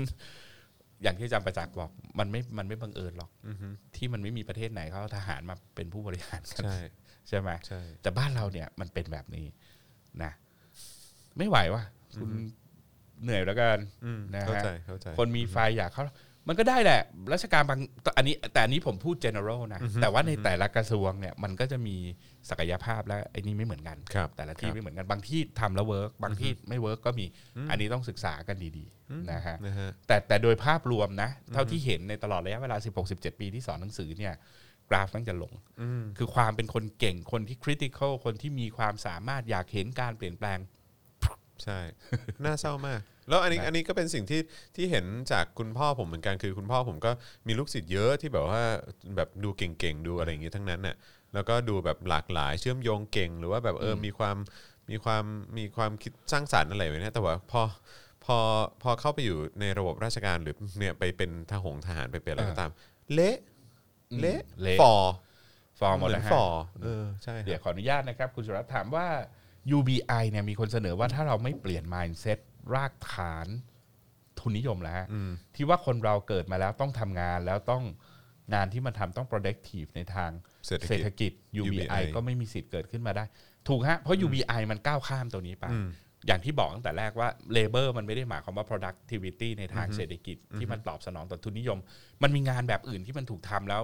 [1.03, 1.89] อย่างที่อาจารย์ประจักษ์บอก
[2.19, 3.31] มันไม่มันไม่บังเอิญหรอก
[3.95, 6.77] ที่มันไม่มีประเทศไหนเขาเอาทหารมาเป็นผู้บริหารกันใช่
[7.27, 9.45] ใช่ไหมใช่แต่บ้านเราเนี่ยมันเป็นแบบนี้
[10.23, 10.31] นะ
[11.37, 11.83] ไม่ไหววะ
[12.19, 12.29] คุณ
[13.23, 16.03] เหนื่อยแล้วกันอืมนะฮะเข้าใจเข้าใจคนมีไฟอยากเข้า
[16.51, 17.01] มันก็ได้แหละ
[17.33, 17.79] ราชการบาง
[18.17, 21.95] อันนี้แต่อันนี้ผมพูด general นะ แต่ว่าในแต่ละกระทรวงเนี่ยมันก็จะมี
[22.49, 27.25] ศักยภาพและไอ้นี่ไม่เหมือนกันครับแต่ละที่ครับไม่เหมือนกันบางที่ทำแล้ว work บางที่ไม่ work ก็มี
[27.69, 32.77] อันนี้ต้องศึกษากันดีๆนะฮะนะฮะแต่แต่โดยภาพรวมนะ เท่าที่เห็นในตลอดระยะเวลา
[33.09, 34.33] 16-17 ปีที่สอนหนังสือเนี่ย
[34.89, 40.59] กราฟมันจะลงอืมคือความเป็นคนเก่งคนที่ critical คนที่มีความสามารถอยากเห็นการเปลี่ยนแปลง
[41.63, 41.79] ใช่
[42.43, 44.41] น่าเศร้ามาก แล้วอันนี้นะอันนี้ก็เป็นสิ่งที่
[44.75, 47.11] ที่เห็นจากคุณพ่อผมเหมือนกันคือคุณพ่อผมก็
[47.47, 48.61] มีลูกศิษย์เยอะที่แบบว่า
[49.15, 50.95] แบบดูเก่งๆดูอะไรอย่างงี้ทั้งนั้นน่ะ
[51.33, 54.37] แล้วก็ดูแบบหลากหลายเชื่อมโยงเก่ง หรือว่าแบบเออมีความ
[54.89, 55.23] มีความ
[55.57, 57.61] มีความคิดสร้างสรรค์อะไรไว้นะแต่ว่าพอ
[58.25, 58.37] พอ
[58.81, 62.71] พอเข้าไปอยู่ในระบบราชการหรือเนี่ยไปเป็นทหงทหารไปเป็นอะไรก็ตาม
[63.13, 63.37] เละ
[64.19, 64.93] เละเละฟอ
[65.79, 66.45] ฟอร์มหมดเหมืแล้อวนฮะฟอ
[66.83, 69.05] เออใช่ครับเดี๋ยวขออนุญาตนะครับ คุณสุรัตน์ถามว่า
[69.77, 72.39] UBI เนี่ยมีคนเสนอว่าถ้าเราไม่เปลี่ยน mindset
[72.73, 73.47] รากฐาน
[74.39, 75.07] ทุนนิยมแล้วฮะ
[75.55, 77.83] ที่ว่าคนเราเกิดมาแล้วต้องทำงานแล้วต้อง
[78.53, 80.31] งานที่มันทำต้อง productive ในทาง
[80.67, 81.31] เศรษฐกิจเศรษฐกิจ
[81.61, 83.23] UBI UBI ก็ไม่มีสิทธิ์เกิดขึ้นมาได้
[83.67, 85.65] ถูกฮะ เพราะ UBI มันก้าวข้ามตัวนี้ไป
[86.27, 91.79] อย่างที่บอกตั้งแต่แรกว่า labor มันไม่ได้หมายความว่า productivity ในทางเศรษฐกิจที่มันตอบสนองต่อทุนนิยม
[92.23, 93.83] มันมีงานแบบอื่นที่มันถูกทำแล้ว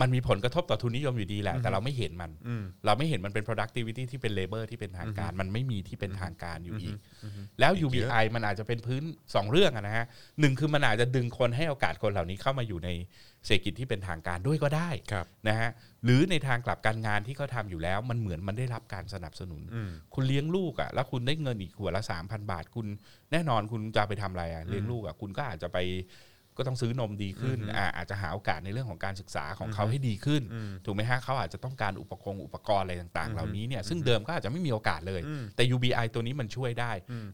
[0.00, 2.30] มันมีผลกระทบต่อทุนนิยมอยู่ดีแหละ แต่เราไม่เห็นมัน
[2.86, 6.96] เราไม่เห็นมันเป็น productivity ที่เป็น labor ที่เป็นทางการ มันไม่มีที่เป็นทางการอยู่อีก
[7.60, 9.02] แล้ว UBI มันอาจจะเป็นพื้น
[9.34, 10.06] สองเรื่องอะนะฮะ
[10.40, 12.90] หนึ่งคือมันอาจจะดึงคนให้โอกาสคนเหล่านี้เข้ามาอยู่ใน
[13.46, 15.70] เศรษฐกิจที่เป็นทางการด้วยก็ได้ครับนะฮะ
[16.04, 19.62] หรือในทางกลับการงานที่เขาทำอยู่แล้ว มันเหมือนมันได้รับการสนับสนุน
[20.14, 22.86] คุณเลี้ยงลูกอะ่ะแล้วคุณได้เงินอีกหัวละสามพันบาท คุณ
[23.32, 25.78] แน่นอนคุณจะไปทำอะไรอะ่ะเลี้ยงลูกอะ่ะคุณก็อาจจะไป
[26.60, 30.42] ก็ต้องซื้อนมดีขึ้นอ่าอาจจะหาโอกาสในเรื่องของการศึกษาของเขาให้ดีขึ้น
[30.84, 35.20] ถูกไหมฮะเขาอาจจะต้องการอุปกรณ์อุปกรณ์อะไรต่างๆ เหล่านี้เนี่ยซึ่งเดิมก็อาจจะไม่มีโอกาสเลย
[35.56, 36.92] แต่ UBI ตัวนี้มันช่วยได้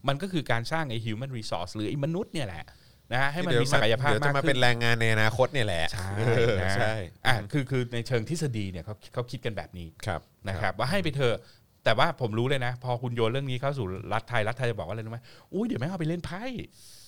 [0.09, 2.64] มันก็คือการสร้างไอ้ human resource หรือไอ้มนุษย์เนี่ยแหละ
[3.12, 6.95] นะฮะให้มันเดี๋ยวมีศักยภาพเดี๋ยวมาจะกมาขึ้เป็นนแรงงานในอนาคตเนี่ยแหละ ใช่เออนะใช่
[7.27, 11.37] อะคือคือในเชิงทฤษฎีเนี่ยเขาเขาคิดกันแบบนี้ครับนะครับ ว่าให้ไปเถอะ
[11.85, 15.18] แต่ว่าผมรู้เลยนะ พอคุณโยนเรื่องนี้เข้าสู่รัฐไทยรัฐไทยจะบอกว่าอะไรรู้ไหม
[15.55, 16.43] อุ้ยเดี๋ยวไม่งเอาไปเล่นไพ่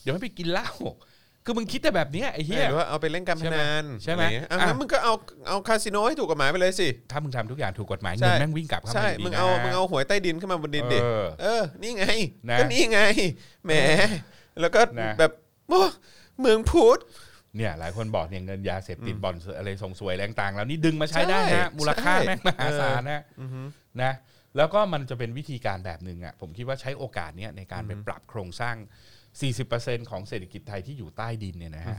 [0.03, 0.71] เดี๋ยวไม่งไปกินเหล้า
[1.45, 5.15] คือมึงคิดแต่แบบเนี้ยไอ้เหี้ย หรือว่าเอาไปเล่นการพนันใช่ไหมอะรเงี้ยอะ อะงั้นมึงก็เอา
[5.49, 12.07] เอาคาสิโนให้ถูกกฎหมายไปเลยสิ ถ้ามึงทำทุกอย่างถูกกฎหมายใช่ เงินแม่งวิ่งกลับเข้ามาใช่อยู่ดีมึงเอานะมึงเอาหวยใต้ดินขึ้นมาบนดินดิเออ เออ นี่ไง
[12.51, 13.01] นะก็นี่ไง
[13.65, 13.73] แหม
[14.61, 15.33] แล้วก็นะ แบบ
[15.69, 15.81] โอ้
[16.41, 17.01] เมืองพุทธ
[17.57, 23.23] เนี่ยหลายคนบอกเนี่ยเงินยาเสพติดบอลอะไรส่งสวยแรงต่างๆแล้วนี่ดึงมาใช้ได้ใช่นะมูลค่าใช่ แม่งมหาศาลนะ
[24.03, 24.13] นะ
[24.57, 28.77] แล้วก็มันจะเป็นวิธีการแบบหนึ่งอะผมคิดว่าใช้โอกาสเนี้ยในการไปปรับโครงสร้าง
[29.37, 31.99] 40%ของเศรษฐกิจไทยที่อยู่ใต้ดินเนี่ยนะฮะ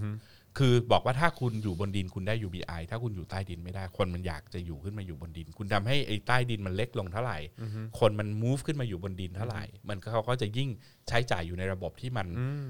[0.58, 7.38] คือบอกว่าถ้าคุณอยู่บนดินคุณได้ UBI ถ้าคุณอยู่ใต้ดินไม่ได้คนมันอยากจะอยู่ขึ้นมาอยู่บนดิน คุณทำให้ไอ้ใต้ดินมันเล็กลงเท่าไหร่
[8.00, 10.70] คนมัน move ขึ้นมาอยู่บนดินเท่าไหร่ มันก็เขาก็จะยิ่ง
[11.08, 12.70] ใช้จ่ายอยู่ในระบบที่มันอ่า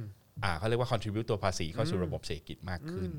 [0.57, 3.09] เขาเรียกว่า contribute ตัวภาษีเข้าสู่ระบบเศรษฐกิจมากขึ้น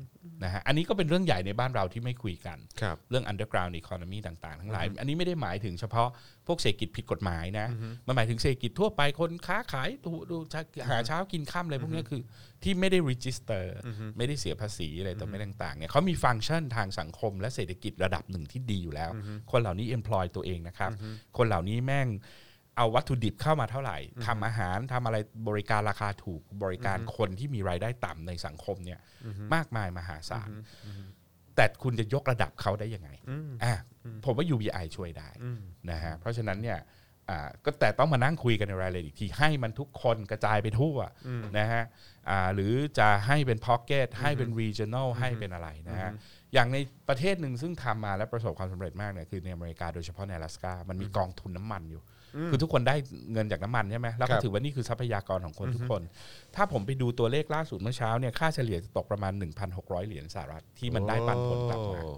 [0.43, 6.09] นะฮะอันนี้ก็เป็นเรื่องใหญ่ในบ้านเราที่ไม่คุยกันครับเรื่อง underground economy ต่างๆ ทั้งหลาย อันนี้ไม่ได้หมายถึงเฉพาะ
[6.47, 7.67] พวกเศรษฐกิจผิดกฎหมายนะ
[8.07, 10.37] มันหมายถึงเศรษฐกิจทั่วไปคนค้าขายดูดู
[10.89, 12.21] หาเช้ากินข้ามอะไรพวกเนี้ยคือ
[12.63, 13.63] ที่ไม่ได้ register
[14.17, 19.11] ไม่ได้เสียภาษีอะไรต่อไม่ต่างๆเนี่ยเขามีฟังก์ชันทางสังคม และเศรษฐกิจระดับหนึ่งที่ดีอยู่แล้ว
[19.51, 20.91] คนเหล่านี้ employ ตัวเองนะครับ
[21.37, 22.07] คนเหล่านี้แม่ง
[22.77, 25.17] เอาวัตถุดิบเข้ามาเท่าไหร่ทำอาหารทำอะไร
[25.47, 28.99] บริการราคาถูกบริการคนที่มีรายได้ต่ำในสังคมเนี่ย
[29.53, 30.49] มากมายมหาศาล
[31.55, 33.09] แต่คุณจะยกระดับเขาได้ยังไง
[33.63, 33.79] อะ
[34.25, 35.29] ผมว่า UBI ช่วยได้
[35.91, 36.79] นะฮะเพราะฉะนั้นเนี่ย
[37.29, 40.97] อ่าก็แต่ต้องมานั่งคุยกันในรายละเอียดอีกทีให้มันทุกคนกระจายไปทั่ว
[41.59, 41.83] นะฮะ
[42.29, 46.11] อ่าหรือจะให้เป็น pocket ให้เป็น regional ให้เป็นอะไรนะฮะ
[46.53, 46.77] อย่างใน
[47.09, 52.01] ประเทศหนึ่งซึ่งทำมาและประสบความสำเร็จมากเนี่ยคือในอเมริกาโดยเฉพาะในอลาสกามันมีกองทุนน้ำมันอยู่
[52.49, 52.95] คือทุกคนได้
[53.33, 56.01] เงินจากน้ำมันใช่ไหมแล้วครัก็บถือว่านี่คือทรัพยากรของคนทุกคน
[56.55, 59.33] ถ้าผมไปดูตัวเลขล่าสุดเมื่อเช้าเนี่ยค่าเฉลี่ยจะตกประมาณ
[59.71, 62.13] 1,600 เหรียญสหรัฐที่มันได้ปันผลกลับมาโอ้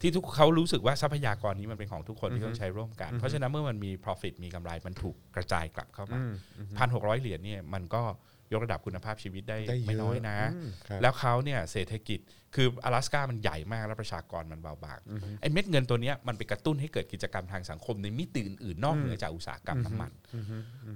[0.00, 6.18] ที่ทุกเขารู้สึกว่าทรัพยากรนี้มันเป็นของทุกคนที่ต้องใช้ร่วมกัน เพราะฉะนั้นเมื่อมันมี profit มีกำไรมันถูกกระจายกลับเข้ามา
[6.78, 8.02] พันหกร้อยเหรียญเนี่ยมันก็
[8.52, 12.20] ยกระดับคุณภาพชีวิตได้ได้เยอะไม่น้อยนะอืมครับแล้วเขาเนี่ยเศรษฐกิจ
[12.54, 14.98] คืออลาสกามันใหญ่มากแล้วประชากรมันเบาบาง
[15.40, 20.12] ไอ้เม็ดเงินตัวเนี้ยมันไปกระตุ้นให้เกิดกิจกรรมทางสังคมในมิติอื่นๆนอกเหนือจากอุตสาหกรรมน้ำมัน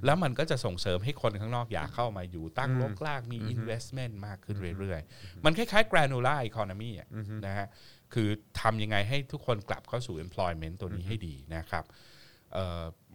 [0.05, 7.09] แล้วมันก็จะส่งเสริมให้คนข้างนอกอยากเข้ามาอยู่ตั้งรกรากมี investment มากขึ้นเรื่อยๆ มันคล้ายๆ granular economy อะ
[7.47, 7.67] นะฮะ
[8.15, 8.29] คือ
[8.61, 12.20] ทำยังไงให้ทุกคนกลับเข้าสู่ employment ตัวนี้ให้ดีนะครับเอ่อ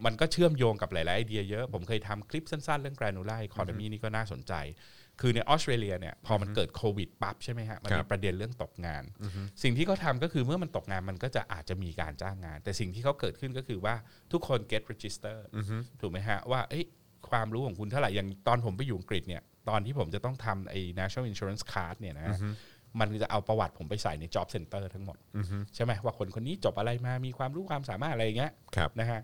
[0.04, 4.54] มันก็เชื่อมโยงกับหลาย ๆ ไอเดียเยอะ ผมเคยทำคลิปสั้น ๆ เรื่อง granular economy นี่ก็น่าสนใจ
[5.20, 9.04] คือในออสเตรเลียเนี่ยพอมันเกิดโควิดปั๊บใช่ไหมฮะ มันครัมีบประเด็นเรื่องตกงาน
[9.62, 13.94] สิ่งที่เขาทำก็คือเมื่อมันตกงานมันก็จะอาจจะมีการจ้างงาน แต่สิ่งที่เขาเกิดขึ้นก็คือว่า
[14.32, 15.38] ทุกคน get register
[16.00, 16.84] ถูกไหมฮะ ว่าเอ้ย
[17.30, 22.26] ความรู้ของคุณเท่าไหร่อย่างตอนผมไปอยู่อังกฤษเนี่ยตอนที่ผมจะต้องทำไอ้ national insurance card เนี่ยนะ
[23.00, 25.16] มันจะเอาประวัติผมไปใส่ใน job center ทั้งหมด
[25.74, 29.20] ใช่ไหมว่าคนคนนี้จบอะไรมามีความรู้ความสามารถอะไรอย่างเงี้ยครับนะฮะ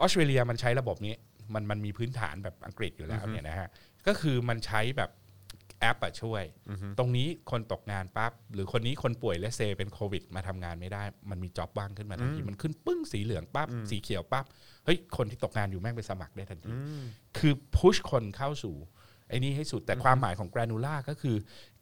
[0.00, 1.14] ออสเตรเลียมันใช้ระบบนี้
[1.54, 3.68] มันมันมีพื้นฐานแบบอังกฤษอยู่แล้วเนี่ยนะฮะ
[4.06, 5.10] ก็คือมันใช้แบบ
[5.80, 6.44] แอปอะช่วย
[6.98, 14.44] ตรงนี้คนตกงานปั๊บหรือคนนี้คนป่วยและเซเป็นโควิด มาทำงานไม่ได้ มันมีจ็อบว่างขึ้นมาทันทีมันขึ้นปึ้งสีเหลืองปั๊บสีเขียวปั๊บ
[14.84, 16.72] เฮ้ยคนที่ตกงานอยู่แม่งไปสมัครได้ทันที
[17.38, 18.74] คือพุชคนเข้าสู่
[19.32, 21.36] ไอ้นี่ให้สุดแต่ความหมายของ granular ก็คือ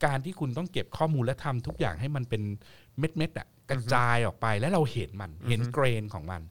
[0.05, 2.43] การที่คุณต้องเก็บข้อมูลและทำทุกอย่างให้มันเป็น
[2.99, 6.43] เม็ดๆอะกระจายออกไปแล้วเราเห็นมันเห็นเกรนของมัน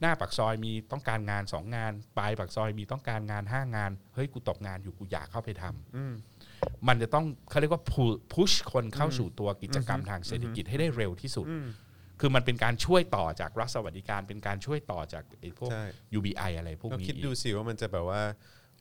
[0.00, 7.82] หน้าปากซอยมีต้องการงานสองงาน ปลายปากซอยมีต้องการงานห้างาน เฮ้ยกูตกงานอยู่กูอยากเข้าไปทำมันจะต้องเขาเรียกว่า
[8.32, 11.46] พุชคนเข้าสู่ตัวกิจกรรมทางเศรษฐกิจให้ได้เร็วที่สุด
[12.20, 15.84] คือมันเป็นการช่วยต่อจากรัฐสวัสดิการเป็นการช่วยต่อจากไอ้พวกใช่
[16.18, 18.22] UBI อะไรพวกก็นี้คิดอีกดูสิว่ามันจะแบบว่า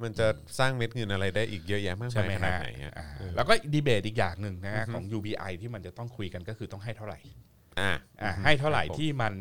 [0.03, 0.27] มันจะ
[0.59, 7.19] สร้างเม็ดเงินอะไรได้อีกเยอะแยะมากใช่มายไหมขนาดฮะไหนอะอ่าแล้วก็ดีเบตอีกอย่างหนึ่งนะฮะของ UBI ที่มันจะต้องคุยกันก็คือต้องให้เท่าไหร่
[7.79, 7.91] อ่า
[8.21, 9.33] อ่าให้เท่าไหร่ที่มัน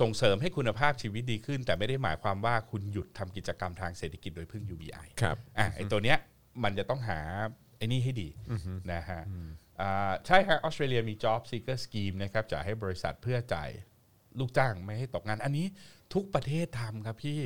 [0.00, 6.18] ส่งเสริมให้คุณภาพชีวิตดีขึ้น แต่ไม่ได้หมายความว่าคุณหยุดทำกิจกรรมทางเศรษฐกิจโดยพึ่ง UBI ครับ อะไอตัวเนี้ย
[6.64, 7.18] มันจะต้องหา
[7.76, 8.28] ไอ้นี่ให้ดี
[8.92, 9.22] นะฮะ
[9.80, 13.70] อ่าใช่ครับออสเตรเลียมี job seeker scheme นะครับจ่ายให้บริษัทเพื่อจ่าย
[14.38, 15.66] ลูกจ้างไม่ให้ตกงาน อันนี้
[16.14, 17.40] ทุกประเทศทำครับพี่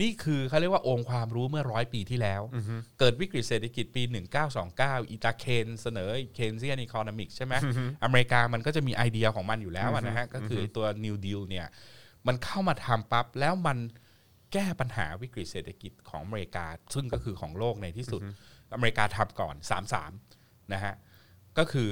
[0.00, 2.42] นี่คือเขาเรียกว่าองค์ความรู้เมื่อร้อยปีที่แล้ว
[2.98, 4.02] เกิดวิกฤตเศรษฐกิจปี
[4.56, 7.54] 1929อีตาเคนเสนอเคนเซียนอีคอนมิกใช่ไหม
[8.04, 11.66] อเมริกามันก็จะมีไอเดียของมันอยู่แล้วอะนะฮะ ก็คือไอ้ตัว New Deal เนี่ย
[12.26, 13.78] มันเข้ามาทำปั๊บ แล้วมัน
[14.52, 18.20] แก้ปัญหาวิกฤตเศรษฐกิจของอเมริกา ซึ่งก็คือของโลกในที่สุด
[18.74, 19.54] อเมริกาทำก่อน
[20.14, 20.94] 3-3 นะฮะ
[21.58, 21.88] ก็คือ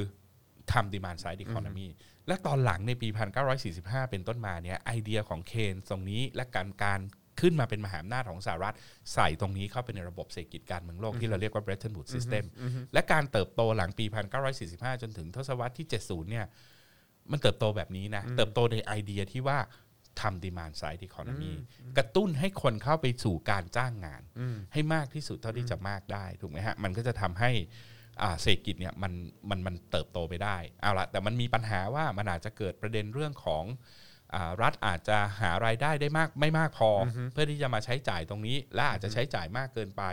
[0.73, 1.89] ทำ demand side economy
[2.29, 3.09] และตอนหลังในปี
[3.59, 7.01] 1945 เป็นต้นมาเนี่ยไอเดียของเคนตรงนี้และการการ
[7.41, 8.75] ขึ้นมาเป็นมหาอำนาจของสหรัฐ
[9.15, 12.45] ใส่ตรงนี้เข้าไปในระบบเศรษฐกิจการเมืองโลกที่เราเรียกว่า Bretton Woods System
[12.93, 14.05] และการเติบโตหลังปี
[14.55, 16.47] 1945 จนถึงทศวรรษที่ 70 เนี่ย
[17.31, 19.59] มันเติบโตแบบนี้นะ เติบโตในไอเดียที่ว่า
[20.21, 21.53] ทำ demand side economy
[21.97, 24.23] กระตุ้นให้คนเข้าไปสู่การจ้างงาน
[24.73, 27.97] ให้มากที่สุดเท่าที่จะมากได้ถูกไหมฮะมันก็จะทำให้อ่า
[28.41, 29.13] เศรษฐกิจเนี่ยมัน
[29.51, 33.65] มันมันเติบโตไปได้เอาละแต่มันมีปัญหาว่ามันอาจจะเกิดประเด็นเรื่องของ
[34.35, 40.05] อารัฐอาจจะหารายได้ได้มากไม่มากพออเพื่อที่จะมาใช้จ่ายตรงนี้ และอาจจะใช้จ่ายมากเกินไป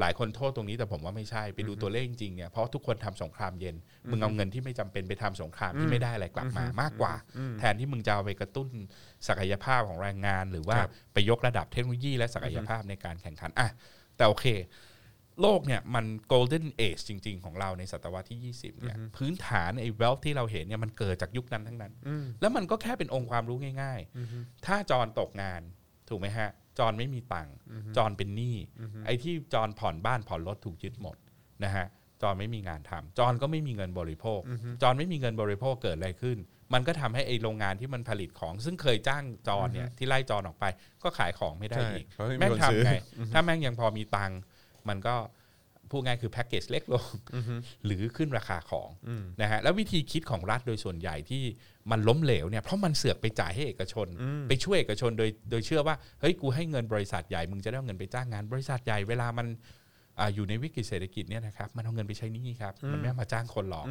[0.00, 3.76] หลายคนโทษตรงนี้แต่ผมว่าไม่ใช่ไปดูตัวเลขจริงๆเนี่ยเพราะทุกคนทำสงครามเย็น
[4.10, 7.14] มึงเอาเงินที่ไม่จำเป็นไปทำสงครามที่ไม่ได้อะไรกลับมามากกว่า
[7.58, 8.68] แทนที่มึงจะเอาไปกระตุ้น
[9.28, 13.68] ศักยภาพของแรงงาน หรือว่าครับไปยกระดับเทคโนโลยีและศักยภาพในการแข่งขันอะ
[14.16, 14.46] แต่โอเค
[15.40, 21.92] โลกเนี่ยมัน golden age จริง ๆ ของเราในศตวรรษที่ 20เนี่ยพื้นฐานไอ้ wealth ที่เราเห็นเนี่ยมันเกิดจากยุคนั้นทั้งนั้น
[22.40, 24.00] แล้วมันก็แค่เป็นองค์ความรู้ง่าย
[24.34, 25.62] ๆ ถ้าจอนตกงาน
[26.08, 27.54] ถูกไหมฮะ จอนไม่มีตังค์
[27.96, 28.56] จอนเป็นหนี้
[29.06, 31.16] ไอ้ที่จอนผ่อนบ้านผ่อนรถถูกยึดหมด
[31.64, 31.86] นะฮะ
[32.22, 34.40] จอนไม่มีงานทำจอนก็ไม่มีเงินบริโภค
[34.82, 36.38] จอนไม่มีเงินบริโภคเกิดอะไรขึ้น
[36.74, 40.64] มันก็ทำให้ไอ้โรงงานที่มันผลิตของ ซึ่งเคยจ้างจอนเนี่ยที่ไล่จอนออกไป
[41.02, 42.92] ก็ขายของไม่ได้ใช่อีกเพราะไม่มีแม่งคนซื้อทำไง
[43.32, 44.40] ถ้าแม่งยังพอมีตังค์
[44.88, 45.16] มันก็
[45.90, 47.06] พูดง่ายคือแพ็กเกจเล็กลง
[47.84, 48.88] หรือขึ้นราคาของ
[49.42, 51.42] นะฮะแล้ววิธีคิดของรัฐโดยส่วนใหญ่ที่
[51.90, 54.06] มันล้มเหลวเนี่ยเพราะมันเสือกไปจ่ายให้เอกชน
[54.48, 59.46] ไปช่วยเอกชนโดยโดยเชื่อว่าเฮ้ยกูให้เงินบริษัทใหญ่มึงจะได้เอาเงินไปจ้างงานบริษัทใหญ่เวลามัน
[60.18, 63.86] อาอยู่ในวิกฤตเศรษฐกิจเนี่ยนะครับมันเอาเงินไปใช้หนี้ครับมันไม่เอามาจ้างคนหรอก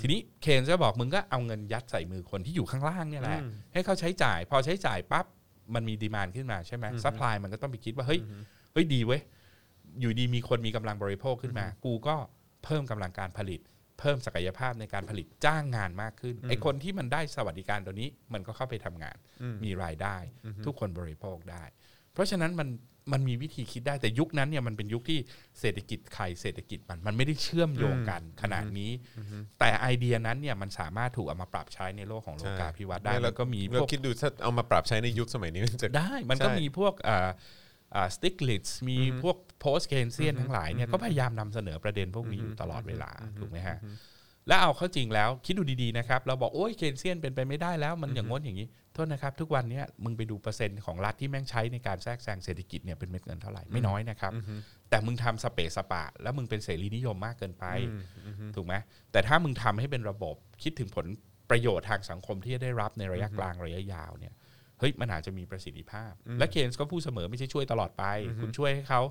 [0.00, 3.40] ทีนี้เคนจะบอกมึงก็เอาเงินยัดใส่มือคนที่อยู่ข้างล่างเนี่ยแหละ
[3.72, 5.26] ให้เขาใช้จ่าย พอใช้จ่ายปั๊บ
[5.74, 8.20] มันมี demand ขึ้นมาใช่ไหม supply มันก็ต้องไปคิดว่าเฮ้ย
[8.72, 9.20] เฮ้ยดีเว้ย
[10.00, 12.16] อยู่ดีมีคนมีกำลังบริโภคขึ้นมา กูก็
[12.64, 13.60] เพิ่มกำลังการผลิต
[14.00, 19.16] เพิ่มศักยภาพในการผลิตจ้างงานมากขึ้นไอ้คนที่มันได้สวัสดิการตัวนี้มันก็เข้าไปทำงาน
[19.64, 20.16] มีรายได้
[20.66, 21.64] ทุกคนบริโภคได้
[22.12, 22.68] เพราะฉะนั้นมัน
[23.12, 25.18] มันมีวิธีคิดได้แต่ยุคนั้นเนี่ยมันเป็นยุคที่
[25.60, 28.90] เศรษฐกิจใครเศรษฐกิจมันมันไม่ได้เชื่อมโยงกันขนาดนี้
[29.60, 37.30] แต่ไอเดียนั้นเนี่ยมันสามารถถูกเอามาปรับใช้ในโลกของโลกาภิวัตน์ได้ใช่แล้วก็มีพเราวกคิดดูถ้าเอามาปรับใช้ในยุคสมัยนี้มันจะได้ มันก็ใช่มีพวกอ่าอ่า
[38.14, 43.78] สติกลิตมีพวกโพสเคนเซียนทั้งหลายเนี่ยก็พยายามนำเสนอประเด็นพวกนี้อยู่ตลอดเวลาถูกไหมฮะ
[44.48, 54.32] แล้วเอาเข้าจริงแล้วคิดดูดีๆนะครับเราบอกโอ้ยเคนเซียนเป็นไปไม่ได้แล้วมันอย่างง้นอย่างนี้โทษนะครับ ทุกวันเนี้ยมึงไปดูเปอร์เซ็นต์ของรัฐที่แม่งใช้ในการแทรกแซงเศรษฐกิจเนี่ยเป็นเม็ดเงินเท่าไหร่ไม่น้อยนะครับ
[54.90, 57.64] แต่มึงทำสเปซสปะ แล้วมึงเป็นเสรีนิยมมากเกินไป
[58.54, 58.74] ถูกไหม
[59.12, 61.06] แต่ถ้ามึงทำให้เป็นระบบคิดถึงผล
[61.50, 64.34] ประโยชน์ทางสังคมที่จะได้รับในระยะกลางระยะยาวเนี่ย
[64.79, 68.03] เฮ้ยมันอาจจะมีประสิทธิภาพ และเคนส์ก็พูดเสมอไม่ใช่ช่วยตลอดไป
[68.41, 69.01] คุณช่วยให้เขา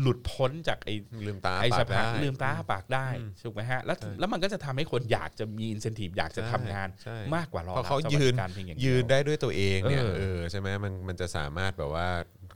[0.00, 0.94] หลุดพ้นจากไอ้
[1.26, 3.06] ลืมตา ไอ้ ปา ส ก ภา ได้ ลืมตาอ้าปากได้
[3.44, 12.08] ถูกไหมฮะแล้ว ใช่ แล้วมันก็จะทำให้คนอยากจะมีอินเซนティブอยากจะทำงาน ใช่ มากกว่ารอ เพราะเขา บสวัส ยืน ดิการเพียงอย่างเดีว ยืนได้ด้วยตัวเองเนี่ย เออ เออใช่ไหมมันมันจะสามารถแบบว่า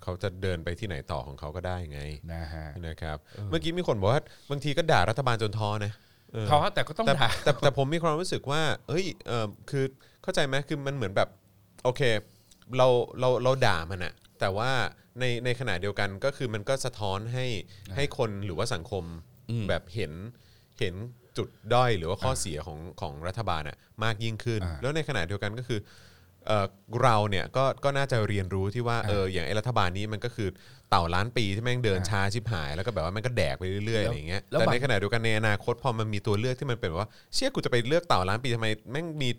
[0.03, 2.01] เขาจะเดินไปที่ไหนต่อของเขาก็ได้ไง
[2.33, 3.17] นะฮะ นะครับ
[3.51, 5.93] เมื่อกี้มีคนบอกว่าบางทีก็ด่ารัฐบาลจนท้อนะ
[6.33, 9.85] เออ เขาแต่ก็ต้อง แต่ ด่า แต่แต่ผมมีความรู้สึกว่า เอ้ยเออคือ
[10.23, 11.29] เข้าใจไหมคือมันเหมือนแบบ
[11.85, 12.03] โอเค
[12.78, 12.88] เรา
[13.20, 14.72] เราเราด่ามันอะแต่ว่า
[15.20, 17.46] ในในขณะเดียวกันก็คือมันก็สะท้อนให้
[17.96, 19.04] ให้คนหรือว่าสังคม
[19.50, 20.12] อืมแบบเห็น
[20.80, 20.94] เห็น
[21.38, 25.80] จุดด้อยหรือว่าข้อเสียของของรัฐบาลอะมากยิ่งขึ้นอ่าแล้วในขณะเดียวกันก็คือ
[26.48, 26.66] เอ่อ
[27.04, 30.50] เราเนี่ยก็ก็น่าจะเรียนรู้ที่ว่าเอออย่างไอ้รัฐบาลนี้มันก็คือ
[30.90, 39.30] เต่าล้านปีที่แม่งเดินอ่าช้าชิบหาย แล้วก็แบบว่ามันก็แดกไปเรื่อยๆแล้วอะไรอย่างเงี้ยแล้วแต่บางในขณะเดียวกันในอนาคตพอมันมีตัวเลือกที่มันเป็นแบบว่าเชี่ยกูจะไปเลือกเต่าล้านปีทำไมแม่งมี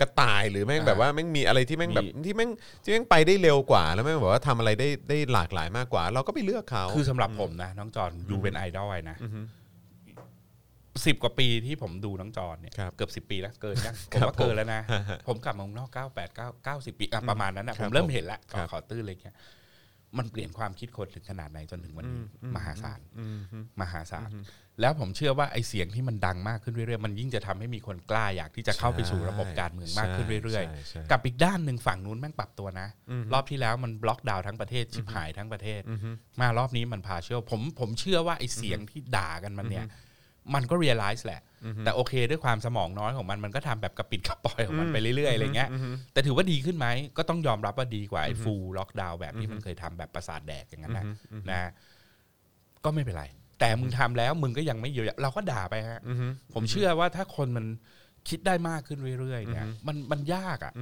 [0.00, 2.50] กระต่ายหรือแม่งอ่าแบบว่าแม่งมีอะไรที่แม่งแบบมีที่แม่ง
[2.82, 9.16] ที่แม่งไปได้เร็วกว่า แล้วแม่งแบบว่าทำอะไรได้ได้หลากหลายมากกว่า เราก็ไปเลือกเขาคือสำหรับผมนะน้องจอนยูเป็นไอดอลไอ้นะ
[11.06, 19.36] สิบกว่าปีที่ผมดูน้องจอนเนี่ยครับเกือบสิบปีแล้วเกินยังผมครับว่าเกินแล้วนะฮะฮะผมกลับมาเมืองนอกเก้าแปดเก้าเก้าสิบปีอะประมาณนั้นนะคผรับมเริ่มผมเห็นแล้วครับขอตื้นเลยเงี้ย
[20.18, 22.22] มันเปลี่ยนความคิดคนถึงขนาดไหนจนถึงวันนี้
[22.56, 24.30] มหาศาลอืมฮึมหาศาล
[24.80, 32.88] แล้วผมเชื่อว่าไอ้เสียงที่มันดังมากขึ้นเรื่อยๆ มันยิ่งจะทำให้มีคนกล้าอยากที่จะเข้าไปสู่ระบบการเมืองมากขึ้นเรื่อยใช่ใช่ๆกับอีกด้านหนึ่งฝั่งนู้นแม่งปรับตัวนะ
[33.32, 35.80] รอบที่แล้วมันบล็อกดาวน์ทั้งประเทศชิบหายทั้งประเทศ
[36.40, 39.86] มารอบนี้มันพาเชื่อผมผมเชื่อว่าไอ้เสียงที่ด่ากันมันเนี่ย
[40.54, 41.40] มันก็ realize แหละ
[41.84, 45.68] แต่โอเคด้วยความสมองน้อยของมัน มันก็ทำแบบกระปิดกระปอยของมันไปเรื่อยๆอะไรเงี้ย
[46.12, 51.04] แต่ถือว่าดีขึ้นไหม ก็ต้องยอมรับว่าดีกว่าไอ้ฟูลล็อกดาวน์แบบที่มันเคยทำแบบประสาทแดกอย่างนั้นนะ
[51.50, 51.70] นะ
[52.84, 53.24] ก็ไม่เป็นไร
[53.62, 56.00] แต่มึงทำแล้วมึงก็ยังไม่เยียวยาเราก็ด่าไปฮะ
[56.54, 57.66] ผมเชื่อว่าถ้าคนมัน
[58.28, 60.72] คิดได้มากขึ้นเรื่อยๆเนี่ยมันมันยากอะ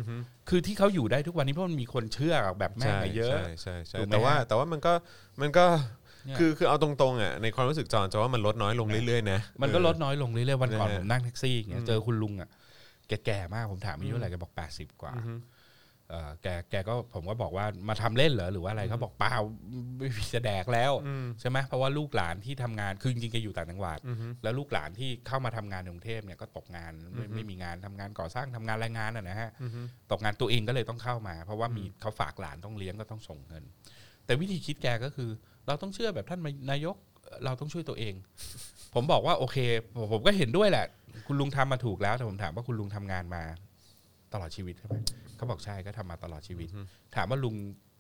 [0.48, 4.92] คือที่เขาอยู่ได้ทุกวันนี้เพราะมันมีคนเชื่อแบบแม่งอะเยอะใช่ใช่ใช่ถูกไหมแต่ว่าฮะแต่ว่ามันก็
[5.40, 5.64] มันก็
[6.26, 12.48] เนี่ยคือคือเอาตรงๆอะในความรู้สึกจอนจะว่ามันลดน้อยลงเรื่อยๆนะมันก็เออลดน้อยลงเรื่อยๆวันก่อนนะฮะผมนั่งแท็กซี่อย่างเงี้ยเจอคุณลุงอะ
[13.08, 15.38] แกแก่มากผมถามอายุเท่าไหร่แกบอกแปดสิบกว่าเออ
[16.42, 19.36] แกแกก็ผมก็บอกว่ามาทำเล่นเหรอหรือว่าอะไรเขาบอกเปล่า
[19.98, 20.92] ไม่มีจะแดกแล้ว
[21.40, 23.98] ใช่ไหมเพราะว่าลูกหลานที่ทำงานคือจริงๆแกอยู่ต่างจังหวัด
[24.42, 29.50] แล้วลูกหลานที่เข้ามาทำงานในกรุงเทพเนี่ยก็ตกงานไม่ไม่มีงานทำงานก่อสร้างทำงานแรงงานอะนะฮะ
[30.10, 33.64] ตกงานตัวเองก็เลยต้องเข้ามา เพราะว่ามีเขาฝากหลานต้องเลี้ยงก็ต้องส่งเงิน
[34.26, 35.30] แต่วิธีคิดแกก็คือ
[35.66, 36.40] เราต้องเชื่อแบบท่าน
[36.70, 36.96] นายก
[37.44, 38.14] เราต้องช่วยตัวเอง
[38.94, 39.58] ผมบอกว่าโอเค
[39.96, 40.86] ผมผมก็เห็นด้วยแหละ
[41.26, 43.42] คุณลุงทำมาถูกแล้วแต่ผมถามว่าคุณลุงทำงานมา
[44.32, 44.94] ตลอดชีวิตใช่ไหม
[45.40, 46.68] เขาบอกใช่ก็ทำมาตลอดชีวิต
[47.16, 47.54] ถามว่าลุง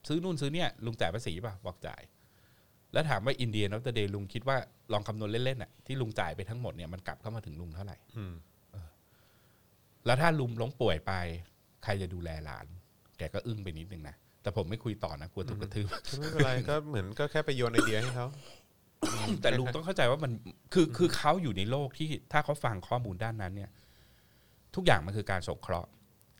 [0.08, 2.02] ซื้อนู่นซื้อเนี่ยลุงจ่ายภาษีป่ะบอกจ่าย
[2.92, 4.56] แล้วถามว่าอินเดียนอฟเดเดย์ลุงคิดว่า
[4.92, 8.34] ลองคำนวณเล่นๆน่ะที่ลุงจ่ายไปทั้งหมดเนี่ยมันกลับเข้ามาถึงลุงเท่าไหร่อืม
[10.06, 11.12] แล้วถ้าลุงล้มป่วยไป
[11.84, 12.66] ใครจะดูแลหลาน
[13.18, 15.86] แกก็อึ้งไปนิดนึงนะแต่ผมไม่คุยต่อนะกลัวถูกกระทืบ
[16.18, 18.26] ไม่เป็นไรก็เหมือนก็แค่ไปโยนไอเดียให้เขา
[19.42, 20.32] แต่ลุงต้องเข้าใจว่ามัน
[20.72, 23.70] คือคือเขาอยู่ในโลกที่ถ้าเขาฟังข้อมูลด้านนั้นเนี่ย
[24.74, 25.90] ทุกอย่างมันคือการสงเคราะห์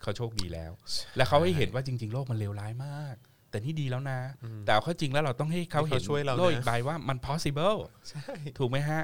[0.03, 0.73] เขาโชคดีแล้ว
[1.17, 3.17] และเขาให้เห็นว่าจริง ๆ โลกมันเลวร้ายมาก
[3.51, 4.21] แต่นี่ดีแล้วนะ
[4.65, 7.79] แต่เอาเข้าจริงแล้วเราต้องให้เขาเห็นให้เขาช่วยเรานะโลกอีกใบว่ามัน possible
[8.11, 8.27] ใช่
[8.59, 9.03] ถูกไหมฮะ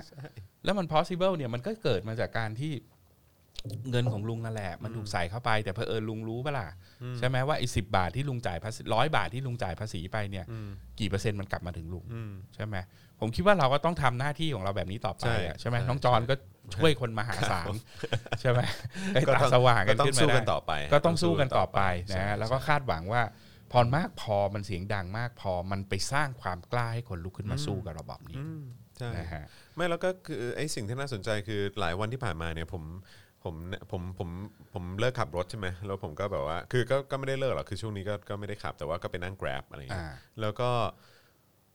[0.64, 2.72] แล้วมัน possible เนี่ยมันก็เกิดมาจากการที่
[3.90, 6.68] เงินของลุงนั่นแหละ มันถูกใส่เข้าไป แต่เพอเอิญลุงรู้ปะล่ะ
[7.18, 10.44] ใช่ไหมว่าไอ้สิบาทที่ลุงจ่ายภาษีร้อยบาทที่ลุงจ่ายภาษีไปเนี่ย
[11.00, 12.76] กี่เปอร์เซ็นต์มันกลับมาถึงลุงอืมใช่ไหม
[13.20, 16.34] ผมคิดว่าเราก็ต้องทำหน้าที่ของเราแบบนี้ต่อไปใช่อะใช่ไหมใช่น้องจอนก็
[16.74, 17.74] ช่วยคนมหาศาล
[18.40, 18.60] ใช่ไหม
[19.14, 23.22] ให้ก็ตาต้องสว่างกัก็นต้องขึ้นมาสู้ได้กันต่อไปก็ต้องสู้กันต่อไปนะใช่ฮะแล้วก็คาดหวังว่า
[23.72, 28.62] พอมากพอมันเสียงดังมากพอมันไปสร้างความกล้าให้คนลุกขึ้นมาสู้กับระบอบนี้อืม
[28.98, 29.44] ใช่นะฮะ
[29.76, 32.82] ไม่แล้วก็คือไอ้สิ่งที่น่าสนใจคือหลายวันที่ผ่านมาเนี่ยผม
[33.44, 33.54] ผม
[33.90, 34.28] ผมผม
[34.72, 40.70] ผมเลิกขับรถใช่ไหมแล้วผมก็แบบว่าคือก็ก็ไม่ได้เลิกหรอกคือช่วงนี้ก็ก็ไม่ได้ขับแต่ว่าก็ไปนั่ง grab อะไรอย่างเงี้ยอ่าแล้วก็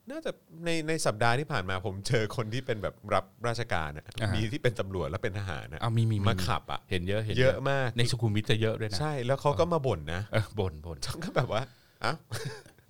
[0.09, 0.31] น่าจะ
[0.65, 11.61] ในในสัปดาห์ที่ผ่านมาผมเจอคนที่เป็นแบบรับราชการอะมีที่เป็นตำรวจและเป็นทหารนะเอามีมีมาขับอะเห็นเยอะเห็นเยอะมากในสุขุมวิทจะเยอะด้วยนะใช่แล้วเขาก็มาบ่นนะเออบ่นบ่นฉันก็แบบว่า
[12.03, 12.17] อ้าว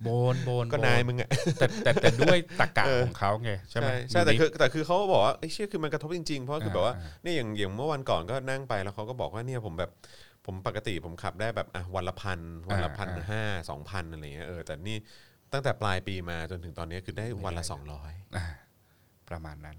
[0.06, 1.28] บ่นบ่นก็นายมึงอะ
[1.58, 9.90] แต่แต่แต่ด้วยตรกกะของเขาไงใช่ไหม ใช่แต่ยู่คือแต่คือเขาก็บอกว่าไอ้ยเชื่อคือมันกระทบจริงๆ เพราะคือแบบว่าอ่า เนี่ยอย่างอย่างเมื่อวันก่อนก็นั่งไปแล้วเขาก็บอกว่าเนี่ยผมแบบ
[10.46, 14.96] ผมปกติผมขับได้แบบอะวันละพันวันละพันห้าสองพันอะไรเงี้ยเออแต่นี่
[15.52, 18.44] ตั้งแต่ปลายปีมาจนถึงตอนนี้คือได้วันละสองร้อยอ่า
[19.28, 19.76] ประมาณนั้น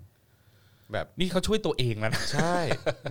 [0.94, 2.58] แบบนี่เขาช่วยตัวเองแล้วนะใช่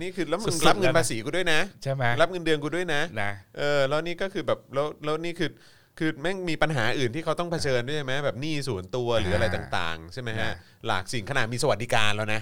[0.01, 5.49] นี่คือแล้วมึงสุดๆรับเงิแล้นวนะภาษีกูด้วยนะใช่ไหมรับเงินเดือนกูด้วยนะนะเออแล้วนี่ก็คือแบบแล้วแล้วนี่คือ
[5.99, 10.55] คือแม่งมีปัญหาอื่นที่เขาต้องเผชิญด้วยใช่ไหมแบบหนี้ส่วนตัวหรืออะไรต่างๆ ใช่ไหมฮะนะ
[10.87, 12.41] หลากสิ่งขนาดมีสวัสดิการแล้วนะ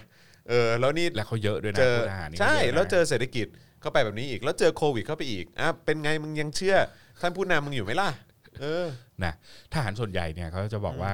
[0.50, 3.48] เออแล้วนี่แล้วเขาเยอะด้วยนะเจอพลทหารนี่ใช่ขายะนะแล้วเจอเศรษฐกิจ
[3.82, 6.76] เข้าไปแบบนี้อีก แล้วเจอโควิดเข้าไปอีกอะเป็นไงมึงยังเชื่อ
[7.22, 8.31] ท่านผู้นำมึงอยู่ไหมล่ะเออ
[9.24, 9.34] นะ
[9.74, 11.14] ทหารส่วนใหญ่เนี่ยเขาจะบอกว่า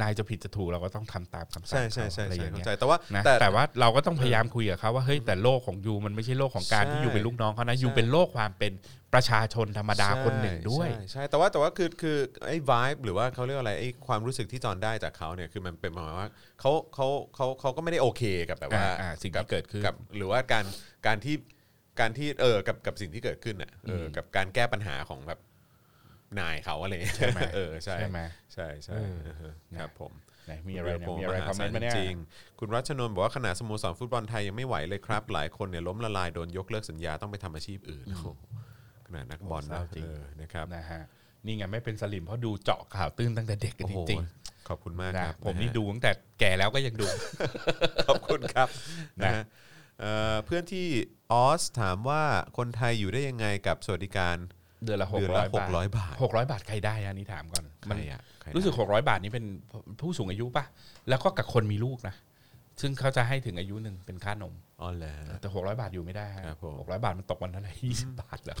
[0.00, 8.72] นายจะผิดจะถูกเราก็ต้องทำตามคำสั่ใช่งใช่ใช่เขาอะไรอใช่ย่างเข้าเงี้ยใจแต่ว่านะแต่แต่ว่าเราก็ต้องพยายามคุยกับเขาว่าเฮ้ยแต่โลกของยูมันไม่ใช่โลกของการใช่ที่ยูเป็นลูกน้องเขานะยูใช่เป็นโลกความเป็น
[9.14, 16.28] ประชาชนธรรมดาคนหนึ่งด้วยใช่ใช่แต่ว่าแต่ว่าคือคือไอ้ vibe หรือว่าเขาเรียกว่าอะไรไอ้ความรู้สึกที่จอนได้จากเขาเนี่ยคือมันเป็นประมาณว่า
[16.60, 20.64] เขาเขาเขาเขาก็ไม่ได้โอเคกับแบบว่าอ่าอ่าสิ่งที่กับเกิดขึ้นกับหรือว่าการ
[21.06, 21.36] การที่
[22.00, 25.40] การที่เออกับกับสิ่งที่เกิดขึ้นอะเอออกับการแก้ปัญหาของแบบ
[26.40, 28.20] นายเขาอะไรอย่างเงี้ยใช่ไหมเออใช่ใช่ไหม
[28.54, 30.12] ใช่ใช่เออเออครับผม
[30.46, 32.14] ไหนมีอะไรเนี่ยมีอะไรคอมเมนต์มาเนี่ยจริง
[32.58, 38.28] คุณรัชนนท์บอกว่าขนาดสโมสรฟุตบอลไทยยังไม่ไหวเลยครับ หลายคนเนี่ยล้มละลายโดนยกเลิกสัญญาต้องไปทำอาชีพอื่นโอ้โห
[39.06, 41.02] ขนาดนักบอลโอ้เศนะร้าจริงเออนะครับนะฮะ
[41.44, 44.22] นี่ไงไม่เป็นสลิมเพราะดูเจาะข่าวตื้นตั้งแต่เด็กกันโอ้จโหริง
[44.68, 47.06] ขอบคุณมากๆคนะรับผมนี่ะฮะดูตั้งแต่แก่แล้วก็ยังดู
[48.08, 48.68] ขอบคุณครับ
[49.22, 49.44] นะนะฮะ
[50.00, 50.86] เอ่อเพื่อนที่
[51.32, 52.22] ออสถามว่า
[52.58, 54.36] คนไทยอยู่ได้ยังไงกับสวัสดิการ
[54.84, 59.44] เดือนละหกเดือนร้ละอยบาท600บาท หกร้อยบาทใครได้อันนี้ถามก่อนใคมัรนอะใครรู้สึกได้หกร้อยบาทนี้เป็น
[60.00, 60.64] ผู้สูงอายุป่ะ
[61.08, 62.14] แล้วก็กับคนมีลูกนะ
[62.80, 68.58] ซึ่งเขาจะให้ถึงอายุหนึ่งเป็นค่านม อ๋อเหรอ แต่หกร้อยบาทอยู่ไม่ได้ฮะครับผม หกร้อยบาทมันตกวันเท่าไหร่ยี่สิบาทแล้ว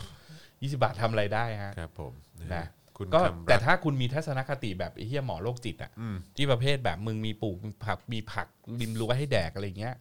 [0.62, 8.46] ยี่สิบาททำอะไรได้ฮะ ครับผมนะนะฮะคุณก็คำรัแต่ถ้าคุณมีทัศนคติแบบไอ้เหี้ยหมอโรคจิตอะอืม ที่ประเภทแบบมึงมีปลูกผักมีผัก
[8.80, 9.94] ริมรั้วให้แดกอะไรเงี้ย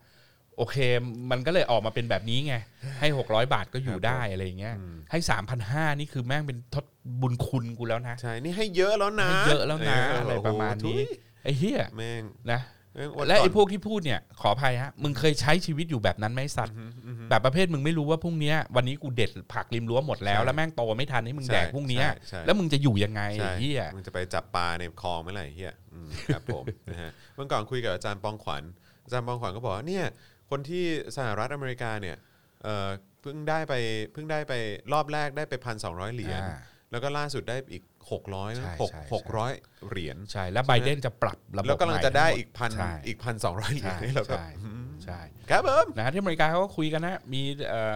[0.58, 0.78] โอเค
[1.32, 2.56] มันก็เลยออกมาเป็นแบบนี้ไง
[3.00, 4.76] ให้หกร้อยบาทก็อยู่ได้อะไรเงี้ย
[5.12, 6.86] ให้สามพันห้านี่คือแม่งเป็นทด
[7.22, 12.60] บุญคุณกูแล้วนะ ใช่ นี่ให้เยอะแล้วนะให้เยอะแล้วนะอะไรประมาณนี้โอ้โหทุยไอ้เหี้ยแม่งนะ
[12.94, 16.76] แม่งวันและไอ้ก่นพวกที่พูดเนี่ยขออภัยฮะมึงเคยใช้ชีวิตอยู่แบบนั้นไหมสัตว์
[17.30, 28.64] แบบประเภทมึงไม่รู้ว่าพรุ่งเนี้ยวันนี้กูเด็ดผักริมรั้วหมดแล้วใช่แล้วแม่งโตไม่ทันให้มึงใช่แดกพรุ่งเนี้ยใช่ใช่แล้วมึงจะอยู่ยังไงใช่ไอ้เหี้ยมึงจะไปจับปลาในคลองเมื่อไหร่เฮียอืมครับผมนะฮะเมื่อก่อนคุยกับอาจารย์ปองขวัญ
[29.04, 30.06] อาจารย์ปองขวัญก็บอกว่าเนี่ย
[30.50, 30.86] คนที่
[31.18, 32.18] สหรัฐอเมริกาเนี่ย
[32.64, 32.90] เอ่อ
[33.22, 33.74] เพิ่งได้ไป
[34.14, 34.54] เพิ่งได้ไป
[34.94, 36.60] รอบแรกได้ไปพันสองร้อยเหรียญอ่า
[36.92, 39.52] แล้วก็ล่าสุดได้อีกหกร้อยใช่หกใช่ หกร้อย
[39.90, 44.48] เหรียญ ใช่แล้วไบเดนจะปรับระบบแล้วกำลังจะได้อีกพันใช่อีกพันสองร้อยเหรียญใช่นี่เราก็ใช่
[45.04, 45.20] ใช่
[45.50, 47.94] ครับผม นะฮะที่อเมริกาเขาก็คุยกันนะมีเอ่อ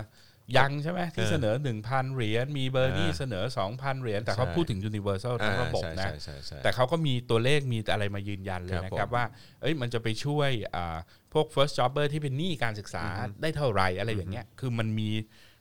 [0.58, 1.56] ยังใช่ไหมที่เออเสนอ
[1.86, 9.26] 1,000 เหรียญมีเบอร์นี่อ่าเสนอ 2,000 เหรียญแต่เขาใช่ พูดถึง universal ทั้งระบบอ่านะใช่ใช่ใช่ แต่เขาก็มีตัวเลขมีอะไรมายืนยันเลยครับนะครับผมว่า
[9.62, 10.98] เอ้ยมันจะไปช่วยอ่า
[11.34, 13.04] พวก first jobber ที่เป็นหนี้การศึกษา
[13.42, 15.10] ได้เท่าไหรอะไรอย่างเงี้ยคือมันมี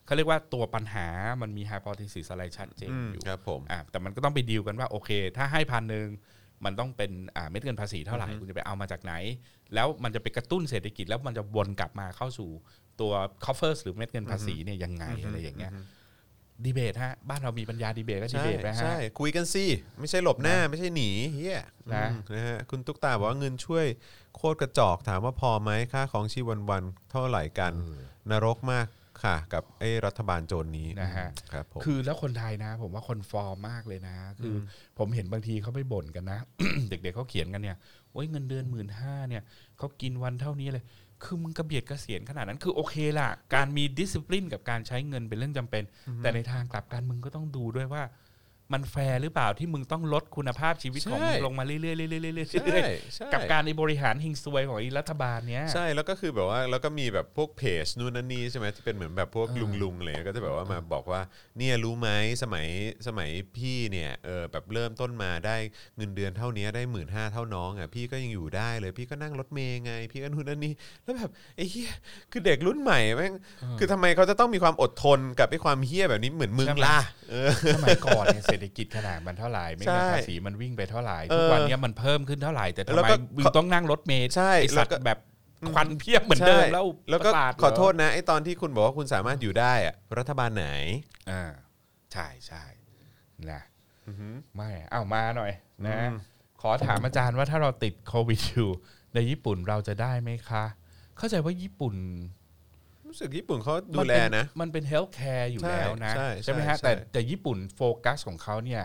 [0.06, 1.06] เขาเรียกว่าตัวปัญหา
[1.42, 6.06] มันมี hypothesis อะไรชัดเจนอืมอยู่ครับผมอะแต่มันก็ต้องไปดีลกันว่าโอเค ถ้าให้พันหนึ่ง
[6.64, 9.14] มันต้องเป็นอ่าเม็ดเงินภาษีเท่าไหร่คุณจะไปเอามาจากไหน
[9.74, 12.50] แล้วมันจะไปกระตุ้นเศรษฐกิจแล้วมันจะวนกลับมาเข้าสู่
[13.00, 13.12] ตัว
[13.44, 15.72] coffers หรือเม็ดเงินภาษีเนี่ยยังไงอะไรอย่างเงี้ย
[16.64, 19.64] ดีเบตฮะบ้านเรามีปัญญาดีเบตก็ดีใช่เบตไปฮะใช่คุยกันสิ
[19.98, 21.62] ไม่ใช่หลบหน้าไม่ใช่หนีเฮีย
[21.94, 23.86] นะอืมนะฮะคุณตุ๊กตาบอกว่าเงินช่วย
[24.36, 27.72] โคตรกระจอกถามว่าพอไหมค่าของชีพวันๆเท่าไหร่กัน
[28.30, 28.86] นรกมาก
[29.22, 34.58] ครับกับไอ้รัฐบาลโจรนี้นะฮะครับผมคือแล้วคนไทยนะ ผมว่า conform มากเลยนะ คืออ
[34.98, 36.38] ผมเห็นบางทีเขาไปบ่นกันนะ
[36.90, 37.76] เด็กๆเขาเขียนกันเนี่ย
[38.12, 39.42] โอ้ยเงินเดือนหมื่นห้าเนี่ย
[39.78, 40.84] เขากินวันเท่านี้เลย
[41.24, 45.82] คือมึงกระเบียดกระเสียนขนาดนั้นคือโอเคล่ะ การมีดิสซิ p ลินกับการใช้เงินเป็นเรื่องจำเป็น
[46.22, 48.02] แต่ในทางกลับกันมึงก็ต้องดูด้วยว่า
[48.72, 52.82] มันแฟร์หรือเปล่าที่มึงต้องลดคุณภาพชีวิตของมึงลงมาเรื่อยๆเรื่อยๆเรื่อยๆใช่เรื่อย
[53.14, 61.20] ใช่ๆกับการในบริหารหิงซวยของไอ้รัฐบาลเนี้ยใช่แล้วก็คือแบบว่าแล้วก็มีแบบพวกเพจนู่นนั่นนี่ใช่ไหมที่เป็นเหมือนแบบพวกลุงลุงๆเลยก็จะแบบว่ามาบอกว่า
[61.58, 62.08] เนี่ยรู้ไหม
[62.42, 62.66] สมัย
[63.06, 65.56] สมัยพี่เนี่ยเออแบบเริ่มต้นมาได้
[65.96, 70.72] เงินเดือนเท่านี้ได้หมื่นห้าเท่าน้องอะพี่ก็ยังอยู่ได้เลยพี่ก็นั่งรถเมย์ไง พี่ก็นู่นนั่นนี่
[71.04, 71.92] แล้วแบบไอ้เหี้ย
[72.32, 73.34] คือเด็กรุ่นใหม่แม่ง
[73.78, 76.98] คือทำไมเขาจะต้องมีความอดทนกับไอ้ความเหี้ยแบบนี้เหมือนมึงใช่ไหมล่ะ
[77.30, 85.18] เออสมัยก่อนเนี่ยเศรษฐกิจขนาดมันเท่าไหร่ไม่ใช่เงินภาษีมันวิ่งไปเท่าไหร่เออทุกวันเนี้ยมันเพิ่มขึ้นเท่าไหร่แต่ทำแล้วไมก็มึงต้องนั่งรถเมล์ใช่ไอสัตแล้วก็ว์แบบ
[85.74, 90.68] ควันเพียบเหมือนเดิมใช่แล้วแล้วก็ประสาทเหรขอโทษนะไอ้ตอนที่คุณบอกว่าคุณสามารถอยู่ได้อะรัฐบาลไหน
[91.30, 91.42] อ่า
[92.12, 92.64] ใช่ใช่
[93.50, 93.62] นะ
[94.56, 95.52] ไม่เอามาหน่อย
[95.86, 95.96] นะ
[96.62, 98.70] ขอถามอาจารย์ว่าถ้าเราติดโควิดอยู่
[99.14, 100.64] ในญี่ปุ่นเราจะได้ไหมคะ
[101.16, 101.94] เข้าใจว่าญี่ปุ่น
[103.10, 108.82] รู้สึกญี่ปุ่นเขาดูแลนะ มันเป็นเฮลท์แคร์อยู่ใช่แล้วนะ ใช่ใช่ไหมฮะใช่แต่แต่ญี่ปุ่นโฟกัสของเขาเนี่ย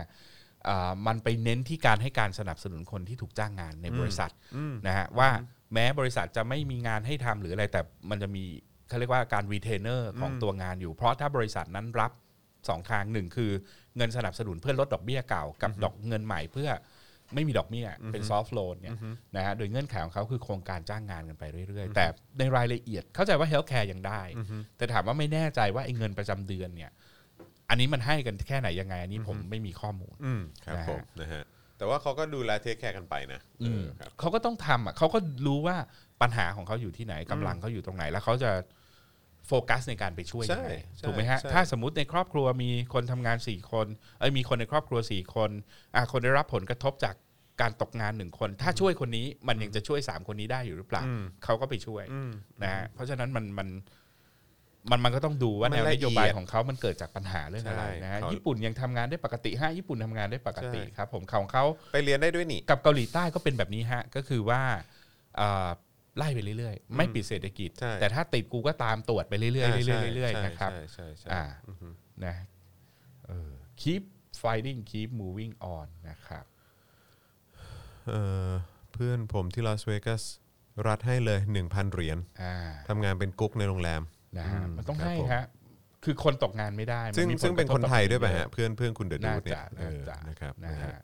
[0.68, 4.30] อ่ามันไปเน้นที่การให้การสนับสนุนคนที่ถูกจ้างงานในบริษัท
[4.86, 5.30] นะฮะว่า
[5.72, 7.80] แม้บริษัทจะไม่มีงานให้ทำหรืออะไร แต่
[8.10, 8.44] มันจะมี
[8.88, 12.12] เขาเรียกว่าการรีเทนเนอร์ของตัวงานอยู่ เพราะถ้าบริษัทนั้นรับ
[12.68, 13.50] สองทางหนึ่งคือ
[13.96, 16.68] เงินสนับสนุนเพื่อลดดอกเบี้ยเก่ากับดอกเงินใหม่เพื่อ
[17.34, 18.96] ไม่มีดอกเบี้ยเป็น soft loan เนี่ย
[19.36, 22.06] นะฮะโดยเงื่อนไขของเขาคือโครงการจ้างงานกันไปเรื่อย ๆ แต่
[22.38, 24.20] ในรายละเอียดเข้าใจว่า healthcare ยังได้
[24.76, 26.90] แต่ถามว่าไม่แน่ใจว่าไอ้เงินประจำเดือนเนี่ย
[27.68, 31.44] อันนี้มันให้กันแค่ไหนยังไง อันนี้ผมไม่มีข้อมูลอืมครับนะฮะผมนะฮะ
[31.78, 35.76] แต่ว่าเขาก็ดูแลเทคแคร์กันไปนะเออครับเขาก็ต้องทำอะเขาก็รู้ว่า
[36.22, 38.50] ปัญหาของเขาอยู่ที่ไหนกำลังเขาอยู่ตรงไหน แล้วเขาจะ
[39.46, 43.86] โฟกัสในการไปช่วยใช่ยังไงใช่ถูกไหมฮะ ใช่ ถ้าสมมติในครอบครัวมีคนทำงานสี่คน
[44.18, 45.50] เอ้ยมีคนในครอบครัวสี่คน
[45.94, 47.14] อะคนได้รับผลกระทบจาก
[47.60, 52.30] การตกงานหนึ่งคน ถ้าช่วยคนนี้มันยังจะช่วยสามคนนี้ได้อยู่หรือเปล่า อืม เขาก็ไปช่วยอืม
[52.62, 53.68] นะฮะเพราะฉะนั้นมันมัน
[54.90, 64.60] มันมันก็ต้องดูว่ามันแนวละนเอียดโยบายของเขามันเกิดจากปัญหาเรื่องอะไรใช่นะฮะเขา ญี่ปุ่นยังทำงานได้ปกติฮะญี่ปุ่นทำงานได้ปกติใช่ครับ ผมของเขา ไปเรียนได้ด้วยนี่ กับเกาหลีใต้ก็เป็นแบบนี้ฮะ ก็คือว่า
[65.36, 65.68] เอ่อ
[66.18, 71.88] ไล่ไปเรื่อยๆ ไม่ปิดเศรษฐกิจใช่แต่ถ้าติดกูก็ตามตรวจไปเรื่อยๆเรื่อยใช่ๆเรื่อยใช่ๆนะครับใช่ใช่ใช่อ่าอือฮึ
[72.24, 72.34] นะ
[73.28, 73.50] เออ
[73.82, 74.02] keep
[74.42, 76.44] fighting keep moving on นะครับ
[78.08, 78.50] เอ่อ
[78.92, 80.22] เพื่อนผมที่ลาสเวกัส
[80.86, 82.54] รัฐให้เลย 1,000 เหรียญอ่า
[82.88, 84.02] ทำงานเป็นกุ๊กในโรงแรม
[84.38, 85.46] นะฮะอืมมันต้องครับให้ผมฮะ
[86.04, 91.00] คือคนตกงานไม่ได้ ซึ่งมัมีผลซึ่งเป็นกระทบคนไทยด้วยป่ะกับฮะเพื่อนเพื่อนคุณเดอะดูน่าดเนี่ยจะเอน่าอจะนะครับนะนะฮะฮะ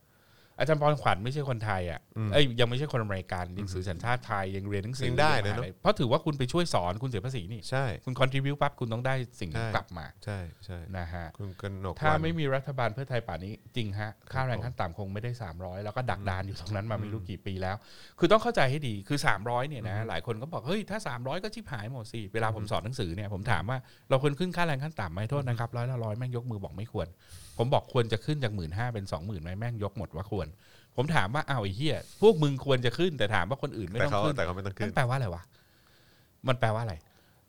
[0.58, 2.00] อาจารย์พรขวัญไม่ใช่คนไทยอะ
[2.32, 17.76] เอ้ยยังไม่ใช่คนอเมริกันยังสื่อสัญชาติไทยยังเรียนหนังสือยังได้นะยังเนอะอะไรเพราะถือว่าคุณไปช่วยสอนคุณเสียภาษีนี่ใช่คุณ contribu ปั๊บคุณต้องได้สิ่งนี้ใช่กลับมาใช่ใช่นะฮะคุณกนกถ้าวันไม่มีรัฐบาลเพื่อไทยป่านนี้จริงฮะค่าแรงขั้นต่ำคงไม่ได้ 300 แล้วก็ดักดานอยู่ตรงนั้นมาไม่รู้กี่ปีแล้ว
[18.18, 23.78] คือต้องเข้าใจให้ดีคือ 300เนี่ยนะหลายคนก็บอกเฮ้ยถ้า 300 ก็ชิบหายหมดสิเวลาผมสอนหนังสือเนี่ยผมถามว่า
[24.10, 27.08] เราควรขึ้นค่าแรงขั้นต่ำไหมโทษนะครับร้อยละร้อยแม่งยกมือบอกไม่ควร
[27.62, 30.48] ผมบอกควรจะขึ้นจากหมื่นห้าเป็นสองหมื่นไหมแม่งยกหมดว่าควร
[30.96, 35.42] ผมถามว่าอ้าวไอ้เหี้ยพวกมึงควรจะขึ้นแต่ถามว่าคนอื่นไม่แต่ต้องเขาขึ้นแต่เขาไม่ต้องขึ้มันนแปลว่าอะไรวะ
[36.48, 36.94] มันแปลว่าอะไร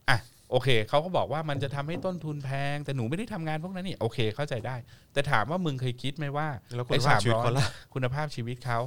[0.09, 0.17] อะ
[0.51, 4.75] โอเคเขาก็บอกว่ามันจะทำให้ต้นทุนแพง แต่หนูไม่ได้ทำงานพวกนั้นนี่โอเคเข้าใจได้
[5.13, 8.79] แต่ถามว่ามึงเคยคิดไหมว่าแล้วคุณไอ้ภาพชีวิตเขาล่ะ คุณภาพชีวิตเขา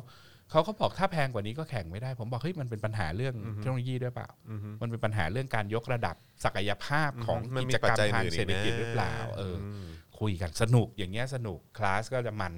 [0.50, 9.88] เขาก็บอกถ้าแพงกว่านี้ก็แข่งไม่ได้ ผมบอกเฮ้ยมันเป็นปัญหาเรื่องเทคโนโลยีด้วยเปล่า อือฮึ มันเป็นปัญหาเรื่องการยกระดับศักยภาพของมันกิมีจปักจรรมจัยทางอื่นเศรษฐกิจหรือเปล่า เอออม
[10.20, 12.52] คุยกันสนุกอย่างเงี้ยสนุกคลาสก็จะมัน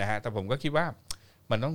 [0.00, 0.86] นะฮะแต่ผมก็คิดว่า
[1.50, 1.74] มันต้อง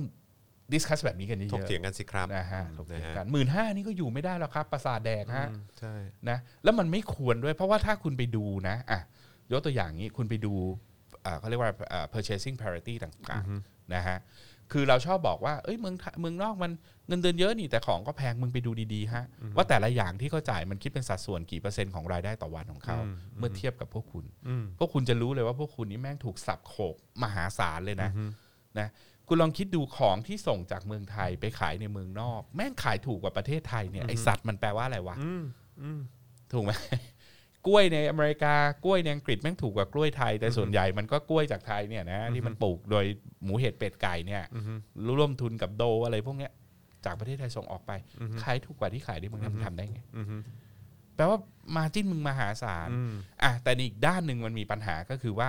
[0.72, 5.94] ดิสคัสแบบนี้กันเยถกอะเถียงกันสิครับๆนะฮะอืมถกเถียงนะฮะกันหมื่นห้านี่ก็อยู่ไม่ได้แล้วครับประสาทแดกฮะอืมใช่
[6.28, 9.00] นะแล้วมันไม่ควรด้วย เพราะว่าถ้าคุณไปดูนะอะ
[9.52, 10.54] ยกตัวอย่างนี้คุณไปดู
[11.24, 14.18] อ่าเขาเรียกว่าอ่า purchasing parity ต่างๆนะฮะ
[14.72, 16.72] คือเราชอบบอกว่าเอ้ยเมืองไทยเมืองนอกมัน
[17.08, 19.24] เงินเดือนเยอะนี่แต่ของก็แพงมึงไปดูดีๆฮะ
[19.56, 22.96] ว่าแต่ละอย่างที่เขาจ่ายมันคิดเป็นสัดส่วนกี่เปอร์เซ็นต์ของรายได้ต่อวันของเขา
[23.38, 28.10] เมื่อเทียบกับพวกคุณอืมพวกคุณจะรู้เลยว่าพวกคุณนี่แม่งถูกสับโขกมหาศาลเลยนะ
[28.78, 28.88] นะ
[29.28, 35.42] คุณลองคิดดูของที่ส่งจากเมืองไทยไปขายในเมืองนอก แม่งขายถูกกว่าประเทศไทยเนี่ยไอสัตว์มันแปลว่าอะไรวะอืม
[35.82, 36.00] อืม
[36.52, 36.72] ถูกไหม
[37.66, 38.54] กล้วยในอเมริกา
[38.84, 43.04] กล้วยในอังกฤษแม่งถูกกว่ากล้วยไทย แต่ส่วนใหญ่มันก็กล้วยจากไทยเนี่ยนะที่มันปลูกโดย
[43.44, 44.42] หมูเห็ดเป็ดไก่เนี่ย
[45.18, 46.52] ร่วมทุนกับโดอะไรพวกเนี้ย
[47.06, 47.92] จากประเทศไทยส่งออกไป
[48.42, 50.26] ขายถูกกว่าที่ขายที่เมืองไทยมันทำได้ไงอืม
[51.16, 51.38] แปลว่า
[51.76, 53.12] มาจิ้นมึงมหาศาลอืม
[53.42, 55.48] อะแต่ในอีกด้านหนึ่งมันมีปัญหาก็คือว่า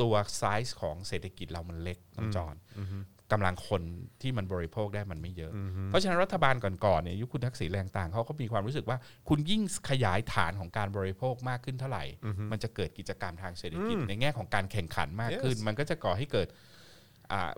[0.00, 2.54] ตัวไซส์ของเศรษฐกิจเรามันเล็กน้องจอน
[3.32, 3.82] กำลังคน
[4.22, 5.52] ที่มันบริโภคได้มันไม่เยอะ
[5.86, 8.98] เพราะฉะนั้นรัฐบาลก่อนๆเนี่ยยุคคุณทักษิณแรงต่างเขาก็มีความรู้สึกว่า
[9.28, 12.04] คุณยิ่งขยายฐานของการบริโภคมากขึ้นเท่าไหร่
[12.52, 16.48] มันจะเกิดกิจกรรมทางเศรษฐกิจในแง่ของการแข่งขันมากขึ้น Yes มันก็จะก่อให้เกิด
[17.32, 17.52] อ่า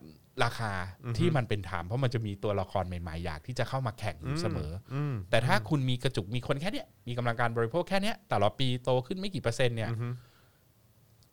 [0.45, 0.73] ราคา
[1.19, 9.91] ที่มันเป็นธรรมเพราะมันจะมีตัวละครใหม่ๆ อยากที่จะเข้ามาแข่งอยู่เสมออมแต่ถ้าคุณมีกระจุกมีคนแค่เนี้ยมีกำลังการบริโภคแค่เนี้ยแต่ละปีโตขึ้นไม่กี่เปอร์เซ็นต์เนี่ย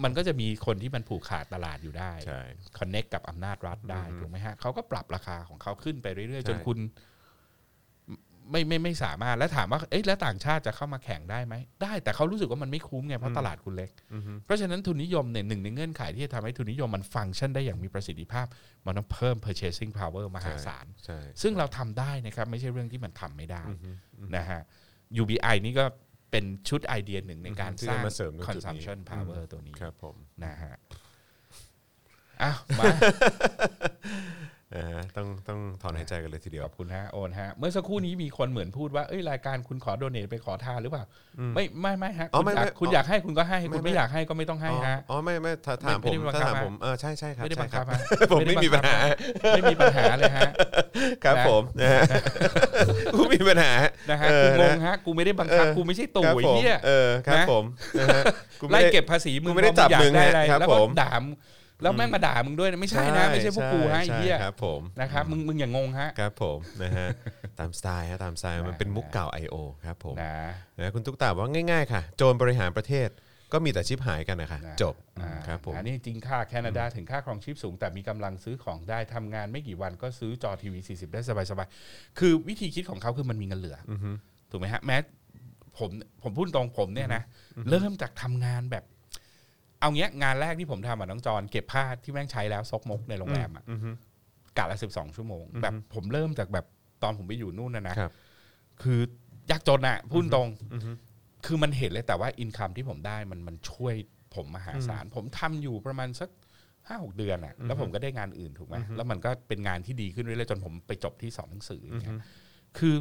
[0.03, 2.41] มันก็จะมีคนที่มันผูกขาดตลาดอยู่ได้ใช่
[2.77, 6.77] คอนเน็กกับอำนาจรัฐได้ถูกไหมฮะเขาก็ปรับราคาของเขาขึ้นไปเรื่อยใช่ๆจนคุณ
[8.51, 13.91] ไม่ไม่ไม่สามารถแล้วถามว่าเอ๊ะแล้วต่างชาติจะเข้ามาแข่งได้ไหมได้แต่เขารู้สึกว่ามันไม่คุ้มไงเพราะตลาดคุณเล็ก
[14.45, 18.45] เพราะฉะนั้นทุนนิยมเนี่ยหนึ่งในเงื่อนไขที่จะทำให้ทุนนิยมมันฟังก์ชันได้อย่างมีประสิทธิภาพ
[18.85, 23.63] มันต้องเพิ่ม purchasing power มหาศาลใช่ซึ่งเราทำได้นะครับไม่ใช่เรื่องที่มันทำไม่ได้
[24.35, 24.61] นะฮะ
[25.21, 25.85] UBI นี่ก็
[26.31, 30.15] เป็นชุดไอเดียหนึ่งในการที่สร้างจะมาเสริมตรงจุดนี้ consumption power ตัวนี้ครับผม
[30.45, 30.75] นะฮะ
[32.43, 32.85] อ้าวมา
[34.75, 41.03] นะฮะต้องต้องถอนหายใจกันเลยทีเดียวขอบคุณฮะโอนฮะ เมื่อสักครู่นี้มีคนเหมือนพูดว่าเอ้ยรายการคุณขอโดเนทไปขอทานหรือเปล่า
[41.55, 47.99] ไม่ไม่ไม่ฮะอ๋อคุณไม่อยากไม่คุณอ๋อออยากให้คุณก็ให้ไม่คุณไม่ไม่อยากให้ก็ไม่ต้องให้ฮะอ๋อไม่ไม่ถ้าถามผไม่มได้บังถ้าคับถามฮะผมเออใช่ใช่ครับไม่ได้บังใช่คับฮะ
[48.31, 48.97] ผมไม่มีปัญหา
[49.55, 50.49] ไม่มีปัญหาเลยฮะ
[51.23, 52.01] ครับนะผมนะฮะ
[53.13, 53.71] กูมีปัญหา
[54.09, 57.63] นะฮะเออกูงงนะฮะกูไม่ได้บังคับเออกูไม่ใช่ตู่ครับไอ้ผมเหี้ยเออครับนะผม
[57.99, 58.23] นะฮะ
[58.61, 61.33] กูไม่ไล่ได้เก็บภาษีมึงกูไม่ได้พอจับอยากมึงได้ฮะอะไรครับแล้วก็ผมด่ามึง
[61.81, 67.07] แล้วแม่งมาด่ามึงด้วยนะไม่ใช่นะ ไม่ใช่พวกกูฮะไอ้ใช่เหี้ยครับผมนะครับมึงมึงอย่างงงฮะครับผมนะฮะ
[67.59, 69.55] ตามสไตล์ฮะตามสไตล์มันเป็นมุกเก่า I.O.
[69.85, 70.35] ครับผมนะ
[70.77, 73.09] นะคุณตุ๊กตาบอกว่าง่าย ๆ ค่ะ โจรบริหารประเทศ
[73.53, 83.93] ก็มีแต่ชิปหายกันนะคะนะจบอ่าครับผมอันนี้จริงค่าแคนาดาถึงค่าครองชีพสูง แต่มีกำลังซื้อของได้ทำงานไม่กี่วันก็ซื้อจอทีวี 40 ได้สบายๆ คือวิธีคิดของเขาคือมันมีเงินเหลืออ
[84.51, 84.97] ถูกไหมฮะแม้
[85.77, 85.89] ผม
[86.23, 87.23] ผมพูดตรงผมเนี่ยนะ
[87.69, 88.83] เริ่มจากทำงานแบบ
[89.79, 93.63] เอาเงี้ยงานแรกที่ผมทำอะน้องจอนเก็บผ้าที่แม่งใช้แล้วซกมกในโรงแรมอะ
[94.57, 96.65] กะละสิบสองชั่วโมง แบบผมเริ่มจากแบบ
[97.03, 98.11] ตอนผมไปอยู่นู่นนะนะครับ
[98.81, 98.99] คือ
[99.51, 100.49] ยากจนอะพูดตรง
[101.45, 103.93] คือมันเห็นเลยแต่ว่าอินคัมที่ผมได้มันมันช่วย
[104.35, 106.29] ผมมหาศาล ผมทำอยู่ประมาณสัก
[106.87, 112.17] ห้าหกเดือนอะ แล้วผมก็ได้งานอื่นถูกไหมแล้วมันก็เป็นงานที่ดีขึ้นเรื่อยๆจนผมไปจบที่สอนหนังสืออย่างเงี้ย
[112.77, 112.95] คือ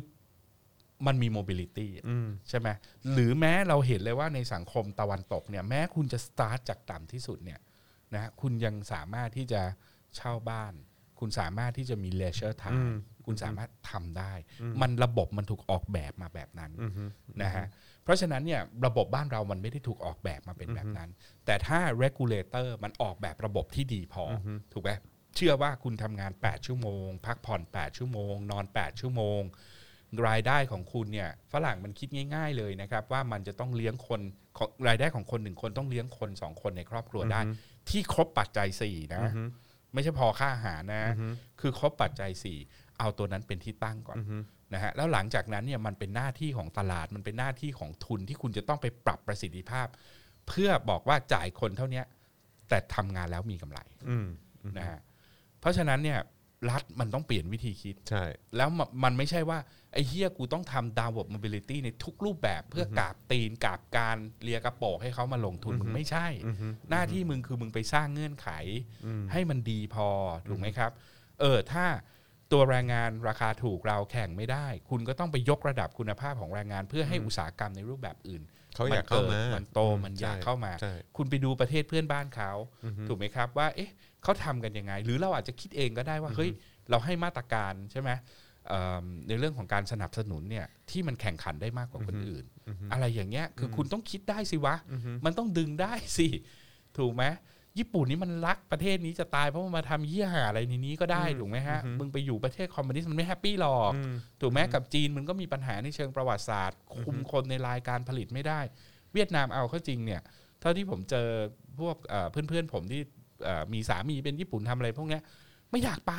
[1.06, 2.68] มันมี mobility อะอืมใช่ไหม
[3.12, 7.60] หรือแม้เราเห็นเลยว่าในสังคมตะวันตกเนี่ยแม้คุณจะสตาร์ทจากต่ำที่สุดเนี่ย
[8.14, 9.62] นะฮะคุณยังสามารถที่จะ
[10.16, 10.72] เช่าบ้าน
[11.20, 12.94] คุณสามารถที่จะมี leisure อื time ม
[13.26, 14.32] คุณสามารถทำได้
[14.80, 16.70] มันระบบมันถูกออกแบบมาแบบนั้น
[17.42, 17.66] นะฮะ
[18.02, 21.10] เพราะฉะนั้นเนี่ยระบบบ้านเรามันไม่ได้ถูกออกแบบมาเป็นแบบนั้น
[21.46, 24.90] แต่ถ้า regulator มันออกแบบระบบที่ดีพออถูกไหม
[25.36, 29.42] เชื่อว่าคุณทำงาน 8 ชั่วโมง พักผ่อน 8 ชั่วโมง นอน 8 ชั่วโมง
[30.26, 34.20] รายได้ของคุณเนี่ยฝรั่งมันคิดง่าย ๆเลยนะครับ ว่ามันจะต้องเลี้ยงคน
[34.56, 37.40] ของรายได้ของคนหนึ่งคนต้องเลี้ยงคนสองคนในครอบครัวได้
[37.90, 39.22] ที่ครบปัจจัยสี่นะ
[39.94, 41.04] ไม่ใช่พอค่าอาหารนะ
[41.60, 42.58] คือครบปัจจัยสี่
[42.98, 44.18] เอาตัวนั้นเป็นที่ตั้งก่อน
[44.74, 49.86] นะฮะแล้วหลังจากนั้นเนี่ยมันเป็นหน้าที่ของตลาดมันเป็นหน้าที่ของทุนที่คุณจะต้องไปปรับประสิทธิภาพ
[50.48, 52.04] เพื่อบอกว่าจ่ายคนเท่าเนี้ย
[52.68, 53.78] แต่ทำงานแล้วมีกำไร
[54.08, 54.26] อืม
[54.78, 55.00] นะฮะ
[55.60, 56.18] เพราะฉะนั้นเนี่ย
[56.70, 58.24] รัฐมันต้องเปลี่ยนวิธีคิด ใช่
[58.56, 59.58] แล้วมมันไม่ใช่ว่า
[59.92, 66.26] ไอ้เหี้ยกูต้องทำ down mobility ในทุกรูปแบบเพื่อกราบตีนกราบการเลียกระโปรงให้เขามาลงทุน มึงไม่ใช่
[66.90, 68.48] หน้าที่มึงคือมึงไปสร้างเงื่อนไข
[69.32, 70.08] ให้มันดีพอ
[70.48, 70.90] ถูกไหมครับ
[71.40, 71.86] เออ ถ้า
[72.52, 78.42] ตัวแรงงานราคาถูกเราแข่งไม่ได้ คุณก็ต้องไปยกระดับคุณภาพของแรงงาน เพื่อให้อุตสาหกรรมในรูปแบบอื่น
[78.78, 82.50] เขาอยากเข้ามานโตมันอยากเข้ามาใช่คุณไปดูประเทศเพื่อนบ้านเขา
[83.08, 83.90] ถูกไหมครับว่า เอ๊ะ
[84.22, 86.50] เขาทำกันยังไง หรือเราอาจจะคิดเองก็ได้ว่าเฮ้ย
[86.90, 88.10] เราให้มาตรการใช่ไหม
[88.68, 92.44] เอิ่มในเรื่องของการสนับสนุนเนี่ยที่มันแข่งขันได้มากกว่าคนอื่น
[92.92, 94.76] อะไรอย่างเงี้ยคือคุณต้องคิดได้สิวะ
[95.24, 96.28] มันต้องดึงได้สิ
[96.98, 97.24] ถูกไหม
[97.78, 103.92] ญี่ปุ่นนี่มันรักประเทศนี้จะตายเพราะมันมาทำเยี่ยหาอะไรในนี้ก็ได้ถูกไหมฮะ มึงไปอยู่ประเทศคอมมิวนิสต์มันไม่แฮปปี้หรอก
[104.40, 108.60] ถูกไหมกับจีนมันก็มีปัญหาในเชิงประวัติศาสตร์ คุมคนในรายการผลิตไม่ได้
[109.12, 110.20] เวียดนามเอาเข้าจริงเนี่ย
[110.60, 111.28] เท่าที่ผมเจอ
[111.80, 113.00] พวกเอ่อเพื่อนๆผมที่
[113.44, 115.22] เอ่อมีสามีเป็นญี่ปุ่นทำอะไรพวกเนี้ย
[115.70, 116.14] ไม่อยากไป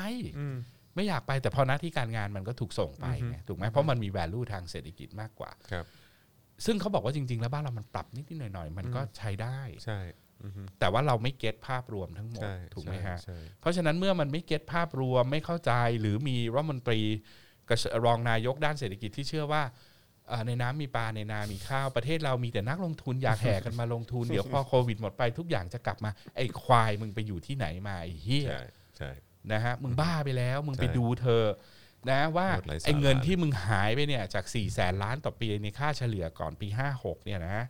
[0.96, 5.86] ไม่อยากไปแต่พอหน้าที่การงานมันก็ถูกส่งไปไงถูกไหมเพราะมันมี value ทางเศรษฐกิจมากกว่าครับ
[6.66, 10.00] ซึ่งเขาบอกว่าจริง ๆ แล้วบ้านเรามันปรับนิดๆหน่อยๆ มันก็ใช้ได้ใช่
[10.80, 17.02] แต่ว่าเราไม่เก็ตภาพรวมทั้งหมดใช่ถูกไหมฮะใช่เพราะฉะนั้นเมื่อมันไม่เก็ตภาพรวมไม่เข้าใจหรือมีรัฐมนตรี
[17.70, 19.64] กระทรวงรองนายกด้านเศรษฐกิจที่เชื่อว่า
[20.28, 28.62] เอ่อในน้ำมีปลาในนามีข้าวประเทศเรามีแต่นักลงทุนอยากแห่กันมาลงทุน เดี๋ยวพอโควิดหมดไปทุกอย่างจะกลับมา ไอ้ควายมึงไปอยู่ที่ไหนมาไอ้เหี้ยใช่
[28.98, 29.12] ใช่
[29.52, 31.50] นะฮะมึงบ้าไปแล้ว มึงไปใช่ดูเธอะ
[32.12, 36.68] นะว่าโคตรไร้สาระไอ้เงินที่มึงหายไปเนี่ยจาก4ี่แสนล้านต่อปีในค่าเฉลี่ยก่อนปี
[36.98, 37.66] 56เนี่ยนะ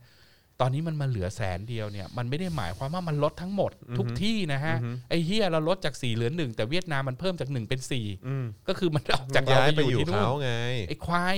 [0.61, 4.76] ตอนนี้มันมาเหลือแสนเดียวเนี่ยมันไม่ได้หมายความว่ามันลดทั้งหมดทุกที่นะฮะ
[5.10, 7.81] ไอ้เฮียเราลดจาก4เหลือหนึ่งแต่เวียดนามมันเพิ่มจาก1เป็น
[8.23, 10.52] 4ก็คือมันออกจากเราย้ายไปไปออยู่ยู่ที่นู่นเขาไง
[10.88, 11.38] ไอ้ควาย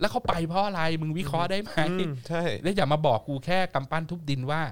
[0.00, 4.62] แล้วเขาไปเพราะอะไรมึงวิเคราะห์ได้ไหมอืมใช่แล้วอย่ามาบอกกูแค่กำปั้นทุบดินว่า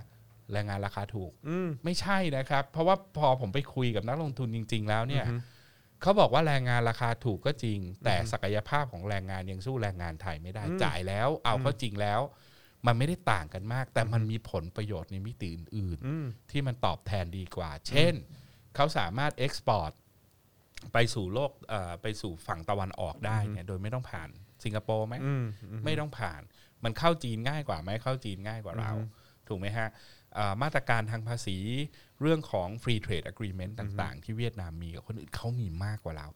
[0.53, 5.25] แรงงานราคาถูกอืมไม่ใช่นะครับ เพราะว่าพอผมไปคุยกับนักลงทุนจริง ๆ แล้วเนี่ย
[6.03, 12.21] เขาบอกว่าแรงงานราคาถูกก็จริง แต่ศักยภาพของแรงงานยังสู้แรงงานไทยไม่ได้จ่ายแล้ว เอาเข้าจริงแล้ว
[12.87, 18.15] มันไม่ได้ต่างกันมาก แต่มันมีผลประโยชน์ในมิติอื่นๆ ที่มันตอบแทนดีกว่า เช่น
[18.75, 19.93] เขาสามารถเอ็กซ์พอร์ต
[20.93, 24.29] ไปสู่โลกเอ่อไปสู่ฝั่งตะวันออกได้เนี่ยโดยไม่ต้องผ่าน
[24.65, 25.15] สิงคโปร์ไหม
[25.85, 26.41] ไม่ต้องผ่าน
[26.85, 28.93] มันเข้าจีนง่ายกว่าไหมเข้าจีนง่ายกว่าเรา
[29.49, 29.89] ถูกไหมฮะ
[30.35, 31.59] เอ่อมาตรการทางภาษี
[32.21, 36.29] เรื่องของ Free Trade Agreement ต่าง ๆ ที่เวียดนามมีกับคนอื่นเขามีมากกว่าเรา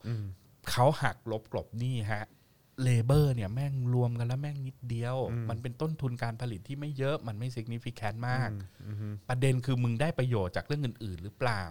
[0.71, 2.25] เขาหักลบกลบหนี้ฮะ
[2.83, 5.17] เลเบอร์เนี่ยแม่งรวมกันแล้วแม่งนิดเดียว
[5.49, 8.49] มันเป็นต้นทุนการผลิตที่ไม่เยอะมันไม่ significant มาก
[9.29, 11.63] ประเด็นคือมึงได้ประโยชน์จากเรื่องอื่น ๆ หรือเปล่า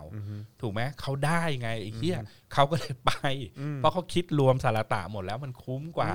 [0.61, 2.19] ถูกไหมเขาได้ไงไอ้เหี้ย
[2.53, 3.13] เขาก็เลยไป
[3.77, 6.11] เพราะเขาคิดรวมสารตะหมดแล้วมันคุ้มกว่า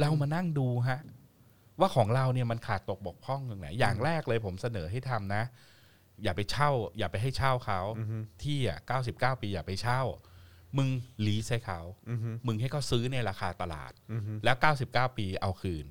[0.00, 1.00] เรามานั่งดูฮะ
[1.80, 5.44] ว่าของเราเนี่ยมันขาดตกบกพร่องตรงไหนอย่างแรกเลยผมเสนอให้ทำนะ
[6.22, 7.80] อย่าไปเช่า อย่าไปให้เช่าเขา
[8.42, 8.78] ที่อะ
[9.10, 10.02] 99ปีอย่าไปเช่า
[10.78, 10.88] มึง
[11.26, 11.80] lease ให้เขา
[12.46, 13.92] มึงให้เขาซื้อในราคาตลาด
[14.44, 14.56] แล้ว
[14.86, 15.86] 99 ปีเอาคืน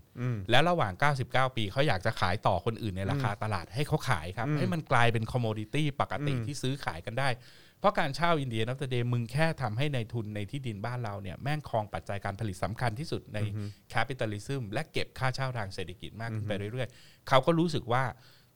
[0.50, 0.94] แล้วระหว่าง
[1.26, 7.30] 99 ปีเขาอยากจะขายต่อคนอื่นในราคาตลาด ให้เขาขายครับ ให้มันกลายเป็น commodity ปกติที่ซื้อขายกันได้
[7.80, 13.40] เพราะการเช่า at the end of the day มึงแค่ทำให้ในทุนในที่ดินบ้านเราเนี่ยแม่งครองปัจจัยการผลิตสำคัญที่สุดใน
[13.90, 18.04] capitalism และเก็บค่าเช่าทางเศรษฐกิจมากขึ้นไปเรื่อยๆ เขาก็รู้สึกว่า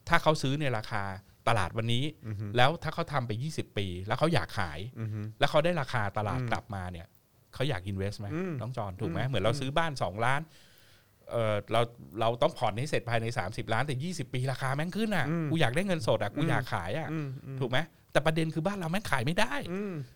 [0.10, 1.04] ถ้าเขาซื้อในราคา
[1.48, 2.04] ตลาดวันนี้
[2.58, 4.80] แล้วถ้าเขาทำไป 20 ปี แล้วเขาอยากขาย
[5.40, 7.08] แล้วเขาได้ราคาตลาดกลับมาเนี่ย
[7.54, 8.28] เขาอยากอินเวสต์ไหม
[8.62, 10.42] น้องจอนถูกไหมเหมือนเราซื้อบ้าน 2 ล้าน
[11.32, 11.82] เออเรา
[12.20, 17.08] เราต้องผ่อนให้เสร็จภายใน 30 ล้านแต่ 20 ปีราคาแม่งขึ้นอะกูอยากได้เงินสดอะกูอยากขายอะ
[17.60, 17.80] ถูกไหม
[18.12, 19.54] แต่ประเด็นคือบ้านเราแม่งขายไม่ได้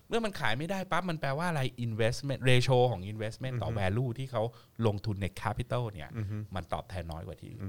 [0.07, 4.43] เมื่อมันขายไม่ได้ปั๊บมันแปลว่าอะไร investment ratio ของ investment ต่อ value ที่เขา
[4.87, 6.09] ลงทุนใน capital เนี่ย
[6.55, 7.63] มันตอบแทนน้อยกว่าที่อื่น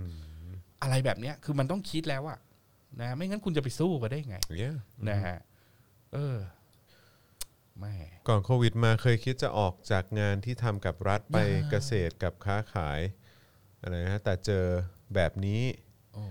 [0.82, 2.38] อะไรแบบเนี้ยคือมันต้องคิดแล้วอะ
[3.00, 4.76] นะไม่งั้นคุณจะไปสู้กันได้ไง yeah
[5.08, 5.38] นะฮะ
[6.14, 6.38] เออ
[7.78, 7.94] ไม่
[8.28, 11.38] ก่อนโควิดมาเคยคิดจะออกจากงานที่ทำกับรัฐไป
[11.70, 13.00] เกษตรกับค้าขาย
[13.80, 14.64] อะไรนะแต่เจอ
[15.14, 15.62] แบบนี้
[16.14, 16.24] โอ้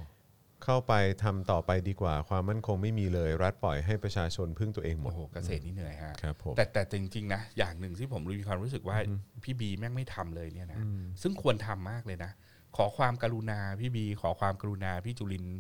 [0.64, 0.94] เข้าไป
[1.24, 8.98] ทำต่อไปดีกว่า ความมั่นคงไม่มีเลย รัฐปล่อยให้ประชาชนพึ่งตัวเองหมโอ้ดโหเกษตรนี่เหนื่อยฮะครับผมแต่แต่จริงๆนะอย่างหนึ่งที่ผมมีความรู้สึกว่า
[9.44, 10.82] พี่บีแม่งไม่ทำเลยเนี่ยนะ
[11.22, 12.32] ซึ่งควรทำมากเลยนะ
[12.78, 15.60] ขอความกรุณาพี่บี ขอความกรุณาพี่จุลินทร์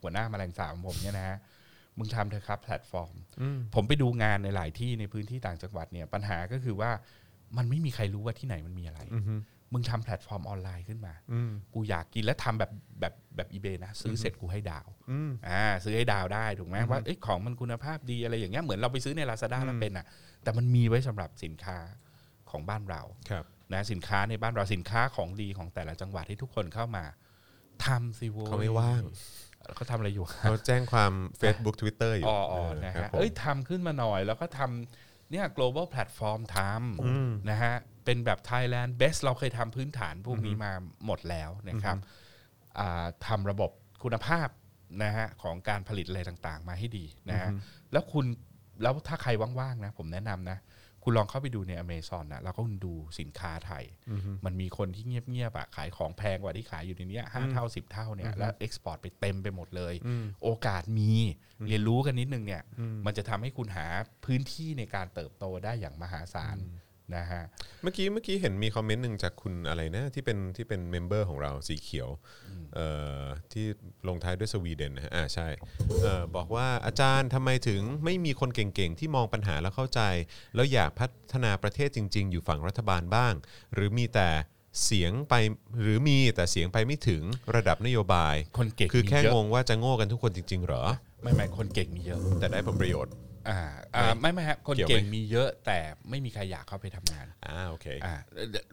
[0.00, 1.38] หัวหน้าแมลงสาบของผมเนี่ยนะฮะ
[1.98, 3.14] มึงทำเถอะครับแพลตฟอร์ม
[3.74, 6.90] ผมไปดูงานในหลายที่ในพื้นที่ต่างจังหวัดเนี่ยปัญหาก็คือว่า
[7.56, 9.00] มันไม่มีใครรู้ว่าที่ไหนมันมีอะไร
[9.72, 11.14] มึงทำแพลตฟอร์มออนไลน์ขึ้นมา
[11.74, 12.70] กูอยากกินแล้วทำแบบ
[13.00, 14.88] แบบแบบ eBay นะ ซื้อเสร็จกูให้ดาว
[15.48, 20.06] อ่าซื้อให้ดาวได้ถูกไหมว่าเอ้ยของมันคุณภาพดีอะไรอย่างเงี้ยเหมือนเราไปซื้อใน Lazada แล้วเป็นอะ
[20.42, 21.78] แต่มันมีไว้สำหรับสินค้า
[22.50, 27.04] ของบ้านเราครับนะสินค้าในบ้านเราสินค้าของดีของแต่ละจังหวัดที่ทุกคนเข้ามา
[27.86, 29.02] ทำสิโว้ยเขาไม่ว่าง
[29.74, 37.74] เขาทำอะไรอยู่เขาแจ้งความ Facebook Twitter อยู่อ๋ออ๋อนะครัฮะบผมเอ้ยทำขึ้นมาหน่อยแล้วก็ทำเนี่ย global platform ทำนะฮะ
[38.04, 40.72] เป็นแบบ Thailand best เราเคยทำพื้นฐานพวกนี้มา
[41.06, 41.96] หมดแล้วนะครับ
[42.78, 43.70] อ่าทำระบบ
[44.02, 44.48] คุณภาพ
[45.04, 47.50] นะฮะของการผลิตอะไรต่างๆ มาให้ดีนะฮะ
[47.92, 48.26] แล้วคุณ
[48.82, 49.30] แล้วถ้าใคร
[49.60, 50.58] ว่างๆนะผมแนะนำนะ
[51.08, 53.84] คุณลองเข้าไปดูใน Amazon นะแล้วก็ดูสินค้าไทย
[54.44, 59.94] มันมีคนที่เงียบๆอะขายของแพงกว่าที่ขายอยู่ในเนี้ยห้าเท่าสิบเท่าเนี่ยแล้ว export ไปเต็มไปหมดเลย
[60.42, 61.12] โอกาสมี
[61.68, 62.62] เรียนรู้กันนิดนึงเนี่ย
[63.06, 63.86] มันจะทำให้คุณหา
[64.24, 66.56] พื้นที่ในการเติบโตได้อย่างมหาศาล
[67.14, 67.42] นะฮะ
[67.82, 72.08] เมื่อกี้เมื่อกี้เห็นมี comment หนึ่งจากคุณอะไรนะที่เป็นที่เป็น member ของเราสีเขียว
[72.74, 72.88] เอ่
[73.20, 73.22] อ
[73.52, 73.66] ที่
[74.08, 75.48] ลงท้ายด้วยสวีเดนนะฮะอ่าใช่
[76.02, 80.00] เอ่อบอกว่าอาจารย์ทำไมถึงไม่มีคนเก่งๆ ที่มองปัญหาแล้วเข้าใจ
[80.54, 83.34] แล้วอยากพัฒนาประเทศจริง ๆ อยู่ฝั่งรัฐบาลบ้าง
[83.74, 84.28] หรือมีแต่
[84.84, 85.34] เสียงไป
[85.82, 87.22] หรือมีแต่เสียงไปไม่ถึง
[87.56, 90.84] ระดับนโยบายคนเก่งคือแค่มีเยอะ งงว่าจะโง่กันทุกคนจริง ๆ เหรอ
[91.22, 93.12] ไม่ไม่คนเก่งมีเยอะ แต่ได้ผลประโยชน์
[93.48, 93.58] อ่า
[93.96, 95.78] อ่าไม่ไม่ฮะคนเกี่ยวไหมเก่งมีเยอะแต่
[96.10, 98.14] ไม่มีใครอยากเข้าไปทำงานอ่าโอเคอ่า
[98.50, 98.64] เดี๋ยว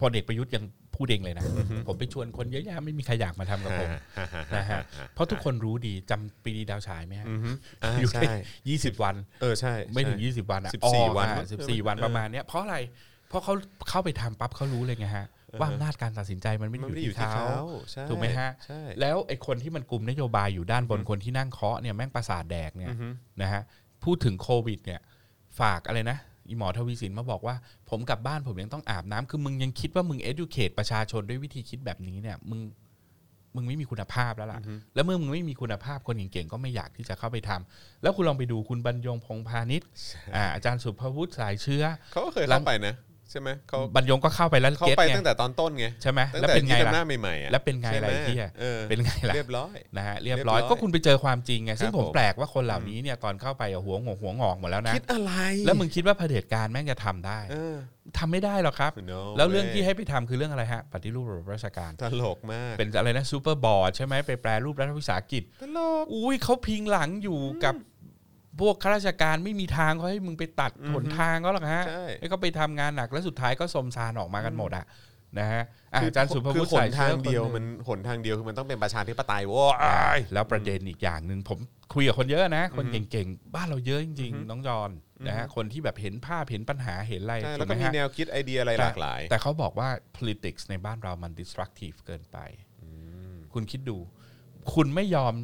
[0.00, 0.64] พลเอกประยุทธ์ยัง
[0.96, 1.44] พูดเองเลยนะ
[1.88, 3.88] ผมไปชวนคนเยอะแยะไม่มีใครอยากมาทำกับผม
[4.56, 4.80] นะฮะ
[5.14, 7.26] เพราะทุกคนรู้ดีจำปรีดีดาวฉายไหมฮะ
[7.82, 8.34] อ่าอยู่ใช่แค่
[8.68, 12.76] ยี่สิบวัน เออใช่ ไม่ถึงใช่ยี่สิบวันอะสิบสี่อ๋อวันอ่ามั้งสิบสี่วันเออประมาณเนี้ยเพราะอะไร
[13.28, 13.54] เพราะเขา
[13.88, 15.26] เข้าไปทำปั๊บเขารู้เลยไงฮะ
[15.60, 22.94] ว่าอำนาจการตัดสินใจมันไม่มันได้ไม่ได้ออยู่ยู่ที่ที่เขาเขาใช่ถูกไหมฮะใช่แล้วไอ้คนที่มันกลุ่มนโยบายอยู่ด้านบนคนที่นั่งเคาะเนี่ยแม่งประสาทแดกเนี่ย
[23.42, 23.62] นะฮะ
[24.06, 25.00] พูดถึงโควิด เนี่ย
[25.60, 26.18] ฝากอะไรนะ
[26.48, 27.56] อีหมอทวีสินมาบอกว่า
[27.90, 32.60] ผมกลับบ้านผมยังต้องอาบน้ำคือมึงยังคิดว่ามึง educate ประชาชนด้วยวิธีคิดแบบนี้เนี่ยมึง
[33.54, 34.60] มึงไม่มีคุณภาพแล้วล่ะ
[34.94, 39.88] แล้วเมื่อมึงไม่มีคุณภาพคนเก่งๆก็ไม่อยากที่จะเข้าไปทำแล้วคุณลองไปดูคุณบรรยงพงพาณิชย์
[40.34, 55.32] อ่าอาจารย์สุภวุฒิสายเชื้อ เขาก็เคยเข้าไปนะใช่ไหมเขาบรรยงก็เข้าไปแล้วเขาเก็ตไปไงตั้งแต่ตอนต้นไงใช่ไหมตั้งแล้วแต่เป็นไงที่ทำหน้าล่ะใหม่ๆอะแล้วเป็นไงใช่หมล่ะไอ้เหี้ยออเป็นไงล่ะเรียบร้อยนะฮะเรียบเรียบร้ร้ออยยก็คุณไปเจอความจริงไงซึ่งครับผมผมแปลกว่าคนเหล่านี้เนี่ยตอนเข้าไปอะหัวงอกหัวงอกหมดแล้วนะคิดอะไร
[55.66, 57.76] แล้วมึงคิดว่าเผด็จการแม่งจะทำได้เออ
[58.18, 67.74] ทำไม่ได้หรอกครับ No แล้วเรื่องที่ way ให้ไปทำคือเรื่องอะไรฮะ ปฏิรูประบบราชการ ตลกมาก เป็นอะไรนะซูเปอร์บอร์ดใช่ไหมไปแปลรูปรัฐวิสาหกิจ ตลก อุ้ยเขาพิงหลังอยู่กับ
[68.60, 74.86] พวกข้าราชการไม่มีทางเขาให้มึงไปตัดหนทางเขาหรอกฮะ ใช่ให้เขาไปทำงานหนักแล้วสุดท้ายก็สมซานออกมากันหมดอะ
[75.38, 75.62] นะฮะ
[75.94, 79.64] อะคือาจารย์สุภคืวุอฒิหสานยทางชื้อเดียวคหมันงหนทางเดียวคือมันต้องเป็นประชาธิปไตยโว้
[80.16, 81.58] ย แล้วประเด็นอีกอย่างหนึ่งผม
[81.94, 84.90] คุยกับคนเยอะนะ คนเก่งๆ บ้านเราเยอะจริงๆ น้องจอน
[85.28, 92.38] นะฮะคนที่แบบเห็นภาพเห็นปัญหาเห็นอะไรใช่ถูแล้วกก็ไหมมีฮะแนวคิดไอเดียอะไรหลากหลายแต่เขาบอกว่า politics ในบ้านเรามัน destructive เกินไป
[93.54, 93.98] คุณคิดดู
[94.74, 95.34] คุณไม่ยอม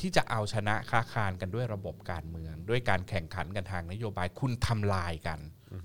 [0.00, 5.38] ที่จะเอาชนะค้าคานกันด้วยระบบการเมือง ด้วยการแข่งขันกันทางนโยบายคุณทำลายกัน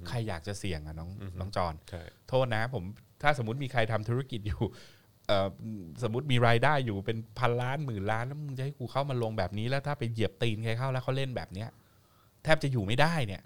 [0.07, 1.10] ใครอยากจะเสี่ยงอะน้อง
[1.40, 2.84] น้องจอนใช่โทษนะผม
[3.22, 4.61] ถ้าสมมติมีใครทำธุรกิจอยู่
[5.27, 5.48] เอ่อ
[6.03, 11.69] สมมติมีรายได้อยู่เป็นพันล้านหมื่นล้านแล้วมึงจะให้กูเข้ามาลงแบบนี้แล้วถ้าไปเหยียบตีนใครเข้าแล้วเขาเล่นแบบเนี้ย
[12.44, 13.41] แทบจะอยู่ไม่ได้เนี่ย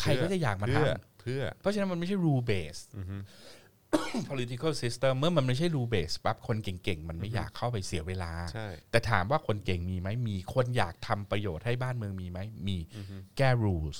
[0.00, 0.90] ใครก็จะอยากมาทเพื่อ
[1.20, 2.80] เพื่อำเพราะฉะนั้นมันไม่ใช่ rule base
[4.30, 12.38] political system เมื่อมันไม่ใช่ rule base ปั๊บคนเก่งๆ มันไม่อยากเข้าไปเสียเวลาใช่แต่ถามว่าคนเก่งมีไหมมีคนอยากทำประโยชน์ให้บ้านเมืองมีไหม
[12.68, 12.76] มี
[13.36, 13.98] แก้ rules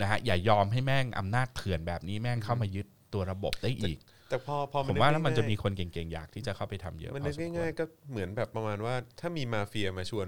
[0.00, 3.98] นะฮะอย่ายอมให้แม่งอำนาจเถื่อนแบบนี้แม่งเข้ามายึดตัวระบบได้อีก
[4.30, 10.26] แต่พอพอผมว่าแล้วมันจะมีง่ยคนเก่งๆ อยากที่จะเข้าไปทำเยอะๆมันพนึอกสมควง่ายรๆก็เหมือนแบบประมาณว่าถ้ามีมาเฟียมาชวน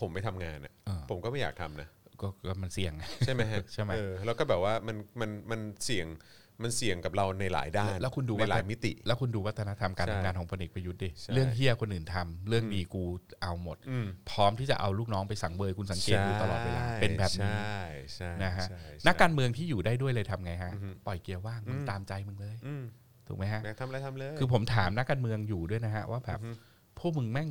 [0.00, 1.88] ผมไปทำงานอะเออผมก็ไม่อยากทำนะ
[2.20, 6.06] ก็ก็มันเสี่ยงไงใช่ไหมฮะใช่ไหมเออแล้วก็แบบว่ามันมันมันเสี่ยง
[6.62, 13.04] มันเสี่ยงกับเราในหลายด้านแล้วคุณดูในว่าหลายมิติ แล้วคุณดูวัฒนธรรมการใช่ทำงานของพลเอกประยุทธ์ดิใช่เรื่องเฮี้ยคนอื่นทำเรื่องดีกู
[13.42, 17.82] เอาหมดอืมพร้อมที่จะเอาลูกน้องไปสั่งเบยคุณสังเกตดูตลอดเวลาใช่เป็นแบบนี้ใช่
[18.14, 20.72] ใช่นะฮะใช่ใช่นักการเมืองที่อยู่ได้ด้วยเลยทำไงฮะ
[21.06, 22.84] ปล่อยเกียร์ว่างมึงตามใจมึงเลยอืม
[23.28, 26.38] ถูกไหมฮะอยากทำอะไรทำเลยคือผมถามนักการเมืองอยู่ด้วยนะฮะว่าแบบ
[26.98, 27.48] พวกมึงแม่ง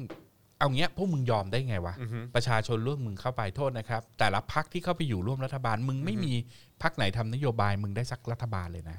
[0.63, 1.95] เอาเงี้ยพวกมึงยอมได้ไงวะ
[2.35, 6.33] ประชาชนร่วมมึงเข้าไปโทษนะครับ แต่ละพักที่เข้าไปอยู่ร่วมรัฐบาล มึงไม่มี
[6.81, 8.97] พักไหนทำนโยบายมึงได้สักรัฐบาลเลยนะ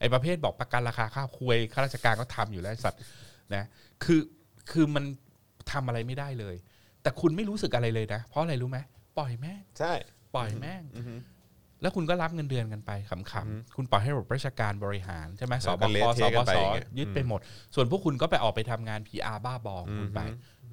[0.00, 3.00] ไอ้ประเภทบอกประกันราคาข้าวคุยข้าราชการก็ทำอยู่แล้วไอ้สัตว์
[3.54, 3.64] นะ
[4.04, 4.20] คือ
[4.70, 5.04] คือมัน
[5.72, 6.56] ทำอะไรไม่ได้เลย
[7.02, 8.78] แต่คุณไม่รู้สึกอะไรเลยนะ เพราะอะไรรู้ไหม
[9.18, 9.92] ปล่อยแม่งใช่
[10.34, 10.82] ปล่อยแม่ง
[11.82, 17.40] แล้วคุณก็รับเงินเดือนกันไปขำๆ คุณปล่อยให้ระบบราชการบริหารใช่ไหมสแล้วบก็คเละสเทะบกันไปสอย่างเงี้ยยึดไปหมด
[17.74, 20.20] ส่วนพวกคุณก็ไปออกไปทำงาน PR บ้าบอของคุณไป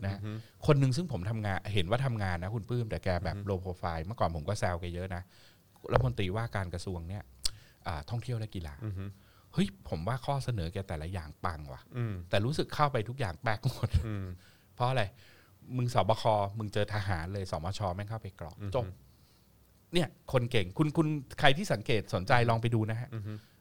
[0.06, 0.20] นะ
[0.68, 5.24] คนหนึ่งซึ่งผมทำงานเห็นว่าทำงานนะคุณปื้มแต่แกแบบโลโปรไฟล์เมื่อก่อนผมก็แซวแกเยอะนะ
[5.92, 7.24] รัฐมนตรีว่าการกระทรวงเนี่ย
[7.88, 8.76] อ่าท่องเที่ยวและกีฬา
[9.54, 14.26] เฮ้ยผมว่าข้อเสนอแกแต่ละอย่างปังว่ะอืมแต่รู้สึกเข้าไปทุกอย่างแปลกหมดอืม
[14.76, 15.04] เพราะอะไร
[15.78, 16.24] มึงสบค
[16.60, 18.86] มึงเจอทหารเลยสมชแม่งเข้าไปกรอกจบ
[19.94, 21.08] เนี่ยคนเก่งคุณคุณ
[21.40, 23.10] ใครที่สังเกตสนใจลองไปดูนะฮะ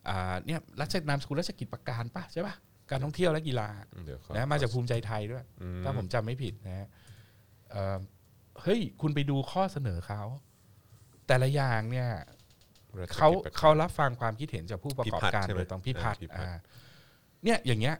[0.08, 2.54] อ่าเนี่ยรัชนามสกุลราชกิจประการป่ะใช่ป่ะ
[2.92, 3.68] การท่องเที่ยวและกีฬา
[4.04, 6.88] เดี๋ยวขอนะมาจากภูมิใจไทยด้วย อืม ถ้าผมจำไม่ผิดนะฮะ
[7.70, 7.98] เอ่อ
[8.62, 10.22] เฮ้ยคุณไปดูข้อเสนอเขา
[11.26, 12.08] แต่ละอย่างเนี่ย
[12.98, 16.58] รัชกิจเขาประกศเขารับฟังความคิดเห็นจากผู้ประกอบพิพัฒน์การใช่ไหมโดยตรงพิพัฒน์อ่าพิพัฒน์ อ่า
[17.44, 17.96] เนี่ยอย่างเงี้ย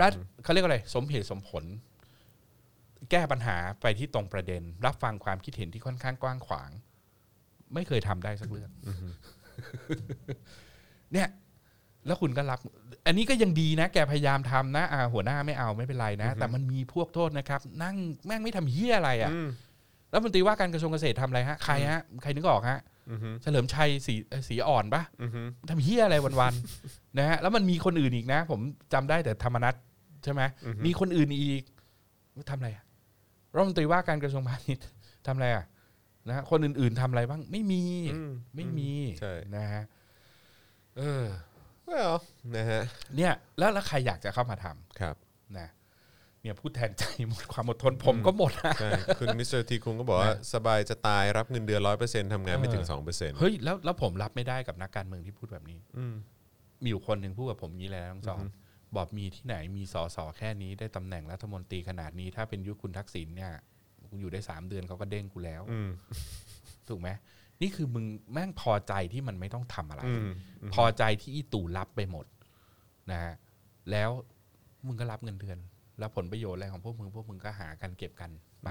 [0.00, 0.12] รัฐ
[0.42, 1.64] เขาเรียกว่าอะไร สมเหตุสมผล
[3.10, 6.70] แก้ปัญหาไปที่ตรงประเด็น รับฟังความคิดเห็นที่ค่อนข้างกว้างขวาง
[7.74, 8.70] ไม่เคยทำได้สักเรื่อง
[11.12, 11.28] เนี่ย
[12.06, 12.58] แล้วคุณก็รับ
[13.06, 17.96] อันนี้ก็ยังดีนะ แกพยายามทำนะอ่าหัวหน้าไม่เอาไม่เป็นไรนะ แต่มันมีพวกโทษนะครับ นั่ง
[18.26, 19.48] แม่งไม่ทำเฮี้ยอะไรอะอืม
[20.10, 22.78] แล้วมนตรีว่าการกระทรวงเกษตรทำอะไรฮะ ใครฮะ ใครนึกออกฮะ
[23.10, 28.60] อือฮึเฉลิมชัยสีเอ่อสีอ่อนปะอือฮึทำเฮี้ยอะไรวันๆนะฮะ แล้วมันมีคนอื่นอีกนะ ผม
[28.92, 29.74] จำได้แต่ธรรมนัต
[30.24, 30.42] ใช่ไหม
[30.86, 31.62] มีคนอื่นอีก
[32.50, 32.84] ทำอะไรอะ
[33.54, 34.86] รัฐมนตรีว่าการกระทรวงพาณิชย์
[35.26, 35.64] ทำอะไรอะ
[36.28, 37.82] นะฮะคนอื่นๆทำอะไรบ้าง ไม่มี
[38.14, 39.84] อืมไม่มีใช่นะฮะ
[40.98, 41.24] เออ
[41.94, 42.14] well
[42.56, 42.82] นะฮะ
[43.16, 45.16] เนี่ยแล้วแล้วใครอยากจะเข้ามาทำครับ
[45.58, 45.68] นะ
[46.42, 48.90] เนี่ยพูดแทนใจหมดความอดทนผมก็หมดนะใช่
[49.20, 55.80] คุณมิสเตอร์ทีคุงก็บอกว่านะสบายจะตายรับเงินเดือนร้อยเปอร์เซ็นต์ทำงานไม่ถึงเออสองเปอร์เซ็นต์เฮ้ยแล้วแล้วผมรับไม่ได้กับนักการเมืองที่พูดแบบนี้
[56.82, 58.44] มีอยู่คนหนึ่งพูดกับผมงี้เลยนะน้องจอม
[58.96, 63.52] บอกมีที่ไหนมีสอสอแค่นี้ได้ตำแหน่งรัฐมนตรีขนาดนี้ ถ้าเป็นยุคคุณทักษิณเนี่ย
[64.10, 65.90] กูอยู่ได้สามเดือนเขาก็เด้งกูแล้วอืม
[66.88, 67.08] ถูกไหม
[67.60, 70.28] นี่คือมึงแม่งพอใจที่มันไม่ต้องทำอะไรอืม
[70.74, 72.26] พอใจที่อีตู่รับไปหมด
[73.10, 73.34] นะฮะ
[73.90, 74.10] แล้ว
[74.86, 75.58] มึงก็รับเงินเดือน
[75.98, 78.30] แล้วผลประโยชน์อะไรของพวกมึงพวกมึงก็หากันเก็บกัน
[78.64, 78.68] ไป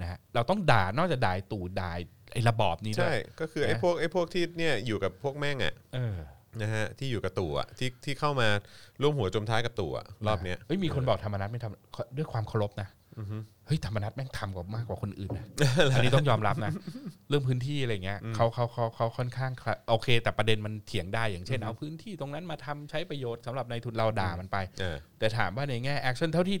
[0.00, 1.90] นะฮะเราต้องด่านอกจากด่าไอ้ตู่ด่า
[2.32, 6.16] ไอ้ระบอบนี้ด้วใช่ก็คือไอ้นะพวกไอ้พวกที่เนี่ยอยู่กับพวกแม่งอะเออ
[6.62, 8.48] นะฮะที่อยู่กับตู่อะที่ที่เข้ามา
[9.02, 12.88] ร่วมหัวจมท้ายกับตู่อะรอบเนี้ยเฮ้ยมีคนบอกธรรมนัตไม่ทำด้วยความเคารพนะ
[13.66, 15.44] เฮ้ยธรรมนัตแม่งทำกว่ามากกว่าคนอื่นนะ
[15.92, 16.72] อันนี้ต้องยอมรับนะ
[17.28, 26.58] เรื่องพื้นที่อะไรเงี้ยเขาเขาเขาเขาค่อนข้าง clear โอเค แต่ประเด็นมันเถียงได้อย่างเช่น เอาพื้นที่ตรงนั้นมาทำใช้ประโยชน์สำหรับนายทุนเราด่ามันไปเออแต่ถามว่าในแง่ action เท่าที่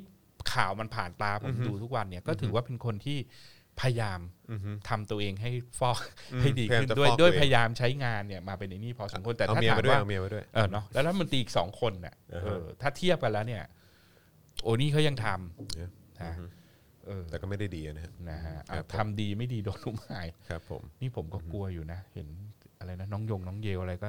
[0.52, 3.18] ข่าวมันผ่านตาผมดูทุกวันเนี่ยก็ถือว่าเป็นคนที่
[3.80, 4.20] พยายาม
[4.88, 5.50] ทำตัวเองให้
[5.80, 5.98] ฟอก
[6.40, 13.62] ให้ดีขึ้นพยายามจะด้วยฟอกด้วยตัวเองพยายามใช้งานเนี่ยมาเป็นในนี่พอสมควรแต่เอาถ้าเมียถามมาด้วยว่าเอาเมียมาด้วยเออเนาะแล้วรัฐมนตรีอีกสองคนเนี่ยอ่าฮะเออถ้าเทียบกันแล้วเนี่ย
[14.62, 15.26] โอ้นี่เขายังท
[15.74, 16.48] เนี่ยำนะเออ
[17.30, 22.28] แต่ก็ไม่ได้ดีนะฮะนะฮะครับเอาทำดีไม่ดีโดนลุมหายครับ ผมนี่ผมก็กลัวอยู่นะ เห็น
[22.78, 24.08] อะไรนะน้องยงน้องเยลอะไรก็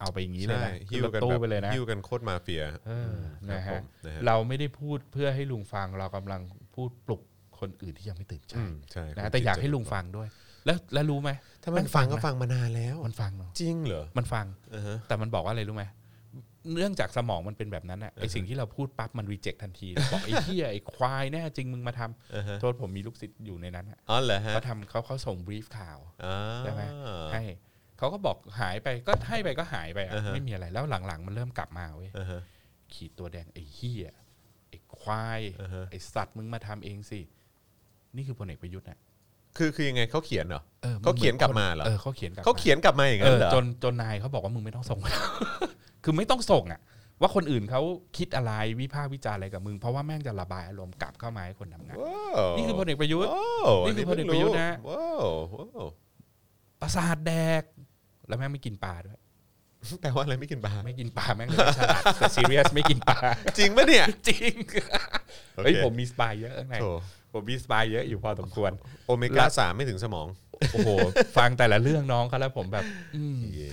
[0.00, 3.12] เอาไปอย่างนี้เลยใช่นะหิ้วกันขึ้รถตู้แบบไปเลยนะหิ้วกันโคตรมาเฟียเออ
[3.48, 6.40] ครันะบผฮะมนะฮะเราไม่ได้พูดเพื่อให้ลุงฟังเรากำลัง
[6.74, 7.22] พูดปลุก
[7.60, 10.28] คนอื่นที่ยังไม่ตื่นใจอืมใช่นะแต่อยากให้ลุงฟังด้วย
[10.66, 11.30] แล้วแล้วรู้ไหม
[11.62, 15.84] ถ้ามันฟังก็ฟังมานานแล้ว มันฟังเนาะจริงเหรอมันฟังอ่าฮะแต่มันบอกว่าอะไรรู้ไหม
[16.74, 26.82] เนื่องจากสมองมันเป็นแบบนั้นอะไอสิ่งที่เราพูดปั๊บมันรีเจ็คทันทีบอกไอ้เหี้ยไอ้ควายแน่จริงมึงมาทำอ่าฮะโทษผมมีลูกศิษย์อยู่ในนั้นอะอ๋อเหรอฮะเขาทำเขาเขาส่งบรีฟข่าวอ่าใช่ไหม
[27.32, 27.42] ให้
[27.98, 32.40] เขาก็บอกหายไปก็ให้ไปก็หายไปอะอ่าฮะไม่มีอะไรแล้วหลังๆ มันเริ่มกลับมาเว้ยอ่าฮะ
[32.94, 34.10] ขีดตัวแดงไอ้เหี้ย
[34.68, 37.20] ไอ้ควายอ่าฮะไอ้สัตว์มึงมาทำเองสิ
[38.16, 38.98] นี่คือพลเอกประยุทธ์นะ
[39.56, 44.98] คือคือยังไงเขาเขียนเหรอออเขาเขียนกลับคมาเหรอเออเขาเขียนกลับเขาเขียนกลับมาอย่างเอนั้นอเหรอจนจนนายเขาบอกว่ามึงไม่ต้องส่ง
[46.04, 46.80] คือไม่ต้องส่งอะ
[47.20, 47.80] ว่าคนอื่นเขา
[48.16, 55.24] คิดอะไรวิพากษ์วิจารณ์อะไรกับมึงเพราะว่าแม่งจะระบายอารมณ์กลับเข้ามาให้คนทำงานว้าวนี่คือพลเอกประยุทธ์ว้าวนี่คือพลเอกประยุทธ์นะว้าว
[55.54, 55.86] ว้าว
[56.80, 57.62] ประสาทแดก
[58.28, 59.18] แล้วแม่งไม่กินปลาด้วย
[60.00, 63.18] แปลว่าอะไรไม่กินปลาไม่กินปลาแม่งเลยไม่ฉลาดแต่ซีเรียสไม่กินปลา
[63.58, 64.52] จริงปะเนี่ยจริง
[65.54, 66.86] โอเคเฮ้ยผมมี spy เยอะข้างในโถ
[67.36, 68.70] ผมมี spy เยอะอยู่พอสมควร
[69.06, 70.26] โอเมก้าสามไม่ถึงสมอง
[70.72, 70.90] โอ้โห
[71.36, 72.84] ฟังแต่ละเรื่องน้องเขาแล้วผมแบบ
[73.16, 73.70] อืมเย้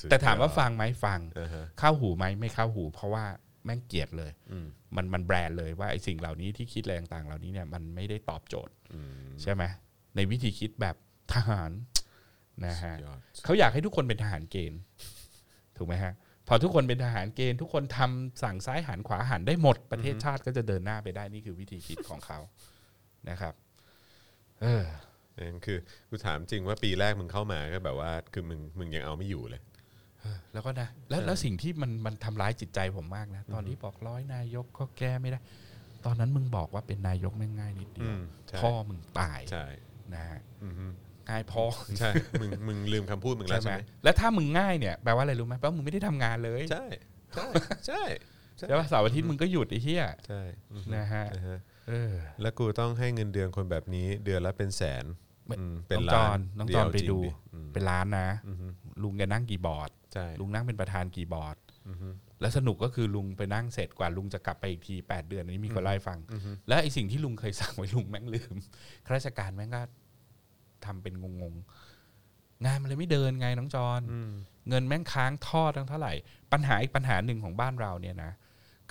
[0.00, 3.24] สุดแต่ถามว่ายอดฟังไหมฟัง อ่าฮะ เข้าหูไหมไม่เข้าหู เพราะว่า
[3.64, 4.66] แม่งเกลียดเลย อืม
[4.96, 9.62] มันมันแบรนด์เลยว่าไอ้สิ่งเหล่านี้ที่คิดอะไรต่างๆเหล่านี้เนี่ยมันไม่ได้ตอบโจทย์อืมใช่ไหม
[10.16, 10.96] ในวิธีคิดแบบ
[11.34, 11.70] ทหาร
[12.66, 14.80] นะฮะ ยอด เขาอยากให้ทุกคนเป็นทหารเกณฑ์
[15.76, 16.12] ถูกไหมฮะ
[16.48, 22.38] พอทุกคนเป็นทหารเกณฑ์ ทุกคนทำสั่งซ้ายหันขวาหันได้หมดประเทศชาติก็จะเดินหน้าไปได้นี่คือวิธีคิดของเขา
[23.30, 23.54] นะครับ
[24.62, 24.84] เออ
[25.38, 25.78] นั่นคือ
[26.10, 29.62] กูถามจริงว่าปีแรกมึงเข้ามาก็แบบว่า คือมึงมึงยังเอาไม่อยู่เลย
[30.52, 35.38] แล้วก็นะแล้วแล้วสิ่งที่มันมันทำร้ายจิตใจผมมากนะ ตอนที่บอกร้อยนายกก็แก้ไม่ได้
[36.04, 39.64] ตอนนั้นมึงบอกว่าเป็นนายกแม่งง่ายนิดเดีอืยวมใช่พ่อมึงตายใช่
[40.14, 40.86] นะฮะอือฮึ
[41.28, 41.64] ง่ายพ่อ
[41.98, 42.10] ใช่
[42.40, 46.86] มึงมึงลืมคำพูดมึงแล้ใช่วไหมใช่ไหมแล้วถ้ามึงง่ายเนี่ยแปลว่าอะไรรู้ไหมแปลว่ามึงไม่ได้ทำงานเลยใช่
[47.34, 47.48] ใช่
[47.86, 48.02] ใช่
[48.56, 50.42] ใช่ป่ะเสาร์อาทิตย์มึงก็หยุดไอ้เหี้ยใช่
[50.72, 51.58] อือฮึนะฮะนะฮะเออ
[52.42, 55.04] แล้วกูต้องให้เงินเดือนคนแบบนี้ เดือนละเป็นแสน
[55.46, 57.18] ไม่อืมเป็นน้องจล้าอนนน้องจอนเยวไปจริงดู
[57.54, 58.66] อืมเป็นร้านนะอือฮึ
[59.02, 61.56] ลุงแกนั่งกี่บอร์ดใช่ลุงนั่งเป็นประธานกี่บอร์ด
[61.88, 62.08] อือฮึ
[62.40, 66.18] แล้วสนุกก็คือลุงไปนั่งเสร็จกว่าลุงจะกลับไปอีกที 8 เดือนอันนี้มีคนเล่าให้ฟัง
[66.68, 68.54] แล้วไอ้สิ่งที่ลุงเคยสั่งไว้ลุงแม่งลืม
[69.06, 69.82] ข้าราชการแม่งก็
[70.84, 74.32] ทำเป็นงงๆงานมันเลยไม่เดินไงน้องจอนอืม
[74.68, 76.12] เงินแม่งค้างทอดตั้งเท่าไหร่
[76.52, 78.32] ปัญหาอีกปัญหาหนึ่งของบ้านเราเนี่ยนะ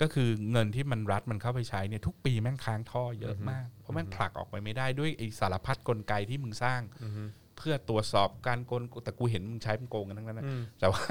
[0.01, 7.23] ก็คือเงินที่มันรัฐมันเข้าไปใช้เนี่ยทุกปีแม่งค้างท่อเยอะมาก เพราะแม่งผลักออกไปไม่ได้ด้วยไอ้สารพัดกลไกที่มึงสร้างอือฮึ
[7.57, 11.01] เพื่อตรวจสอบการโกงแต่กูเห็นมึงใช้มันโกงกันทั้งนั้นนะอืมแต่ว่า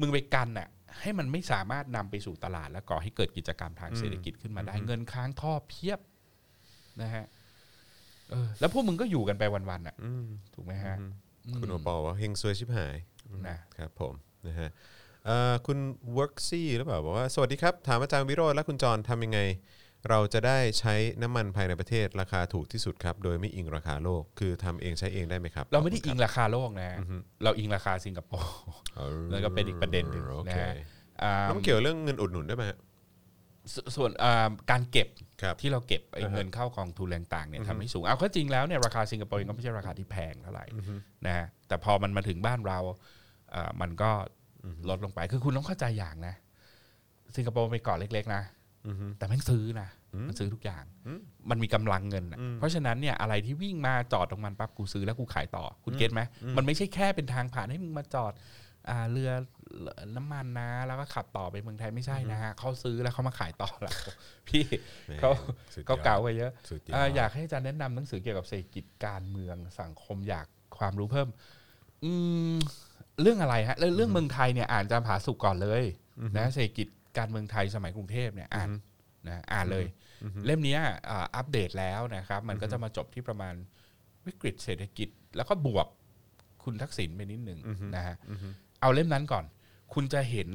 [0.00, 0.68] มึงไปกันน่ะ
[1.00, 6.00] ให้มันไม่สามารถนำไปสู่ตลาด และก่อให้เกิดกิจกรรมทางเศรษฐกิจขึ้นมาได้เงินค้างท่อเพียบ
[7.02, 7.24] นะฮะ
[8.30, 10.96] เออแล้วพวกมึงก็อยู่กันไปวันๆอะอืมถูกไหมฮะ
[11.60, 12.96] คุณโอปอลว่าเฮงซวยชิบหาย
[13.48, 14.14] นะครับผม
[14.48, 14.76] นะฮะเอ่อ
[15.66, 15.78] คุณ
[16.18, 19.40] worksy หรือเปล่าบอกว่า สวัสดีครับ ถามอาจารย์วิโรจน์และคุณจรทำยังไง
[20.10, 26.96] เราจะได้ใช้น้ำมันภายในประเทศราคาถูกที่สุดครับ โดยไม่อิงราคาโลก คือทำเองใช้เองได้ไหมครับ เราไม่ได้อิงราคาโลกนะ
[27.44, 28.54] เราอิงราคาสิงคโปร์
[28.96, 30.74] เออแล้วก็เป็นอีกประเด็นหนึ่งโอนะเคฮะ
[31.22, 32.78] อ่าแล้วมันเกี่ยวเรื่องเงินอุดหนุนได้วยไหมฮะ
[33.74, 35.08] สส่วนอ่าการเก็บ
[35.42, 40.64] ครับที่เราเก็บไอ้อ่าฮะเงินเข้ากองทุนแรงต่างเนี่ยทำให้สูง เอาเข้าจริงแล้วเนี่ยราคาสิงคโปร์เองก็ไม่ใช่ราคาที่แพงเท่าไหร่
[41.26, 42.78] นะฮะแต่พอมันมาถึงบ้านเรา
[43.50, 44.10] เอ่อมันก็
[44.88, 46.34] ลดลงไปคือคุณต้องเข้าใจอย่างนะ
[47.36, 48.42] สิงคโปร์เป็นเกาะเล็ก ๆ นะ
[48.86, 49.88] อือฮึแต่แม่งซื้อนะ
[50.28, 50.84] มันซื้อทุกอย่าง
[51.50, 56.20] มันมีกำลังเงินน่ะเพราะฉะนั้นเนี่ยอะไรที่วิ่งมาจอดตรงมันปั๊บกูซื้อแล้วกูขายต่อ คุณเก็ตไหม
[56.56, 58.32] มันไม่ใช่แค่เป็นทางผ่านให้มึงมาจอด
[58.88, 59.30] อ่าเรือ
[60.16, 63.94] น้ำมันนะ แล้วก็ขับต่อไปเมืองไทยไม่ใช่นะฮะเขาซื้อแล้วเขามาขายต่อแล้ว
[64.48, 64.62] พี่
[65.06, 65.30] แหมเขา
[65.74, 70.46] สุดยอดเขาเก่าไปเยอะสุดยอดอ่าอยากให้อาจารย์แนะนำหนังสือเกี่ยวกับเศรษฐกิจการเมืองสังคมอยาก
[70.78, 71.28] ความรู้เพิ่ม
[72.04, 72.12] อื
[72.54, 72.56] ม
[73.22, 75.84] เรื่องอะไรฮะเรื่องเรื่องเมืองไทยเนี่ยอ่านอาจารย์ผาสุกก่อนเลย
[76.36, 76.88] นะเศรษฐกิจ
[77.18, 78.68] การเมืองไทยสมัยกรุงเทพเนี่ยอ่าน
[79.28, 79.86] นะอ่านเลย
[80.46, 80.80] เล่มเนี้ย
[81.10, 83.54] อ่าอัปเดตแล้วนะครับ มันก็จะมาจบที่ประมาณ
[84.26, 85.86] วิกฤตเศรษฐกิจ แล้วก็บวก
[86.64, 87.60] คุณทักษิณไปนิดหนึ่ง
[87.96, 88.16] นะฮะ
[88.80, 89.44] เอาเล่มนั้นก่อน
[89.94, 90.48] คุณจะเห็น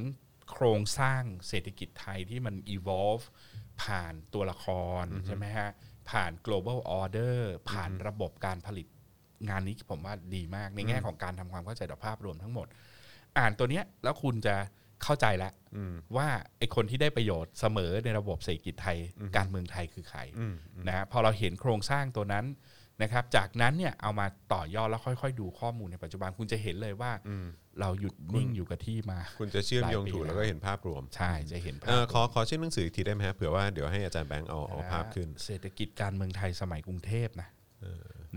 [0.51, 3.25] โครงสร้างเศรษฐกิจไทยที่มัน evolve
[3.83, 4.65] ผ่านตัวละค
[5.01, 5.69] รใช่ไหมฮะ
[6.09, 7.37] ผ่าน global order
[7.69, 8.87] ผ่านระบบการผลิต
[9.49, 12.67] งานนี้ผมว่าดีมากในแง่ของการทำความเข้าใจต่อภาพรวมทั้งหมด
[13.37, 14.55] อ่านตัวเนี้ยแล้วคุณจะ
[15.03, 15.53] เข้าใจแล้ว
[16.17, 16.27] ว่า
[16.57, 18.97] ไอ้คนที่ได้ประโยชน์เสมอในระบบเศรษฐกิจไทย
[19.37, 20.19] การเมืองไทยคือใคร
[20.87, 22.45] นะฮะพอเราเห็นโครงสร้างตัวนั้น
[23.01, 27.11] นะครับ จากนั้นเนี่ยเอามาต่อยอดแล้วค่อย ๆ ดูข้อมูลในปัจจุบันคุณจะเห็นเลยว่า
[27.79, 37.49] เราหยุดนิ่งอยู่กับที่มา คุณจะเชื่อมโยงหลายปีถูกแล้แล้ววก็เห็นภาพรวม ใช่จะเห็นภาเอพอขอขอชื่อหนังสืออีกทีได้ไหมฮะเผื่อว่าเดี๋ยวให้อาจารย์แบงค์เอาเอาภาพขึ้น เศรษฐกิจการเมืองไทยสมัยกรุงเทพนะ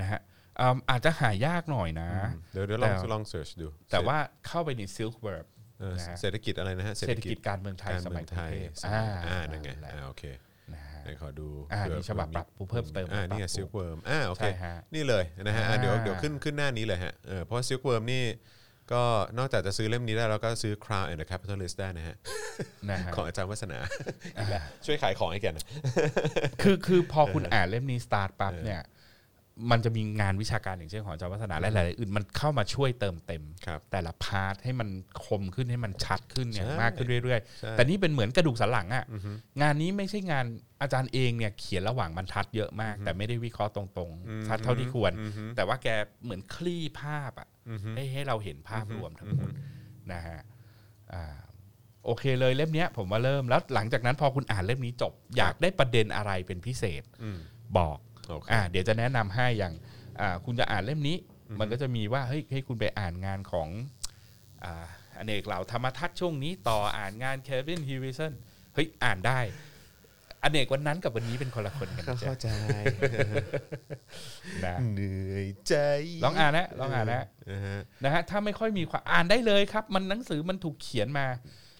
[0.00, 0.20] นะฮะ
[0.60, 2.08] อืมอาจจะหายากหน่อยนะ
[2.52, 4.16] เดี๋ยวเดี๋ยวลองแต่ลองเสิร์ชดู แต่ว่า
[4.46, 5.46] เข้าไปใน Silk Verb
[5.80, 10.24] เออนะฮะเศรษฐกิจอะไรนะฮะ เศรษฐกิจการเมืองไทยการสเมืมัอยงกรุไทงยเทพสมัยอ่านั่นไงแหละอ่าโอเค
[10.72, 18.24] นะฮะไหนขอดูอ่าเผื่นี่ฉบับปรับเพิ่มเติมอ่านี่ปรับ Silkworm อ่าโอเคใช่ฮะนี่เลยนะฮะอะเดี๋ยวอ่าเดี๋ยวขึ้นขึ้นหน้านี้เลยฮะเออเพราะ Silkworm นี่
[18.92, 19.02] ก็
[19.38, 22.16] นอกจากจะซื้อเล่มนี้ได้แล้วก็ซื้อ Crown and the Capitalist ได้นะฮะ
[22.90, 23.78] นะฮะของอาจารย์วาสนา
[24.36, 25.66] อีกแล้วช่วยขายของให้แกหนะ
[26.62, 28.82] คือคือพอคุณอ่านเล่มนี้สตาร์ทปั๊บเนี่ย
[29.70, 34.88] มันจะมีงานวิชาการอย่างเช่นของอาจารย์วาสนาและหลายๆอื่นมันเข้ามาช่วยเติมเต็มครับแต่ละ part ให้มัน
[35.24, 39.04] คมขึ้นให้มันชัดขึ้นเนี่ยใช่มากขึ้นเรื่อยใช่ๆแต่นี่เป็นเหมือนกระดูกสันหลังอะ
[39.62, 40.46] งานนี้ไม่ใช่งาน
[40.82, 45.12] อาจารย์เองเนี่ยเขียนระหว่างบรรทัดเยอะมาก แต่ไม่ได้วิเคราะห์ตรงๆชัดเท่าที่ควร
[45.56, 45.88] แต่ว่าแก
[46.22, 47.48] เหมือนคลี่ภาพอะ
[47.94, 49.50] ให้ให้เราเห็นภาพรวมทั้งหมด
[50.12, 50.40] นะฮะ
[51.14, 51.24] อ่า
[52.04, 57.02] โอเคเลยเล่มเนี้ยผมว่าเริ่มแล้วหลังจากนั้นพอคุณอ่านเล่มนี้จบ อยากได้ประเด็นอะไรเป็นพิเศษ
[57.78, 59.74] บอก โอเคอ่าเดี๋ยวจะแนะนำให้อย่าง
[60.20, 61.16] อ่าคุณจะอ่านเล่มนี้
[61.60, 63.68] มันก็จะมีว่าเฮ้ยให้คุณไปอ่านงานของ
[64.64, 64.84] อ่า
[65.16, 68.32] อเนกเหล่าธรรมทัศน์ช่วงนี้ต่ออ่านงาน Kevin Hewison
[68.74, 69.40] เฮ้ยอ่านได้
[70.42, 72.48] อเนกวันนั้นกับวันนี้เป็นคนละคนกันนะจ๊ะเข้าใจ
[74.64, 75.74] นะเหนื่อยใจ
[76.24, 81.26] ลองอ่านนะลองอ่านนะนะฮะนะฮะถ้าไม่ค่อยมีความอ่านได้เลยครับ มันหนังสือมันถูกเขียนมา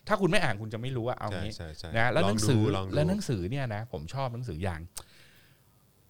[0.08, 4.80] ถ้าคุณไม่อ่านคุณจะไม่รู้ว่าเอาใช่งี้ใช่ใช่นะแล้วลองดูหนังสือลองดูแล้วหนังสือเนี่ยนะผมชอบหนังสืออย่าง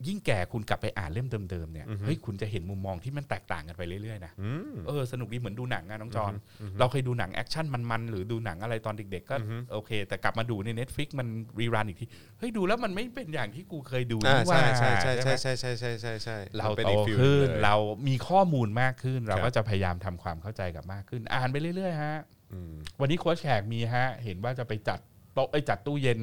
[0.06, 6.32] ยิ่งแก่คุณกลับไปอ่านเล่มเดิมๆเนี่ยเฮ้ยคุณจะเห็นมุมมองที่มันแตกต่างกันไปเรื่อยๆนะอืมเออสนุกดีเหมือนดูหนังอะน้องจอน
[6.78, 9.36] เราเคยดูหนัง action มันๆหรือดูหนังอะไรตอนเด็กๆก็
[9.72, 11.28] โอเค แต่กลับมาดูใน Netflix มัน
[11.60, 12.06] rerun อีกที
[12.38, 17.76] เฮ้ยดูแล้วมันไม่เป็นอย่างที่กูเคยดูอ่านี่ว่าใช่ใช่ใช่ไหมใช่ใช่ใช่ใช่ใช่ใช่เป็นอีก feel เลยเราโตขึ้นเรา
[18.08, 22.16] มีข้อมูลมากขึ้น เราครับก็จะพยายามทำความเข้าใจกับมากขึ้น อ่านไปเรื่อยๆฮะ
[22.52, 24.98] อืมวันนี้โค้ชแขกมีฮะ เห็นว่าจะไปจัด
[25.34, 26.18] โต๊ะไอ้ยจัดตู้เย็น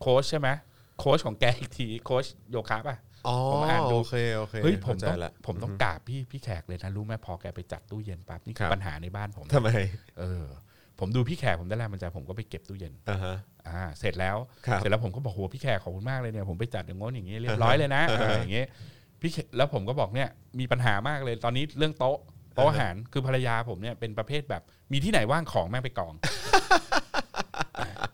[0.00, 0.48] โค้ชใช่ไหม
[0.98, 3.07] โค้ชของแกอีกทีโค้ชโยคะป่ะอ๋อ
[3.52, 9.70] ผมอ่านดูโอเคโอเคเฮ้ยผมเข้าใจต้องละผมต้องกราบพี่พี่แขกเลยนะรู้ไหมพอแกไปจัดตู้เย็นปั๊บนี่คือครับปัญหาในบ้านผมทำไม
[10.20, 10.44] เออ
[10.98, 13.36] ผมดูพี่แขกผมได้แรงมันใจะผมก็ไปเก็บตู้เย็นอ่าฮะ
[13.68, 14.36] อ่าเสร็จแล้ว
[14.66, 18.64] ครับเสร็จแล้วผมก็บอกโหพี่แขกขอบคุณมากเลยเนี่ยผมไปจัดอย่างง้นอย่างงี้เรียบร้อยเลยนะอ่าฮะเอออย่างงี้
[19.20, 20.28] พี่แขกแล้วผมก็บอกเนี่ย
[20.60, 22.18] มีปัญหามากเลยตอนนี้เรื่องโต๊ะ
[22.54, 24.62] โต๊ะอาหารคือภรรยาผมเนี่ยเป็นประเภทแบบ
[24.92, 26.14] มีที่ไหนว่างของแม่งไปกอง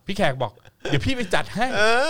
[0.06, 0.52] พี่แขกบอก
[0.90, 1.66] เดี๋ยวพี่ไปจัดให้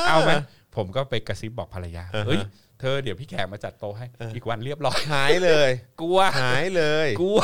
[0.09, 0.33] เอาไหม
[0.77, 5.71] ผมก็ไปกระซิบบอกภรรยาเฮ้ยเธอเดี๋ยวพี่แขกมาจัดโต๊ะให้อีกวันเรียบร้อย หายเลย
[6.01, 7.41] กลัวหายเลยกลัว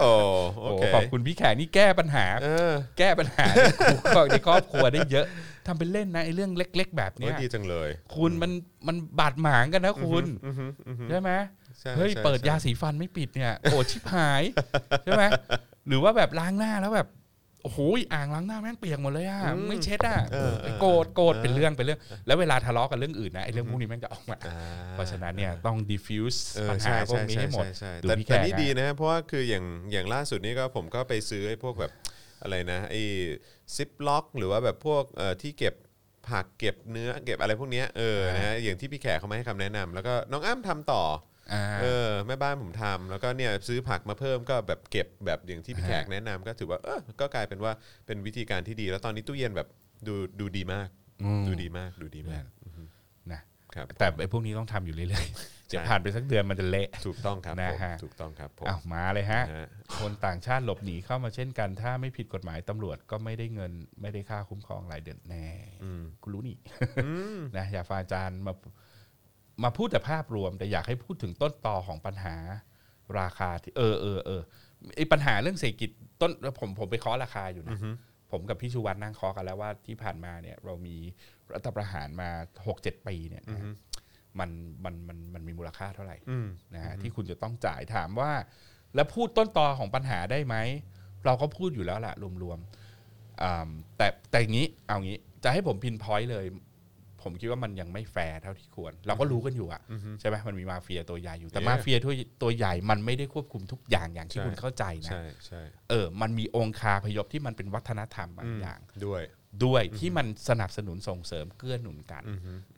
[0.00, 0.12] โอ้
[0.54, 5.26] โโอ้อเคขอบคุณพี่แขกนี่แก้ปัญหา เออแก้ปัญหาในครัวในครอบครัวได้เยอะ
[5.66, 8.50] ทำเป็นเล่นนะไอ้เรื่องเล็ก ๆ แบบโอ้เนี้ยยดีจังเลยคุณมัน
[8.86, 11.30] มันบาดหมางกันนะคุณอือฮึอือฮึ ใช่ไหม
[11.80, 14.42] ใช่เฮ้ยใช่เปิดใช่ ยาสีฟันไม่ปิดเนี่ยโอ้ชิบหาย
[15.04, 15.24] ใช่ไหม
[15.88, 17.08] หรือว่าแบบล้างหน้าแล้วแบบ
[17.62, 17.78] โอ้โห
[18.12, 24.54] อ่างล้างหน้าแม่งเปียกหมดเลยอะไม่เช็ดอะเออไอ้โกรธโกรธเป็นเรื่องเป็นเรื่อง แล้วเวลาทะเลาะกันเรื่องอื่นนะไอ้เรื่องพวกนี้แม่งจะออกมาอ่
[24.92, 31.92] เพราะฉะนั้นเนี่ยต้อง diffuse เออปัญหาใช่พวกใช่นี้ใช่ให้หมดใช่ใช่ดูแต่พี่แต่แขกนี่อะดีนะเพราะว่าคืออย่างอย่างล่าสุดนี้ก็ผมก็ไปซื้อไอ้พวกแบบ
[32.42, 33.02] อะไรนะไอ้
[33.74, 35.74] ซิปล็อก หรือว่าแบบพวกเอ่อที่เก็บ
[36.28, 41.29] ผักเก็บเนื้อเก็บอะไรพวกเนี้ยเออนะฮะอย่างที่พี่แขกเขามาให้คำแนะนำแล้วก็น้องอ้ำทำต่ออ่า
[41.82, 47.72] เออแม่บ้านผมทำแล้วก็เนี่ยซื้อผักมาเพิ่มก็แบบเก็บแบบอย่างที่พี่ฮะแขกแนะนำก็ถือว่าเออก็กลายเป็นว่า
[48.06, 49.68] เป็นวิธีการที่ดี แล้วตอนนี้ตู้เย็นแบบ
[50.06, 50.88] ดูดูดีมาก
[51.22, 52.44] อืม ดูดีมากดูดีมาก
[53.32, 53.40] นะ
[53.74, 59.68] ครับแต่ไอ้พวกนี้ต้องทำอยู่เรื่อยๆเดี๋ยวผ่านไปสักเดือนมันจะเละ ถูกต้องครับนะผมฮะ ถูกต้องครับผม อ้าวมาเลยฮะ นะฮะ
[60.00, 65.46] คนต่างชาติหลบหนีเข้ามาเช่นกัน ถ้าไม่ผิดกฎหมายตำรวจก็ไม่ได้เงินไม่ได้ค่าคุ้มครองรายเดือนแน่
[65.84, 66.56] อืม กูรู้นี่
[67.56, 68.52] นะอยากฟังอาจารย์มา
[69.62, 72.36] มาพูดแต่ภาพรวม แต่อยากให้พูดถึงต้นตอของปัญหา
[73.20, 74.42] ราคาที่เออเออเออ
[74.96, 76.30] ไอปัญหาเรื่องเศรษฐกิจต้น
[76.60, 77.78] ผมผมไปเคาะราคาอยู่นะ
[78.30, 80.96] ผมกับพี่ชูวัฒน์นั่งเคาะกันแล้วว่าที่ผ่านมาเนี่ย เรามี
[81.52, 82.30] รัฐประหารมา
[82.66, 83.62] หกเจ็ดปีเนี่ยนะ
[84.38, 84.50] มัน
[84.84, 88.32] มันมันมันมีมูลค่าเท่าไหร่อืมนะฮะที่คุณจะต้องจ่ายถามว่า
[88.94, 90.56] แล้วพูดต้นตอของปัญหาได้ไหม
[91.24, 96.44] เราก็พูดอยู่แล้วล่ะรวมๆอ่าแต่แต่อย่างนี้เอางี้จะให้ผม pinpoint เลย
[97.22, 99.82] ผมคิดว่ามันยังไม่แฟร์เท่าที่ควร เราก็รู้กันอยู่อะ
[100.20, 109.22] ใช่ไหมมันมีมาเฟียตัวใหญ่อยู่ แต่ Yeah มาเฟียตัวตัวใหญ่มันไม่ได้ควบคุมทุกอย่างอย่างที่ใช่คุณเข้าใจนะใช่ใช่เออ มันมีองค์คาพยพที่มันเป็นวัฒนธรรมบางอย่างด้วย
[109.64, 112.22] ด้วยที่มันสนับสนุนส่งเสริมเกื้อหนุนกัน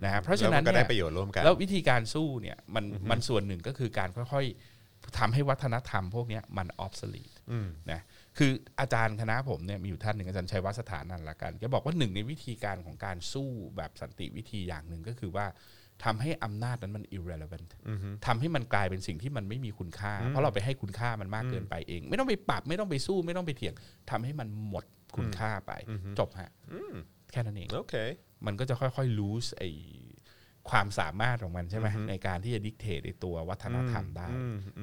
[0.04, 8.00] นะฮะเพราะฉะนั้นแล้วมัก็ได้เนี่ยประโยชน์ร่วมกันแล้ววิธีการสู้เนี่ยมันมันส่วนหนึ่งก็คือการค่อยๆทำให้วัฒนธรรมพวกเนี้ยมันออฟสลีดอืมนะ
[8.38, 8.50] คือ
[8.80, 15.46] อาจารย์คณะผมเนี่ยมีอยู่ท่านหนึ่งอาจารย์ชัยวัฒน์สถานันท์ละกันแกบอกว่าหนึ่งในวิธีการของการสู้แบบสันติวิธีอย่างหนึ่งก็คือว่า
[16.04, 17.70] ทำให้อำนาจนั้นมัน irrelevant
[18.26, 23.74] ทำให้มันกลายเป็นสิ่งที่มันไม่มีคุณค่า เพราะเราไปให้คุณค่ามันมากเกินไปเอง ไม่ต้องไปปรับไม่ต้องไปสู้ไม่ต้องไปเถียง
[24.10, 24.84] ทำให้มันหมด
[25.16, 25.72] คุณค่าไป
[26.18, 26.50] จบฮะ
[27.32, 27.96] แค่นั้นเองโอเค
[28.46, 29.62] มันก็จะค่อยๆ lose ไอ
[30.70, 34.28] ความสามารถของมันใช่ไหมในการที่จะดิกเทตในตัววัฒนธรรมได้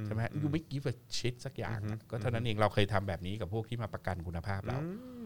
[0.06, 4.78] ใช่ไหมยูไม่ give a shit สักอย่างอะก็เท่านั้นเองเราเคยทำแบบนี้กับพวกที่มาประกันคุณภาพเรา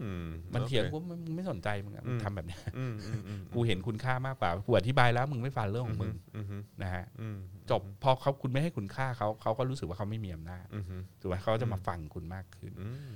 [0.01, 6.45] อืมมันเถียงโอคว่ามึงไม่สนใจมึงอะมึงทำแบบเนี้ยอืมอืมอืมกูเห็นคุณค่ามากกว่ากูอธิบายแล้วมึงไม่ฟังเรื่องของมึงอืม
[6.83, 7.37] นะฮะอืม
[7.71, 10.83] จบพอเขาคุณไม่ให้คุณค่าเขาเขาก็รู้สึกว่าเขาไม่มีอำนาจอืม
[11.19, 13.11] ถูกไหมเขาก็จะมาฟังคุณมากขึ้นอืม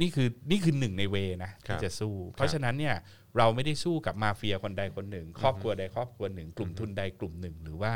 [0.00, 2.94] นี่คือนี่คือหนึ่งในเวนะครัที่บจะสู้ เพราะฉะนั้นเนี่ย
[3.38, 7.94] เราไม่ได้สู้กับมาเฟียคนใดคนหนึ่ง ครอบครัวใดครอบครัวหนึ่ง กลุ่มทุนใดกลุ่มหนึ่ง หรือว่า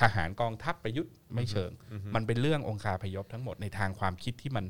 [0.00, 1.70] ทหารกองทัพประยุทธ์ไม่เชิง
[2.14, 4.64] มันเป็นเรื่ององคาพยพทั้งหมดในทางความคิดที่มัน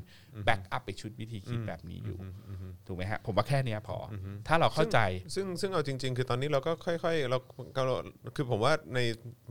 [0.45, 2.17] แบ็กอัพไปชุดวิธีคิดแบบนี้อยู่
[2.87, 4.15] ถูกไหมฮะผมว่าแค่เนี้ยพออ
[4.47, 4.99] ถ้าเราเข้าใจ
[5.35, 7.37] ซึ่งซึ่งเอาจริง ๆ คือตอนนี้เราก็ค่อยๆเรา
[7.73, 8.99] เราคือผมว่าใน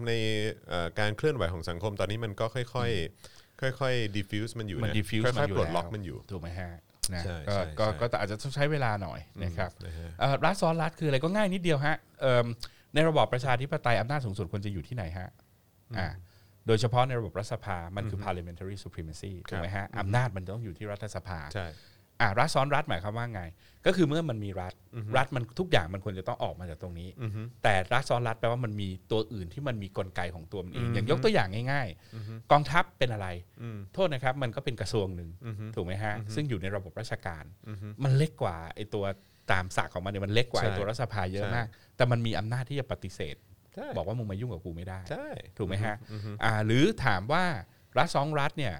[0.07, 0.11] ใน
[0.69, 6.71] เอ่อการเคลื่อนไหวของสังคมตอนนี้มันก็ค่อยๆค่อยๆ diffuse มันอยู่มันนะ diffuse ค่มันอยอยู่ๆปลดแล้วล็อกมันอยู่ถูกไหมฮะ
[7.15, 12.47] นะใช่ก็ใช่ก็ใช่ก็แต่อาจจะต้องใช้เวลาหน่อยนะครับนะฮะเอ่อรัฐซ้อนรัฐคืออะไรก็ง่ายนิดเดียวฮะเอิ่ม
[12.95, 15.29] ในระบอบประชาธิปไตยอำนาจสูงสุดควรจะอยู่ที่ไหนฮะ
[15.99, 16.09] อ่า
[16.67, 21.67] โดยเฉพาะในระบบรัฐสภา มันคือ parliamentary supremacy ถูกไหมฮะอำนาจมันต้องอยู่ที่รัฐสภาใช่
[22.21, 23.43] อ่ารัฐซ้อนรัฐหมายความว่าไง
[23.87, 24.75] ก็คือเมื่อมันมีรัฐ
[25.17, 27.09] รัฐมันทุกอย่างมันควรจะต้องออกมาจากตรงนี้
[27.63, 31.89] แต่รัฐซ้อนรัฐแปลว่ามันมีตัวอื่นที่มันมีกลไกของตัวมันเอง อย่างยกตัวอย่างง่าย
[32.19, 33.29] ๆ กองทัพเป็นอะไร
[33.95, 35.31] โทษนะครับ มันก็เป็นกระทรวงหนึ่ง
[35.75, 37.45] ถูกไหมฮะ ซึ่งอยู่ในระบบราชการ
[38.05, 39.05] มันเล็กกว่าไอ้ตัว
[39.53, 43.37] ตามศักดิ์ของมันเนี่ยมันเล็กกว่าใช่ไอ้ตัวรัฐสภาเยอะใช่มาก แต่มันมีอำนาจที่จะปฏิเสธ
[43.75, 45.27] ใช่บอกว่ามึงมายุ่งกับกูไม่ได้ใช่
[45.59, 45.97] ถูกไหมฮะ
[46.45, 47.45] อ่าหรือถามว่า
[47.99, 48.75] รัฐสองรัฐเนี่ย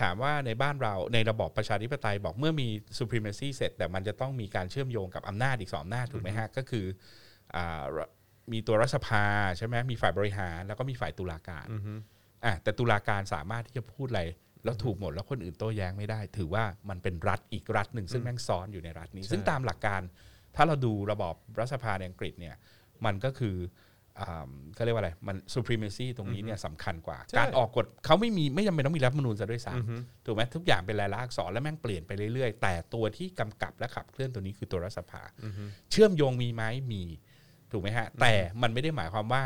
[0.00, 2.68] ถามว่าในบ้านเราในระบอบประชาธิปไตยบอกเมื่อมี
[2.98, 6.86] supremacy เสร็จ แต่มันจะต้องมีการเชื่อมโยงกับอำนาจอีกสองอำนาจถูกไหมฮะ ก็คือ
[7.56, 7.82] อ่า
[8.52, 9.24] มีตัวรัฐสภา
[9.58, 11.66] ใช่ไหมมีฝ่ายบริหาร แล้วก็มีฝ่ายตุลาการ
[12.44, 14.22] อะแต่ตุลาการสามารถที่จะพูดอะไร
[14.64, 20.00] แล้วถูกหมดแล้วคนอื่นโต้แย้งไม่ได้ ถือว่ามันเป็นรัฐอีกรัฐหนึ่งซึ่งแม่งซ้อนอยู่ในรัฐนี้ ซึ่งตามหลักการ
[20.56, 22.56] ถ้าเราดูระบอบรัฐสภาในอังกฤษเนี่ย
[23.04, 23.84] มันก็คืออ่า
[24.74, 35.22] เขาเรียกว่าอะไร มัน supremacy ตรงนี้เนี่ยสำคัญกว่าใช่การออกกฎเขาไม่มีไม่จำเป็นต้องมีรัฐธรรมนูญซะด้วยซ้ำถูกไหมทุกอย่างเป็นลายลักษณ์อักษรแล้วแม่งเปลี่ยนไปเรื่อยๆ แต่ตัวที่กำกับและขับเคลื่อนตัวนี้คือตัวรัฐสภา
[35.90, 36.62] เชื่อมโยงมีไหม
[36.92, 37.02] มี
[37.72, 38.32] ถูกไหมฮะ แต่
[38.62, 39.44] มันไม่ได้หมายความว่า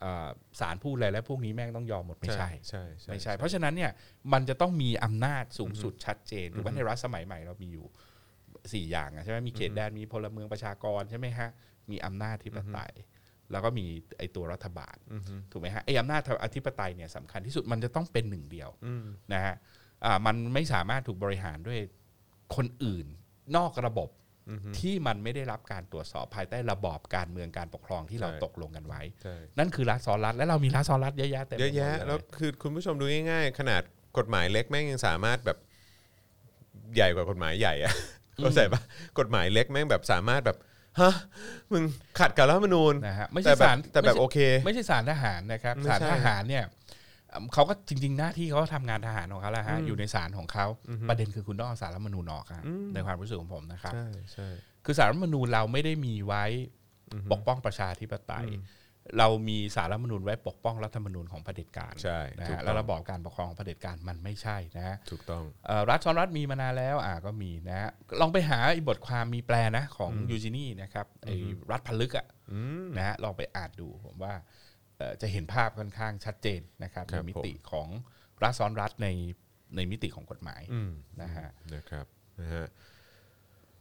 [0.00, 0.28] เอ่อ
[0.60, 3.90] ศาลพูดอะไรแล้วพวกนี้แม่งต้องยอมหมดไม่ใช่ใช่ใช่ไม่ใช่ เพราะฉะนั้นเนี่ย
[4.32, 7.86] มันจะต้องมีอำนาจสูงสุดชัดเจนถูกไหมในรัฐสมัยใหม่เรามีอยู่
[8.72, 11.48] สี่อย่างอะใช่ไหมมีเขตแดนมีพลเมืองประชากรใช่ไหมฮะ
[11.90, 12.92] มีอำนาจที่ปไตย
[13.52, 13.86] แล้วก็มี
[14.18, 14.96] ไอตัวรัฐบาล
[15.52, 18.70] ถูกไหมฮะไออำนาจอธิปไตยเนี่ยสำคัญที่สุดมันจะต้องเป็นหนึ่งเดียว
[19.32, 19.54] นะฮะ
[20.04, 21.80] อ่ามันไม่สามารถถูกบริหารด้วย
[22.56, 23.06] คนอื่น
[23.56, 24.08] นอกระบบ
[24.78, 33.82] ที่มันไม่ได้รับการตรวจสอบภายใต้ระบอบการเมืองการปกครองที่เราใช่ตกลงกันไว้ใช่นั่นคือรัฐซ้อนรัฐและเรามีรัฐซ้อนรัฐเยอะแยะเต็มไปเยหมอะดแยะเยแล้วคือคุณผู้ชมดูง่ายๆ ขนาด
[34.18, 35.58] กฎหมายเล็กแม่งยังสามารถแบบ
[36.94, 37.94] ใหญ่กว่ากฎหมายใหญ่อะ
[38.36, 38.80] เข้าใจปะ
[39.18, 40.58] กฎหมายเล็กแม่งแบบสามารถแบบ
[41.00, 41.12] ฮะ
[41.72, 41.82] มึง
[42.18, 46.64] ขัดกับรัฐธรรมนูญนะฮะไม่แต่ใช่แบบศาลแต่แบบไม่ใช่โอเค ไม่ใช่สารทหารนะครับไม่สารใช่ทหารเนี่ย
[47.28, 50.66] เอิ่มเขาก็จริง ๆ หน้าที่เขาทำงานทหารของเขาแล้วฮะอยู่ในศาลของเขา
[51.08, 52.64] ประเด็นคือคุณต้องเอาสารรัฐธรรมนูญออกฮะ
[52.94, 54.48] ในความรู้สึกของผมนะครับใช่ใช่
[54.84, 56.44] คือสารรัฐธรรมนูญเราไม่ได้มีไว้
[57.32, 58.46] ปกป้องประชาธิปไตย
[59.18, 67.90] เรามีสารรัฐธรรมนูญไว้ปกป้องรัฐธรรมนูญของเผด็จการใช่นะถูกฮะต้องแล้วระบอบการปกครองของเผด็จการมันไม่ใช่นะฮะถูกต้องเอ่อรัฐซ้อนรัฐมีมานานแล้วอ่าก็มีนะฮะ
[68.20, 71.34] ลองไปหาไอ้บทความมีแปลนะของยูจินีนะครับไอ้
[71.70, 72.26] รัฐพลึกอะ
[72.96, 74.34] นะฮะลองไปอ่านดูผมว่า
[74.98, 77.88] เอ่อจะเห็นภาพค่อนข้างชัดเจนนะครับครัในบมิติของ
[78.42, 79.08] รัฐซ้อนรัฐใน
[79.76, 82.06] ในมิติของกฎหมายอืมนะฮะนะครับ
[82.40, 82.66] นะฮะ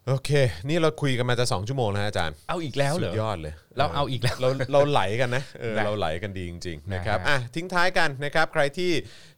[0.08, 0.32] โอเค
[0.70, 8.91] นี่เราคุยกันมาจะสองชั่วโมงแล้วฮะอาจารย์ เอาอีกแล้วเหรสุอดยอดเลยเราเอาอีกแล้ว เราเราไหลกันนะเออนะเราไหลกันดีจริงๆนะนะครับฮะอะทิ้งท้ายกันนะครับ ใครที่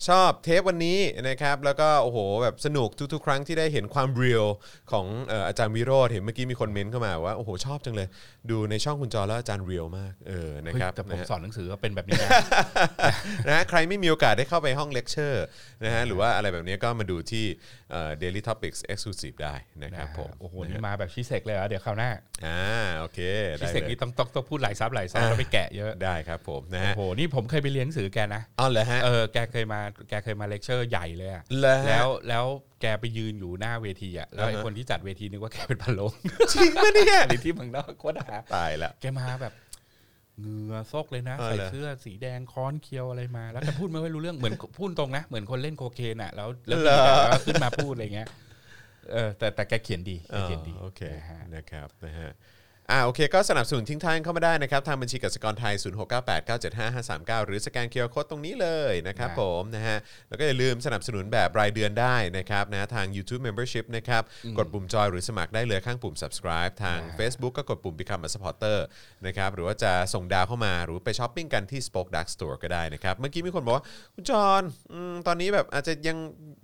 [0.08, 1.00] ชอบเทปวันนี้
[1.30, 4.46] นะครับ แล้วก็โอ้โหแบบสนุกทุกๆ ครั้งที่ได้เห็นความ real
[4.92, 8.08] ของเอ่ออาจารย์วิโรธเห็นเมื่อกี้มีคนเม้นต์เข้ามาว่าโอ้โหชอบจังเลย
[8.50, 12.30] ดูในช่องคุณจอแล้วอาจารย์ real มากเออนะเฮ้ยครับแต่ผมนะฮะสอนหนังสือก็เป็นแบบนี้นะ
[13.48, 15.46] นะฮะใครไม่มีโอกาสได้เข้าไปห้องเลคเชอร์
[15.84, 17.46] นะฮะหรือว่าอะไรแบบนี้ก็มาดูที่
[17.92, 22.10] เอ่อ Daily Topics Exclusive ได้นะครับผมโอ้โหนี่มาแบบ Žižek เลยเหรอเดี๋ยวคราวหน้า
[22.46, 22.62] อ่า
[23.00, 23.20] โอเค
[23.60, 29.80] ชิได้เลยนี่ต้องต้องต้องพูดหลายซับหลายซ้อนแล้วไปแกะเยอะได้ครับผมนะโอ้ฮะโหนี่ผมเคยไปเรียนหนังสือแกนะอ๋อเหรอฮะเออแกเคยมา
[30.10, 32.46] แกเคยมาเลคเชอร์ใหญ่เลยอะเหรอฮะแล้วแล้ว
[32.82, 36.14] แกไปยืนอยู่หน้าเวทีอะแล้วไอ้อ่าฮะคนที่จัดเวทีนึกว่าแกเป็นภารโรง
[36.54, 39.54] จริงปะเนี่ยในที่เมืองนอกโคตรหาตายละแกมาแบบ
[40.40, 48.28] เหงื่อซกเลยนะเออใส่เหรอเสื้อสีแดงค้อนเคียวอะไรมา แล้วแกพูดไม่ค่อยรู้เรื่องเหมือนพูดตรงนะ เหมือนคนเล่นโคเคนอะแล้วแล้วมีแบบว่าขึ้นมาพูดอะไรเงี้ย
[49.12, 52.30] เออแต่แต่แกเขียนดีแกเขียนดีอ๋อโอเคนะฮะนะครับนะฮะ
[52.92, 59.98] อ่าโอเคก็สนับสนุนทิ้งท้ายเข้ามาได้นะครับ ทางบัญชีกสิกรไทย 0698975539 หรือสแกน QR code ตรงนี้เลยนะครับนะผมนะฮะ
[60.30, 64.24] แล้วก็อย่าลืมสนับสนุนแบบรายเดือนได้นะครับนะทาง YouTube Membership นะครับ
[64.58, 68.78] กดปุ่มจอยหรือสมัครได้เลยข้างปุ่ม subscribe ทาง Facebook ก็กดปุ่ม Become a supporter
[69.26, 73.84] นะครับหรือว่าจะส่งดาวเข้ามาหรือไปช้อปปิ้งกันที่ Spoke Dark Store ก็ได้นะครับ เมื่อกี้มีคนบอกว่า
[74.16, 76.18] คุณจอห์นอืมตอนนี้แบบอาจจะยัง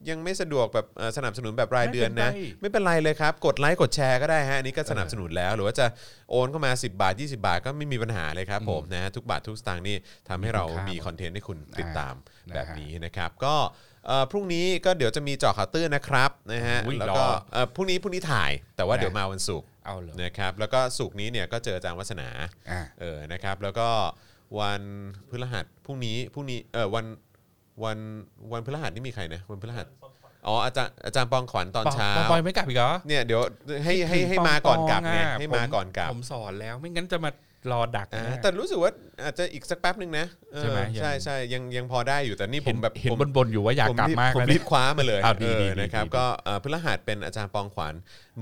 [0.10, 2.30] ยังไม่สะดวกแบบเอ่อสนับสนุนแบบรายเดือนนะ
[2.62, 5.86] ไม่เป็นไรไม่เป็นไรเลยครับ กดไลค์กดแชร์ก็ได้ฮะอันนี้ก็สนับสนุนแล้วหรือว่าจะ
[6.30, 9.96] โอนเข้ามา 10 บาท 20 บาทก็ไม่มีปัญหาเลยครับผมนะฮะทุกบาททุกสตางค์นี่
[10.30, 12.14] ทำให้เรามีคอนเทนต์ให้คุณติดตาม
[12.50, 13.56] อ่าแบบนะฮะนี้นะครับก็
[14.08, 22.28] เอ่อพรุ่งนี้ก็เดี๋ยวจะมีเจาะข่าวตื้นนะครับนะฮะอุ๊ยแล้วก็รอเอ่อพรุ่งนี้พรุ่งนี้ถ่าย แต่ว่านะเดี๋ยวมาวันศุกร์เอาเหรอนะครับแล้วก็ศุกร์นี้เนี่ยก็เจออาจารย์วัฒนา
[22.72, 23.88] อ่าเออนะครับแล้วก็
[24.60, 24.82] วัน
[25.30, 27.06] พฤหัสพรุ่งนี้พรุ่งนี้เออวัน
[27.84, 27.98] วัน
[28.54, 29.88] วันพฤหัสนี่มีใครนะวันพฤหัส
[30.48, 33.42] อ๋ออาจารย์อาจารย์ปองขวัญตอนเช้าปองปอยไม่กลับอีกเหรอเนี่ยเดี๋ยว
[33.84, 37.32] ให้ให้ให้มาก่อนกลับไงให้มาก่อนกลับผมสอนแล้วไม่งั้นจะมา
[37.72, 38.92] รอดักอ่านะแต่รู้สึกว่า
[39.24, 47.94] อาจจะอีกสักแป๊บหนึ่งนะเออใช่ไหมยังใช่ใช่ยังยังพอได้อยู่แต่นี่ผเห็นมแบบเห็นผมบนๆอยู่ว่าอยากผมกลับรีบมากผมแล้วรีเนี่ยบคว้ามาเลยอ้าวดีเออดีดีนะครับดีก็เอ่อพฤหัสเป็นอาจารย์ปองขวัญ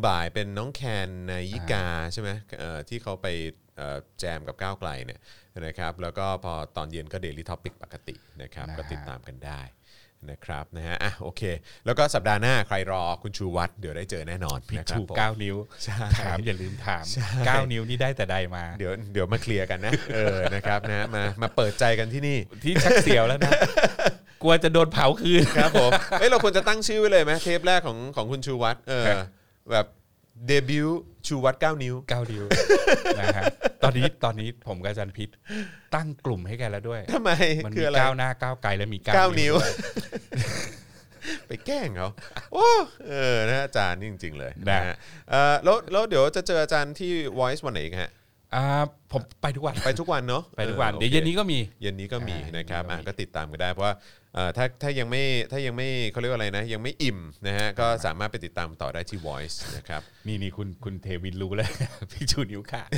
[0.06, 2.30] บ่ายเป็นน้องแคนนายยิกาใช่ไหม
[2.60, 3.28] เอ่อที่เขาไป
[3.78, 5.19] เอ่อแจมกับก้าวไกลเนี่ย
[5.65, 9.61] นะครับแล้วก็พอตอนเย็นก็เดลี่ท็อปิกปกตินะครับนะฮะก็ติดตามกันได้
[10.31, 11.41] นะครับนะฮะอะโอเค
[11.85, 23.52] แล้วก็สัปดาห์หน้าใครรอคุณชูวัตรเดี๋ยวได้เจอแน่นอนพี่นะครับชูผมเก้านิ้วใช่ถามอย่าลืมถามใช่เก้านิ้วนี่ได้แต่ใดมา เดี๋ยวเดี๋ยวมาเคลียร์กันนะเออนะครับนะมามาเปิดใจกันที่นี่ที่ชักเสียวแล้วนะ
[24.44, 29.26] กลัวจะโดนเผาคืนครับผมเอ้ยเราควรจะตั้งชื่อไว้เลยไหมเทปแรกของของคุณชูวัตรเออครับ
[29.72, 29.85] แบบ
[30.46, 32.44] เดบิวต์ชูวัตร9นิ้ว เก้านิ้ว
[33.20, 33.44] นะฮะ
[33.84, 35.30] ตอนนี้ตอนนี้ผมกับอาจารย์พิษ
[35.96, 37.32] ตั้งกลุ่มให้แกแล้วด้วย ทำไม
[37.66, 39.72] มันคืมีออะไรก้าวหน้าก้าวไกลและมีเก้าก้าวนิ้ว ด้วย
[41.48, 42.10] ไปแกล้งเขา
[42.54, 42.68] โอ้
[43.08, 44.96] เออนะอาจารย์นี่จริง ๆ เลยนะนะฮะ
[45.30, 48.12] เออแล้วแล้วเดี๋ยวจะเจออาจารย์ที่ Voice วันไหนอีกฮะ
[48.56, 48.64] อ่า
[49.12, 53.94] ผมไปทุกวันไปทุกวันเนาะไปทุกวันออเดี๋ยวโอคเย็นนี้ก็มี เย็นนี้ก็มีอ่านะครับเย็นนี้ก็มี อะก็ติดตามกันได้เพราะว่า
[54.27, 54.27] เอ่อ
[54.58, 61.70] ถ้าถ้ายังไม่ถ้ายังไม่เขาเรียกว่าอะไรนะ ยังไม่อิ่มนะฮะก็สามารถไปติดตามต่อได้ที่ Voice นะครับนี่นี่คุณคุณเทวินรู้เลย
[62.12, 62.90] พี่ชูนิ้วขาด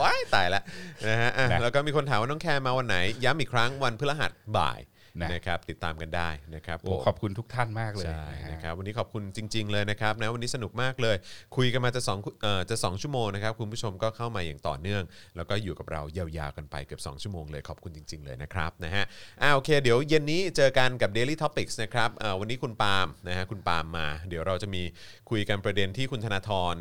[0.00, 0.62] ว้ายตายละ
[1.08, 4.80] นะฮะอะนะแล้วก็มีคนถามว่าน้องแคร์มาวันไหน ย้ำอีกครั้งวันพฤหัสบ่าย
[5.20, 11.16] นะนะครับติดตามกันได้นะครับโอ้ผมขอบคุณทุกท่านมากเลยใช่นะฮะนะครับวันนี้ขอบคุณจริง ๆ เลยนะครับนะวันนี้สนุกมากเลย
[11.56, 15.02] คุยกันมาจะสองเอ่อจะสองชั่วโมงนะครับคุณผู้ชมก็เข้ามาอย่างต่อเนื่อง
[15.36, 19.04] แล้วก็อยู่กับเรายาวๆกันไปเกือบ2ชั่วโมงเลยขอบคุณจริง ๆ เลยนะครับนะฮะ
[19.42, 24.82] อ่าโอเค เดี๋ยวเย็นนี้เจอกันกับ Daily Topics นะครับเอ่อวันนี้คุณปาล์มนะฮะคุณปาล์มมา เดี๋ยวเราจะมี
[25.30, 26.74] คุยกันประเด็นที่คุณธนาธร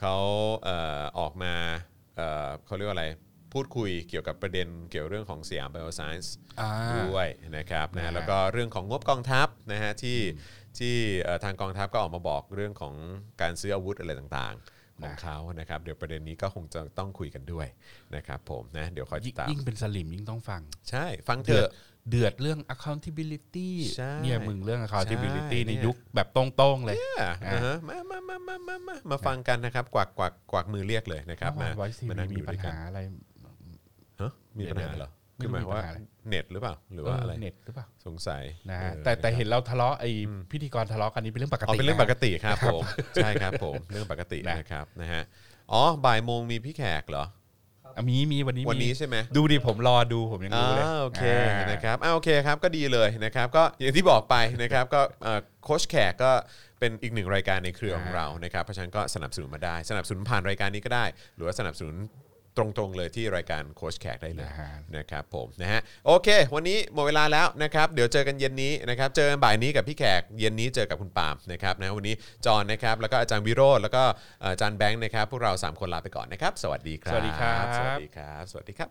[0.00, 0.16] เขา
[0.64, 1.52] เอ่อออกมา
[2.16, 3.06] เอ่อเขาเรียกว่าอะไร
[3.52, 10.18] พูดคุยเกี่ยวกับประเด็นเกี่ยวเรื่องของสยามไบโอไซน์อ่าด้วยนะครับนะนะฮะฮะแล้วก็เรื่องของงบกองทัพนะฮะที่
[10.78, 12.94] ที่เอ่อทางกองทัพก็ออกมาบอกเรื่องของ
[13.40, 17.66] การซื้ออาวุธอะไรต่างๆ ของเขานะครับเดี๋ยวประเด็นนี้ก็คงจะต้องคุยกันด้วย
[18.16, 21.70] นะครับผมนะเดี๋ยวคอยติยิ่ดงตามยิ่งเป็นสลิมยิ่งต้องฟัง ใช่ฟังเถเดืออะด
[22.10, 32.98] เดือดเรื่อง accountability ใช่เนี่ยมึงเรื่อง accountability ใช่ในเนี่ยยุคแบบตรงๆเลยอะอ่าฮะมามามามามามามาฟังกันนะครับ กวักกวักกวักมือเรียกเลยนะครับมาไว้ซีมานั่งอมียู่ปัด้ญวยกันหาอะไร
[34.20, 35.98] ฮะมีปัญหาเหรอไม่คือรู้หมายว่ามีปัญหาอะไร
[36.28, 40.10] เน็ตหรือเปล่าหรือว่าอะไรเน็ตหรือเปล่าสงสัยนะเอฮะอแต่แต่นะครับเห็นเราทะเลาะไอ้
[40.50, 42.82] พิธีกรทะเลาะกันนี้เป็นเรื่องปกติอ๋อเป็นเรื่องปกะติครับผม
[43.14, 45.22] ใช่ครับผมเรื่องปกตินะนะครับนะฮะ
[45.72, 47.24] อ๋อบ่ายโมงมีพี่แขกเหรอ
[47.96, 56.32] อะมีมีวันนี้วันนี้มีใช่ไหมดูดิผมรอดูผมยังอ่ารู้เลยโอเคอ่านะครับอ่าโอเคครับก็ดีเลยนะครับ ก็อย่างที่บอกไปนะครับก็เอ่อโค้ชแขกก็
[56.78, 61.04] เป็นอีกหนึ่งรายการในเครือของเรานะครับเพราะฉะนั้นก็สนับสนุนมาได้ สนับสนุนผ่านรายการนี้ก็ได้
[61.36, 61.96] หรือว่าสนับสนุน
[62.60, 72.14] ตรงๆเลยที่รายการโค้ชแขกได้เลยนะฮะนะครับผมนะฮะโอเค วันนี้หมดเวลาแล้วนะครับเดี๋ยวเจอกันเย็นนี้นะครับเจอกันบ่ายนี้กับพี่แขกเย็นนี้เจอกับคุณปาล์มนะครับนะวันนี้
[72.46, 74.02] จอห์นนะครับแล้วก็อาจารย์วิโรจน์แล้วก็
[74.40, 78.88] เอ่ออาจารย์แบงค์นะครับพวกเราสามคนลาไปก่อนนะครับ สวัสดีครับ สวัสดีครับ สวัสดีครับ สวัสดีครับ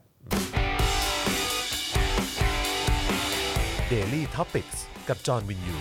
[3.92, 4.72] Daily t o p i c ก
[5.10, 5.78] กับจอห์นวินยู